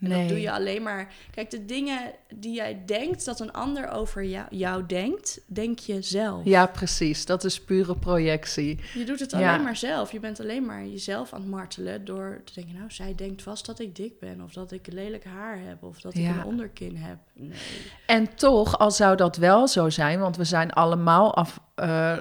En 0.00 0.08
Nee. 0.10 0.18
dat 0.20 0.28
doe 0.28 0.40
je 0.40 0.50
alleen 0.52 0.82
maar. 0.82 1.12
Kijk, 1.30 1.50
de 1.50 1.64
dingen 1.64 1.98
die 2.34 2.54
jij 2.54 2.82
denkt 2.86 3.24
dat 3.24 3.40
een 3.40 3.52
ander 3.52 3.88
over 3.90 4.24
jou, 4.24 4.46
jou 4.50 4.86
denkt, 4.86 5.40
denk 5.46 5.78
je 5.78 6.02
zelf. 6.02 6.44
Ja, 6.44 6.66
precies. 6.66 7.26
Dat 7.26 7.44
is 7.44 7.60
pure 7.60 7.96
projectie. 7.96 8.80
Je 8.94 9.04
doet 9.04 9.20
het 9.20 9.30
Ja. 9.30 9.38
alleen 9.52 9.64
maar 9.64 9.76
zelf. 9.76 10.12
Je 10.12 10.20
bent 10.20 10.40
alleen 10.40 10.64
maar 10.66 10.86
jezelf 10.86 11.32
aan 11.32 11.40
het 11.40 11.50
martelen 11.50 12.04
door 12.04 12.40
te 12.44 12.52
denken: 12.54 12.74
Nou, 12.74 12.90
zij 12.90 13.14
denkt 13.14 13.42
vast 13.42 13.66
dat 13.66 13.78
ik 13.78 13.96
dik 13.96 14.18
ben, 14.18 14.42
of 14.42 14.52
dat 14.52 14.72
ik 14.72 14.92
lelijk 14.92 15.24
haar 15.24 15.58
heb, 15.66 15.82
of 15.82 16.00
dat 16.00 16.14
ik 16.14 16.22
Ja. 16.22 16.30
een 16.38 16.44
onderkin 16.44 16.96
heb. 16.96 17.18
Nee. 17.32 17.58
En 18.06 18.34
toch, 18.34 18.78
al 18.78 18.90
zou 18.90 19.16
dat 19.16 19.36
wel 19.36 19.68
zo 19.68 19.90
zijn, 19.90 20.18
want 20.20 20.36
we 20.36 20.44
zijn 20.44 20.72
allemaal 20.72 21.34
af, 21.34 21.60
eh, 21.74 22.16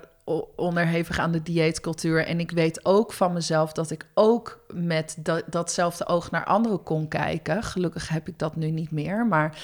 onderhevig 0.56 1.20
aan 1.20 1.32
de 1.32 1.42
dieetcultuur. 1.44 2.26
En 2.26 2.40
ik 2.40 2.52
weet 2.52 2.86
ook 2.86 3.14
van 3.14 3.34
mezelf 3.34 3.72
dat 3.72 3.92
ik 3.92 4.06
ook 4.14 4.66
met 4.74 5.16
dat, 5.20 5.44
datzelfde 5.50 6.08
oog 6.08 6.32
naar 6.32 6.46
anderen 6.46 6.84
kon 6.84 7.08
kijken. 7.08 7.64
Gelukkig 7.64 8.10
heb 8.10 8.28
ik 8.28 8.40
dat 8.40 8.56
nu 8.56 8.72
niet 8.72 8.92
meer, 8.92 9.28
maar 9.28 9.62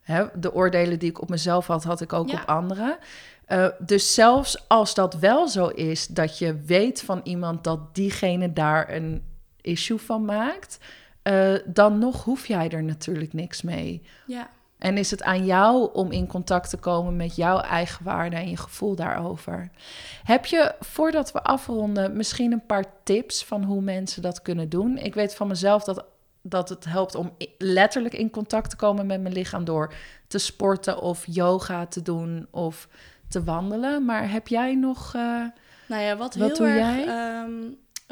hè, 0.00 0.24
de 0.34 0.54
oordelen 0.54 0.98
die 0.98 1.10
ik 1.10 1.20
op 1.20 1.28
mezelf 1.28 1.66
had, 1.66 1.84
had 1.84 2.00
ik 2.00 2.12
ook 2.12 2.28
Ja. 2.30 2.40
op 2.42 2.48
anderen. 2.48 2.98
Eh, 3.44 3.66
dus 3.78 4.14
zelfs 4.14 4.68
als 4.68 4.94
dat 4.94 5.14
wel 5.14 5.48
zo 5.48 5.66
is, 5.66 6.06
dat 6.06 6.38
je 6.38 6.56
weet 6.56 7.02
van 7.02 7.20
iemand 7.24 7.64
dat 7.64 7.94
diegene 7.94 8.52
daar 8.52 8.90
een 8.94 9.22
issue 9.60 9.98
van 9.98 10.24
maakt, 10.24 10.78
eh, 11.22 11.54
dan 11.66 11.98
nog 11.98 12.24
hoef 12.24 12.46
jij 12.46 12.68
er 12.70 12.82
natuurlijk 12.82 13.32
niks 13.32 13.62
mee. 13.62 14.02
Ja. 14.26 14.50
En 14.82 14.96
is 14.98 15.10
het 15.10 15.22
aan 15.22 15.44
jou 15.44 15.90
om 15.92 16.10
in 16.10 16.26
contact 16.26 16.70
te 16.70 16.76
komen 16.76 17.16
met 17.16 17.36
jouw 17.36 17.58
eigen 17.58 18.04
waarde 18.04 18.36
en 18.36 18.50
je 18.50 18.56
gevoel 18.56 18.94
daarover? 18.94 19.70
Heb 20.24 20.46
je, 20.46 20.74
voordat 20.80 21.32
we 21.32 21.42
afronden, 21.42 22.16
misschien 22.16 22.52
een 22.52 22.66
paar 22.66 22.84
tips 23.04 23.44
van 23.44 23.62
hoe 23.64 23.80
mensen 23.80 24.22
dat 24.22 24.42
kunnen 24.42 24.68
doen? 24.68 24.98
Ik 24.98 25.14
weet 25.14 25.34
van 25.34 25.48
mezelf 25.48 25.84
dat, 25.84 26.04
dat 26.42 26.68
het 26.68 26.84
helpt 26.84 27.14
om 27.14 27.32
letterlijk 27.58 28.14
in 28.14 28.30
contact 28.30 28.70
te 28.70 28.76
komen 28.76 29.06
met 29.06 29.20
mijn 29.20 29.34
lichaam 29.34 29.64
door 29.64 29.94
te 30.26 30.38
sporten 30.38 31.00
of 31.00 31.24
yoga 31.26 31.86
te 31.86 32.02
doen 32.02 32.46
of 32.50 32.88
te 33.28 33.44
wandelen. 33.44 34.04
Maar 34.04 34.30
heb 34.30 34.48
jij 34.48 34.74
nog. 34.74 35.14
eh, 35.14 35.44
Nou 35.88 36.02
ja, 36.02 36.16
wat, 36.16 36.34
Wat 36.34 36.46
heel 36.48 36.56
doe 36.56 36.66
erg 36.66 36.76
jij? 36.78 37.06
ehm, 37.06 37.52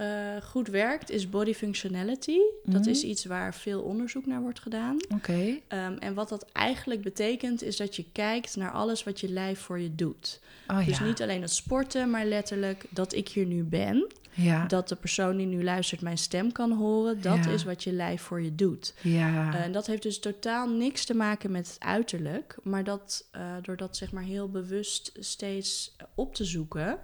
eh, 0.01 0.43
goed 0.43 0.69
werkt, 0.69 1.11
is 1.11 1.29
body 1.31 1.53
functionality. 1.55 2.39
Dat 2.65 2.81
Mhm. 2.81 2.91
is 2.91 3.03
iets 3.03 3.25
waar 3.25 3.55
veel 3.55 3.81
onderzoek 3.83 4.27
naar 4.27 4.41
wordt 4.41 4.61
gedaan. 4.61 4.97
Oké. 5.15 5.59
Ehm, 5.69 5.93
en 5.99 6.15
wat 6.15 6.29
dat 6.29 6.47
eigenlijk 6.53 7.03
betekent, 7.03 7.63
is 7.63 7.77
dat 7.77 7.97
je 7.97 8.05
kijkt 8.13 8.57
naar 8.57 8.71
alles 8.71 9.05
wat 9.05 9.21
je 9.21 9.29
lijf 9.29 9.61
voor 9.61 9.81
je 9.81 9.95
doet. 9.95 10.41
Oh 10.69 10.87
dus 10.87 10.99
ja. 10.99 11.05
niet 11.05 11.23
alleen 11.23 11.43
het 11.43 11.51
sporten, 11.53 12.11
maar 12.11 12.25
letterlijk 12.25 12.85
dat 12.91 13.13
ik 13.15 13.29
hier 13.29 13.47
nu 13.47 13.63
ben. 13.63 14.07
Ja. 14.33 14.67
Dat 14.67 14.89
de 14.89 14.97
persoon 14.97 15.37
die 15.37 15.47
nu 15.47 15.65
luistert 15.65 16.01
mijn 16.01 16.19
stem 16.19 16.53
kan 16.53 16.73
horen. 16.73 17.21
Dat 17.23 17.45
Ja. 17.45 17.51
is 17.51 17.65
wat 17.65 17.85
je 17.85 17.93
lijf 17.93 18.23
voor 18.23 18.43
je 18.43 18.55
doet. 18.55 18.95
ja. 19.03 19.53
Eh, 19.55 19.65
En 19.65 19.73
dat 19.73 19.87
heeft 19.87 20.03
dus 20.03 20.19
totaal 20.19 20.69
niks 20.69 21.05
te 21.05 21.15
maken 21.15 21.51
met 21.51 21.67
het 21.69 21.77
uiterlijk. 21.81 22.57
Maar 22.63 22.85
dat, 22.85 23.29
eh, 23.31 23.55
door 23.63 23.77
dat 23.77 23.97
zeg 23.97 24.13
maar 24.13 24.23
heel 24.23 24.49
bewust 24.51 25.13
steeds 25.19 25.97
op 26.15 26.35
te 26.35 26.45
zoeken, 26.45 26.99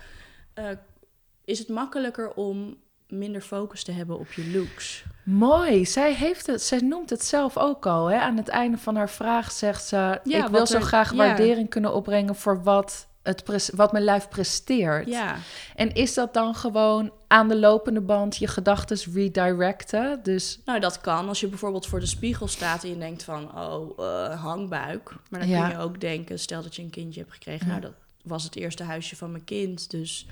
is 1.45 1.59
het 1.59 1.69
makkelijker 1.69 2.33
om 2.35 2.77
minder 3.09 3.41
focus 3.41 3.85
te 3.85 3.93
hebben 3.93 4.19
op 4.19 4.33
je 4.33 4.51
looks. 4.51 5.05
Mooi. 5.25 5.87
Zij, 5.87 6.15
heeft 6.15 6.47
het, 6.47 6.63
zij 6.63 6.79
noemt 6.79 7.11
het 7.11 7.25
zelf 7.25 7.57
ook 7.57 7.87
al. 7.87 8.07
Hè? 8.11 8.19
Aan 8.19 8.37
het 8.37 8.49
einde 8.49 8.79
van 8.79 8.97
haar 8.97 9.11
vraag 9.11 9.53
zegt 9.53 9.85
ze... 9.85 10.21
ik 10.25 10.47
wil 10.47 10.67
zo 10.67 10.77
er- 10.77 10.83
graag 10.83 11.11
ja. 11.11 11.17
waardering 11.17 11.69
kunnen 11.69 11.95
opbrengen... 11.95 12.35
voor 12.35 12.63
wat, 12.63 13.07
het 13.23 13.71
wat 13.75 13.93
mijn 13.93 14.05
lijf 14.05 14.29
presteert. 14.29 15.07
Ja, 15.09 15.37
En 15.75 15.95
is 15.95 16.15
dat 16.15 16.35
dan 16.35 16.55
gewoon 16.55 17.13
aan 17.27 17.49
de 17.49 17.57
lopende 17.57 18.01
band... 18.01 18.37
je 18.37 18.47
gedachten 18.47 19.13
redirecten? 19.15 20.21
Dus 20.23 20.61
nou 20.65 20.81
dat 20.81 21.01
kan. 21.01 21.29
Als 21.29 21.41
je 21.41 21.49
bijvoorbeeld 21.49 21.87
voor 21.87 22.01
de 22.01 22.07
spiegel 22.07 22.49
staat 22.49 22.83
en 22.85 22.89
je 22.91 22.99
denkt 22.99 23.23
van, 23.25 23.59
oh, 23.59 23.99
eh, 23.99 24.43
hangbuik. 24.43 25.11
Maar 25.31 25.41
dan 25.41 25.49
Ja. 25.49 25.69
kun 25.69 25.77
je 25.79 25.83
ook 25.83 26.01
denken, 26.01 26.39
stel 26.39 26.63
dat 26.63 26.77
je 26.77 26.83
een 26.83 26.91
kindje 26.91 27.21
hebt 27.21 27.33
gekregen. 27.33 27.67
Ja. 27.67 27.73
Nou, 27.73 27.81
dat 27.83 27.93
was 28.23 28.45
het 28.45 28.57
eerste 28.57 28.83
huisje 28.83 29.17
van 29.17 29.31
mijn 29.31 29.45
kind. 29.45 29.91
Dus 29.91 30.27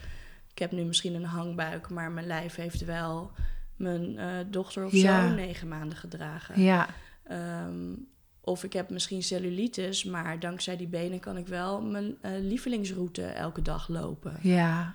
ik 0.54 0.58
heb 0.60 0.72
nu 0.72 0.84
misschien 0.84 1.14
een 1.14 1.24
hangbuik, 1.24 1.88
maar 1.90 2.10
mijn 2.10 2.26
lijf 2.26 2.54
heeft 2.54 2.84
wel 2.84 3.30
mijn 3.76 4.18
eh, 4.18 4.28
dochter 4.50 4.84
of 4.84 4.92
Ja. 4.92 5.28
zo 5.28 5.34
negen 5.34 5.68
maanden 5.68 5.98
gedragen. 5.98 6.60
ja, 6.60 6.88
Ehm, 7.24 7.92
of 8.40 8.64
ik 8.64 8.72
heb 8.72 8.90
misschien 8.90 9.22
cellulitis, 9.22 10.04
maar 10.04 10.38
dankzij 10.40 10.76
die 10.76 10.86
benen 10.86 11.20
kan 11.20 11.36
ik 11.36 11.46
wel 11.46 11.82
mijn 11.82 12.16
eh, 12.20 12.30
lievelingsroute 12.40 13.22
elke 13.22 13.62
dag 13.62 13.88
lopen. 13.88 14.36
ja, 14.42 14.94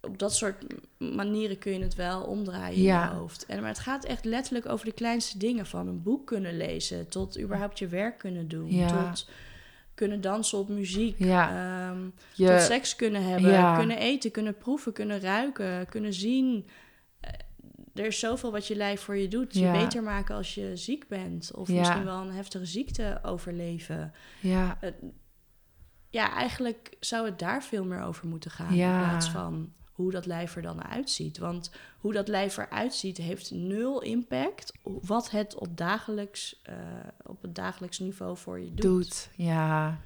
Op 0.00 0.18
dat 0.18 0.34
soort 0.34 0.64
manieren 0.98 1.58
kun 1.58 1.72
je 1.72 1.82
het 1.82 1.94
wel 1.94 2.22
omdraaien 2.22 2.82
Ja. 2.82 3.04
in 3.04 3.10
je 3.10 3.16
hoofd. 3.16 3.46
En, 3.46 3.60
maar 3.60 3.68
het 3.68 3.78
gaat 3.78 4.04
echt 4.04 4.24
letterlijk 4.24 4.68
over 4.68 4.86
de 4.86 4.92
kleinste 4.92 5.38
dingen. 5.38 5.66
Van 5.66 5.88
een 5.88 6.02
boek 6.02 6.26
kunnen 6.26 6.56
lezen, 6.56 7.08
tot 7.08 7.40
überhaupt 7.40 7.78
je 7.78 7.86
werk 7.88 8.18
kunnen 8.18 8.48
doen. 8.48 8.70
Ja. 8.74 9.08
Tot 9.10 9.28
kunnen 9.96 10.20
dansen 10.20 10.58
op 10.58 10.68
muziek. 10.68 11.18
Ja. 11.18 11.48
ehm, 11.90 12.00
tot 12.36 12.60
seks 12.60 12.96
kunnen 12.96 13.24
hebben, 13.28 13.50
Ja. 13.50 13.76
kunnen 13.76 13.98
eten, 13.98 14.30
kunnen 14.30 14.56
proeven, 14.56 14.92
kunnen 14.92 15.20
ruiken, 15.20 15.86
kunnen 15.88 16.12
zien. 16.12 16.66
Eh, 17.20 17.30
Er 17.94 18.06
is 18.06 18.18
zoveel 18.18 18.52
wat 18.52 18.66
je 18.66 18.76
lijf 18.76 19.00
voor 19.00 19.16
je 19.16 19.28
doet. 19.28 19.54
Je 19.54 19.60
Ja. 19.60 19.72
beter 19.72 20.02
maken 20.02 20.34
als 20.34 20.54
je 20.54 20.76
ziek 20.76 21.08
bent. 21.08 21.50
Of 21.54 21.68
misschien 21.68 22.04
wel 22.04 22.20
een 22.20 22.32
heftige 22.32 22.64
ziekte 22.66 23.18
overleven. 23.22 24.12
ja, 24.40 24.78
Ja, 26.10 26.32
eigenlijk 26.32 26.96
zou 27.00 27.26
het 27.26 27.38
daar 27.38 27.62
veel 27.62 27.84
meer 27.84 28.02
over 28.02 28.26
moeten 28.28 28.50
gaan. 28.50 28.68
In 28.70 28.76
plaats 28.98 29.28
van 29.28 29.72
hoe 29.96 30.10
dat 30.10 30.26
lijf 30.26 30.56
er 30.56 30.62
dan 30.62 30.84
uitziet. 30.84 31.38
Want 31.38 31.70
hoe 31.98 32.12
dat 32.12 32.28
lijf 32.28 32.56
eruit 32.56 32.94
ziet 32.94 33.16
heeft 33.16 33.50
nul 33.50 34.02
impact 34.02 34.72
wat 34.82 35.30
het 35.30 35.54
op, 35.54 35.76
dagelijks, 35.76 36.60
eh, 36.62 36.74
op 37.26 37.42
het 37.42 37.54
dagelijks 37.54 37.98
niveau 37.98 38.36
voor 38.36 38.60
je 38.60 38.74
doet. 38.74 38.82
doet. 38.82 39.28
Ja. 39.34 39.98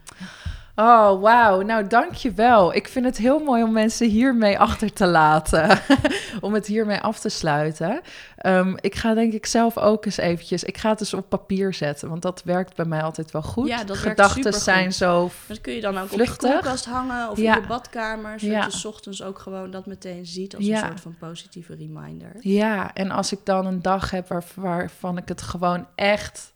Oh, 0.81 1.20
wauw. 1.20 1.61
Nou, 1.61 1.87
dank 1.87 2.14
je 2.14 2.33
wel. 2.33 2.74
Ik 2.74 2.89
vind 2.89 3.05
het 3.05 3.16
heel 3.16 3.39
mooi 3.39 3.62
om 3.62 3.72
mensen 3.72 4.09
hiermee 4.09 4.59
achter 4.59 4.93
te 4.93 5.07
laten. 5.07 5.78
om 6.41 6.55
het 6.55 6.66
hiermee 6.66 7.01
af 7.01 7.18
te 7.18 7.28
sluiten. 7.28 8.01
Ehm, 8.37 8.74
ik 8.81 8.95
ga 8.95 9.14
denk 9.14 9.33
ik 9.33 9.47
zelf 9.47 9.78
ook 9.78 10.05
eens 10.05 10.16
eventjes... 10.16 10.64
Ik 10.64 10.78
ga 10.78 10.89
het 10.89 10.99
dus 10.99 11.14
op 11.14 11.28
papier 11.28 11.74
zetten, 11.74 12.09
want 12.09 12.22
dat 12.22 12.43
werkt 12.45 12.76
bij 12.76 12.85
mij 12.85 13.03
altijd 13.03 13.31
wel 13.31 13.43
goed. 13.43 13.68
Ja, 13.68 13.85
dat 13.85 13.97
Gedachten 13.97 14.53
zijn 14.53 14.93
zo... 14.93 15.31
Dat 15.47 15.61
kun 15.61 15.72
je 15.74 15.81
dan 15.81 15.99
ook 15.99 16.09
Vluchtig. 16.09 16.37
op 16.37 16.43
je 16.43 16.49
koelkast 16.61 16.85
hangen 16.85 17.31
of 17.31 17.39
Ja. 17.39 17.55
in 17.55 17.61
je 17.61 17.66
badkamer. 17.66 18.41
Zodat 18.41 18.55
Ja. 18.57 18.64
je 18.64 18.70
's 18.70 18.85
ochtends 18.85 19.22
ook 19.22 19.39
gewoon 19.39 19.70
dat 19.70 19.87
meteen 19.87 20.26
ziet 20.26 20.57
als 20.57 20.64
Ja. 20.64 20.81
een 20.83 20.87
soort 20.89 21.01
van 21.01 21.16
positieve 21.18 21.74
reminder. 21.74 22.33
Ja, 22.41 22.95
en 22.95 23.11
als 23.11 23.33
ik 23.33 23.41
dan 23.45 23.66
een 23.66 23.83
dag 23.83 24.11
heb 24.11 24.28
waar, 24.28 24.45
waarvan 24.55 25.16
ik 25.16 25.28
het 25.28 25.43
gewoon 25.43 25.87
echt 25.95 26.53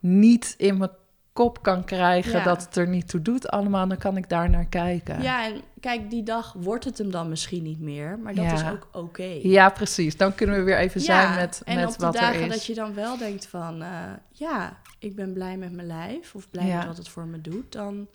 niet 0.00 0.54
in 0.56 0.76
mijn 0.78 0.90
kop 1.38 1.62
kan 1.62 1.84
krijgen... 1.84 2.38
Ja. 2.38 2.44
dat 2.44 2.62
het 2.62 2.76
er 2.76 2.88
niet 2.88 3.08
toe 3.08 3.22
doet 3.22 3.48
allemaal, 3.48 3.88
dan 3.88 3.98
kan 3.98 4.16
ik 4.16 4.28
daar 4.28 4.50
naar 4.50 4.64
kijken. 4.64 5.22
Ja, 5.22 5.44
en 5.44 5.60
kijk, 5.80 6.10
die 6.10 6.22
dag 6.22 6.54
wordt 6.56 6.84
het 6.84 6.98
hem 6.98 7.10
dan 7.10 7.28
misschien 7.28 7.62
niet 7.62 7.80
meer. 7.80 8.18
Maar 8.18 8.34
dat 8.34 8.44
Ja. 8.44 8.52
is 8.52 8.70
ook 8.70 8.88
oké. 8.92 9.38
Ja, 9.42 9.68
precies. 9.70 10.16
Dan 10.16 10.34
kunnen 10.34 10.56
we 10.56 10.62
weer 10.62 10.78
even 10.78 11.00
zijn 11.00 11.34
met, 11.34 11.62
en 11.64 11.74
met 11.76 11.88
op 11.88 11.98
de 11.98 12.06
er 12.06 12.12
dagen 12.12 12.40
is. 12.40 12.48
dat 12.48 12.66
je 12.66 12.74
dan 12.74 12.94
wel 12.94 13.16
denkt 13.16 13.46
van... 13.46 13.82
eh, 13.82 13.88
ja, 14.30 14.76
ik 14.98 15.16
ben 15.16 15.32
blij 15.32 15.56
met 15.56 15.72
mijn 15.72 15.86
lijf 15.86 16.34
of 16.34 16.50
blij 16.50 16.64
met 16.76 16.86
wat 16.86 16.96
het 16.96 17.08
voor 17.08 17.26
me 17.26 17.40
doet... 17.40 17.72
dan 17.72 18.06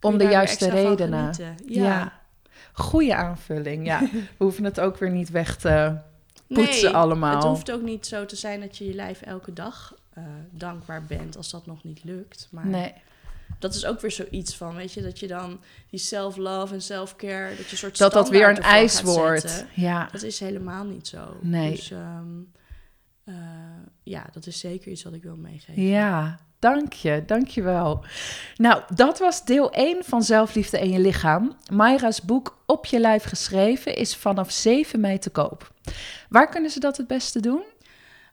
Om 0.00 0.18
de 0.18 0.24
juiste 0.24 0.70
redenen. 0.70 1.34
Ja. 1.66 2.12
Goeie 2.72 3.14
aanvulling, 3.14 3.86
ja. 3.86 4.00
We 4.38 4.44
hoeven 4.44 4.64
het 4.64 4.80
ook 4.80 4.96
weer 4.98 5.10
niet 5.10 5.30
weg 5.30 5.56
te 5.56 5.96
poetsen 6.48 6.84
Nee, 6.92 7.00
allemaal. 7.00 7.34
Het 7.34 7.44
hoeft 7.44 7.72
ook 7.72 7.82
niet 7.82 8.06
zo 8.06 8.26
te 8.26 8.36
zijn 8.36 8.60
dat 8.60 8.76
je 8.78 8.84
je 8.86 8.94
lijf 8.94 9.20
elke 9.20 9.52
dag 9.52 9.94
eh, 10.24 10.32
dankbaar 10.50 11.04
bent... 11.04 11.36
als 11.36 11.50
dat 11.50 11.66
nog 11.66 11.84
niet 11.84 12.04
lukt. 12.04 12.48
Maar 12.50 12.66
Nee, 12.66 12.92
dat 13.58 13.74
is 13.74 13.84
ook 13.84 14.00
weer 14.00 14.10
zoiets 14.10 14.56
van, 14.56 14.74
weet 14.74 14.92
je... 14.92 15.02
dat 15.02 15.18
je 15.18 15.26
dan 15.26 15.60
die 15.90 16.00
self-love 16.00 16.74
en 16.74 16.82
self-care... 16.82 17.48
dat 17.48 17.64
je 17.64 17.70
een 17.70 17.78
soort 17.78 17.98
dat 17.98 18.12
dat 18.12 18.28
weer 18.28 18.48
een 18.48 18.62
gaat 18.62 19.02
wordt. 19.02 19.40
zetten. 19.40 19.68
Ja, 19.74 20.08
Dat 20.12 20.22
is 20.22 20.40
helemaal 20.40 20.84
niet 20.84 21.08
zo. 21.08 21.36
Nee. 21.40 21.70
Dus 21.70 21.90
ehm, 21.90 22.40
eh, 23.24 23.34
ja, 24.02 24.26
dat 24.32 24.46
is 24.46 24.58
zeker 24.58 24.90
iets 24.90 25.02
wat 25.02 25.12
ik 25.12 25.22
wil 25.22 25.36
meegeven. 25.36 25.82
ja. 25.82 26.40
Dank 26.60 26.92
je, 26.92 27.22
dank 27.26 27.48
je 27.48 27.62
wel. 27.62 28.04
Nou, 28.56 28.82
dat 28.94 29.18
was 29.18 29.44
deel 29.44 29.72
1 29.72 30.04
van 30.04 30.22
Zelfliefde 30.22 30.78
en 30.78 30.90
je 30.90 30.98
lichaam. 30.98 31.56
Mayra's 31.72 32.22
boek 32.22 32.58
Op 32.66 32.86
je 32.86 33.00
lijf 33.00 33.24
geschreven 33.24 33.96
is 33.96 34.16
vanaf 34.16 34.50
7 34.50 35.00
mei 35.00 35.18
te 35.18 35.30
koop. 35.30 35.72
Waar 36.28 36.48
kunnen 36.48 36.70
ze 36.70 36.80
dat 36.80 36.96
het 36.96 37.06
beste 37.06 37.40
doen? 37.40 37.62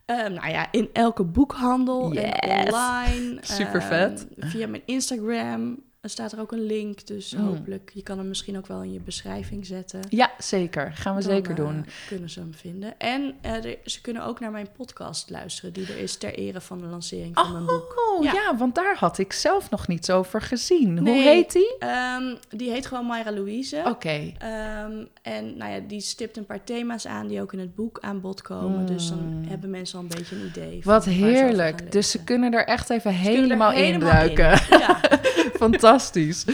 Ehm, 0.08 0.32
nou 0.32 0.48
ja, 0.50 0.68
in 0.72 0.88
elke 0.92 1.24
boekhandel 1.24 2.12
en 2.12 2.42
online. 2.66 3.38
Super 3.40 3.80
ehm, 3.80 3.88
vet. 3.88 4.26
via 4.38 4.66
mijn 4.66 4.82
Instagram. 4.84 5.86
er 6.00 6.10
staat 6.10 6.32
er 6.32 6.40
ook 6.40 6.52
een 6.52 6.66
link, 6.66 7.06
dus 7.06 7.30
Hmm. 7.34 7.46
hopelijk, 7.46 7.90
je 7.94 8.02
kan 8.02 8.18
hem 8.18 8.28
misschien 8.28 8.56
ook 8.56 8.66
wel 8.66 8.82
in 8.82 8.92
je 8.92 9.00
beschrijving 9.00 9.66
zetten. 9.66 10.00
Ja, 10.08 10.30
zeker. 10.38 10.92
Gaan 10.94 11.16
we 11.16 11.22
Dan, 11.22 11.30
zeker 11.30 11.50
eh, 11.50 11.56
doen. 11.56 11.86
kunnen 12.08 12.30
ze 12.30 12.40
hem 12.40 12.54
vinden. 12.54 12.98
En 12.98 13.34
eh, 13.40 13.64
er- 13.64 13.78
ze 13.84 14.00
kunnen 14.00 14.24
ook 14.24 14.40
naar 14.40 14.50
mijn 14.50 14.68
podcast 14.76 15.30
luisteren, 15.30 15.72
die 15.72 15.86
er 15.86 15.98
is 15.98 16.16
ter 16.16 16.34
ere 16.34 16.60
van 16.60 16.78
de 16.78 16.86
lancering 16.86 17.34
van 17.38 17.52
mijn 17.52 17.66
boek. 17.66 18.02
Oh, 18.16 18.24
ja. 18.24 18.32
Ja. 18.32 18.56
want 18.56 18.74
daar 18.74 18.96
had 18.96 19.18
ik 19.18 19.32
zelf 19.32 19.70
nog 19.70 19.88
niets 19.88 20.10
over 20.10 20.42
gezien. 20.42 20.98
Hoe 20.98 21.08
heet 21.22 21.52
die? 21.52 21.76
Ehm, 21.78 22.34
die 22.48 22.70
heet 22.70 22.86
gewoon 22.86 23.04
Mayra 23.06 23.32
Louise. 23.32 23.82
Oké. 23.86 24.32
En 25.28 25.56
nou 25.56 25.72
ja, 25.72 25.80
die 25.88 26.00
stipt 26.00 26.36
een 26.36 26.46
paar 26.46 26.64
thema's 26.64 27.06
aan 27.06 27.26
die 27.26 27.40
ook 27.40 27.52
in 27.52 27.58
het 27.58 27.74
boek 27.74 27.98
aan 28.00 28.20
bod 28.20 28.42
komen. 28.42 28.86
Dus 28.86 29.08
dan 29.08 29.18
Mm. 29.38 29.44
hebben 29.48 29.70
mensen 29.70 29.98
al 29.98 30.04
een 30.04 30.10
beetje 30.18 30.36
een 30.36 30.46
idee. 30.46 30.80
Wat 30.84 31.04
ze 31.04 31.10
heerlijk. 31.10 31.92
Dus 31.92 32.10
ze 32.10 32.24
kunnen 32.24 32.52
er 32.52 32.64
echt 32.66 32.90
even 32.90 33.12
Ze 33.12 33.18
helemaal, 33.18 33.70
helemaal 33.70 34.22
induiken. 34.24 34.50
in. 34.70 34.78
Ja. 34.78 35.00
Fantastisch. 35.64 36.44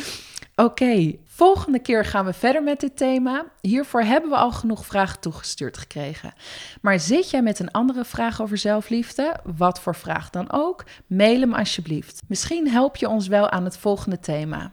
Oké, 0.56 1.12
volgende 1.24 1.78
keer 1.78 2.04
gaan 2.04 2.24
we 2.24 2.32
verder 2.32 2.62
met 2.62 2.80
dit 2.80 2.96
thema. 2.96 3.44
Hiervoor 3.60 4.02
hebben 4.02 4.30
we 4.30 4.36
al 4.36 4.50
genoeg 4.52 4.86
vragen 4.86 5.20
toegestuurd 5.20 5.78
gekregen. 5.78 6.32
Maar 6.80 7.00
zit 7.00 7.30
jij 7.30 7.42
met 7.42 7.58
een 7.58 7.70
andere 7.70 8.04
vraag 8.04 8.42
over 8.42 8.58
zelfliefde, 8.58 9.36
wat 9.56 9.80
voor 9.80 9.94
vraag 9.94 10.30
dan 10.30 10.52
ook, 10.52 10.84
mail 11.06 11.40
hem 11.40 11.54
alsjeblieft. 11.54 12.20
Misschien 12.28 12.68
help 12.70 12.96
je 12.96 13.08
ons 13.08 13.26
wel 13.28 13.50
aan 13.50 13.64
het 13.64 13.76
volgende 13.76 14.20
thema. 14.20 14.70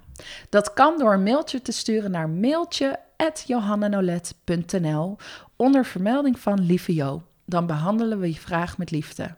Dat 0.50 0.74
kan 0.74 0.98
door 0.98 1.14
een 1.14 1.24
mailtje 1.24 1.62
te 1.62 1.72
sturen 1.72 2.12
naar 2.12 2.30
mailtje@johannanolet.nl 3.22 5.18
onder 5.56 5.86
vermelding 5.86 6.40
van 6.40 6.62
Lieve 6.62 6.94
Jo. 6.94 7.24
Dan 7.46 7.66
behandelen 7.66 8.20
we 8.20 8.28
je 8.28 8.40
vraag 8.40 8.78
met 8.78 8.92
liefde. 8.92 9.36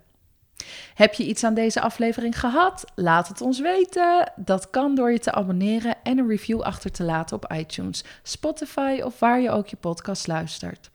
Heb 0.93 1.13
je 1.13 1.25
iets 1.25 1.43
aan 1.43 1.53
deze 1.53 1.81
aflevering 1.81 2.39
gehad? 2.39 2.91
Laat 2.95 3.27
het 3.27 3.41
ons 3.41 3.59
weten. 3.59 4.31
Dat 4.35 4.69
kan 4.69 4.95
door 4.95 5.11
je 5.11 5.19
te 5.19 5.31
abonneren 5.31 5.95
en 6.03 6.17
een 6.17 6.27
review 6.27 6.61
achter 6.61 6.91
te 6.91 7.03
laten 7.03 7.35
op 7.35 7.53
iTunes, 7.53 8.03
Spotify 8.23 9.01
of 9.03 9.19
waar 9.19 9.41
je 9.41 9.51
ook 9.51 9.67
je 9.67 9.75
podcast 9.75 10.27
luistert. 10.27 10.91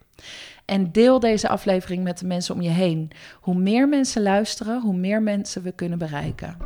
En 0.64 0.92
deel 0.92 1.20
deze 1.20 1.48
aflevering 1.48 2.04
met 2.04 2.18
de 2.18 2.26
mensen 2.26 2.54
om 2.54 2.60
je 2.60 2.70
heen. 2.70 3.10
Hoe 3.40 3.54
meer 3.54 3.88
mensen 3.88 4.22
luisteren, 4.22 4.80
hoe 4.80 4.96
meer 4.96 5.22
mensen 5.22 5.62
we 5.62 5.72
kunnen 5.72 5.98
bereiken. 5.98 6.56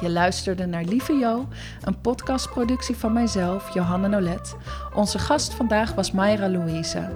Je 0.00 0.10
luisterde 0.10 0.66
naar 0.66 0.84
Lieve 0.84 1.12
Jo, 1.12 1.48
een 1.82 2.00
podcastproductie 2.00 2.96
van 2.96 3.12
mijzelf, 3.12 3.74
Johanna 3.74 4.06
Nolet. 4.06 4.56
Onze 4.94 5.18
gast 5.18 5.54
vandaag 5.54 5.94
was 5.94 6.12
Mayra 6.12 6.48
Louise. 6.48 7.08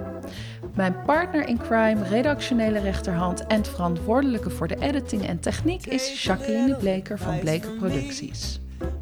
Mijn 0.75 0.95
partner 1.05 1.47
in 1.47 1.57
crime, 1.57 2.03
redactionele 2.03 2.79
rechterhand 2.79 3.47
en 3.47 3.65
verantwoordelijke 3.65 4.49
voor 4.49 4.67
de 4.67 4.79
editing 4.79 5.27
en 5.27 5.39
techniek 5.39 5.85
is 5.85 6.23
Jacqueline 6.23 6.75
Bleker 6.75 7.17
van 7.17 7.39
Bleker 7.39 7.71
Producties. 7.71 8.59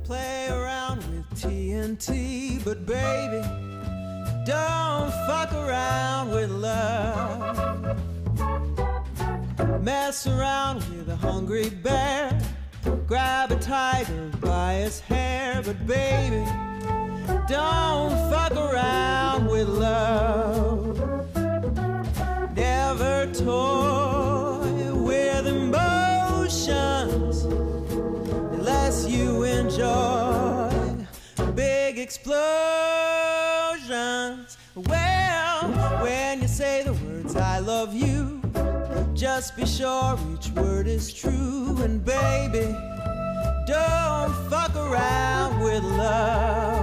play 0.09 0.49
around 0.49 1.03
with 1.11 1.41
TNT, 1.41 2.07
but 2.63 2.85
baby, 2.85 3.41
don't 4.43 5.11
fuck 5.27 5.51
around 5.53 6.31
with 6.33 6.49
love. 6.49 7.95
Mess 9.83 10.27
around 10.27 10.83
with 10.89 11.07
hungry 11.21 11.69
bear, 11.83 12.31
grab 13.07 13.51
a 13.51 13.59
tiger 13.59 14.31
by 14.39 14.73
its 14.75 14.99
hair, 14.99 15.61
but 15.65 15.85
baby, 15.85 16.45
don't 17.47 18.11
fuck 18.29 18.51
around 18.51 19.47
with 19.47 19.67
love. 19.67 20.97
Never 22.55 23.25
toy 23.33 24.93
with 24.93 25.47
emotions 25.47 27.45
unless 28.53 29.07
you 29.07 29.43
enjoy 29.43 30.69
big 31.55 31.97
explosions. 31.97 32.37
Well, 34.75 35.69
when 36.01 36.41
you 36.41 36.47
say 36.47 36.83
the 36.83 36.93
words 36.93 37.35
I 37.35 37.59
love 37.59 37.93
you, 37.93 38.38
just 39.19 39.57
be 39.57 39.65
sure 39.65 40.17
each 40.33 40.49
word 40.51 40.87
is 40.87 41.13
true. 41.13 41.77
And 41.81 42.05
baby, 42.05 42.73
don't 43.67 44.33
fuck 44.49 44.73
around 44.77 45.61
with 45.61 45.83
love. 45.83 46.79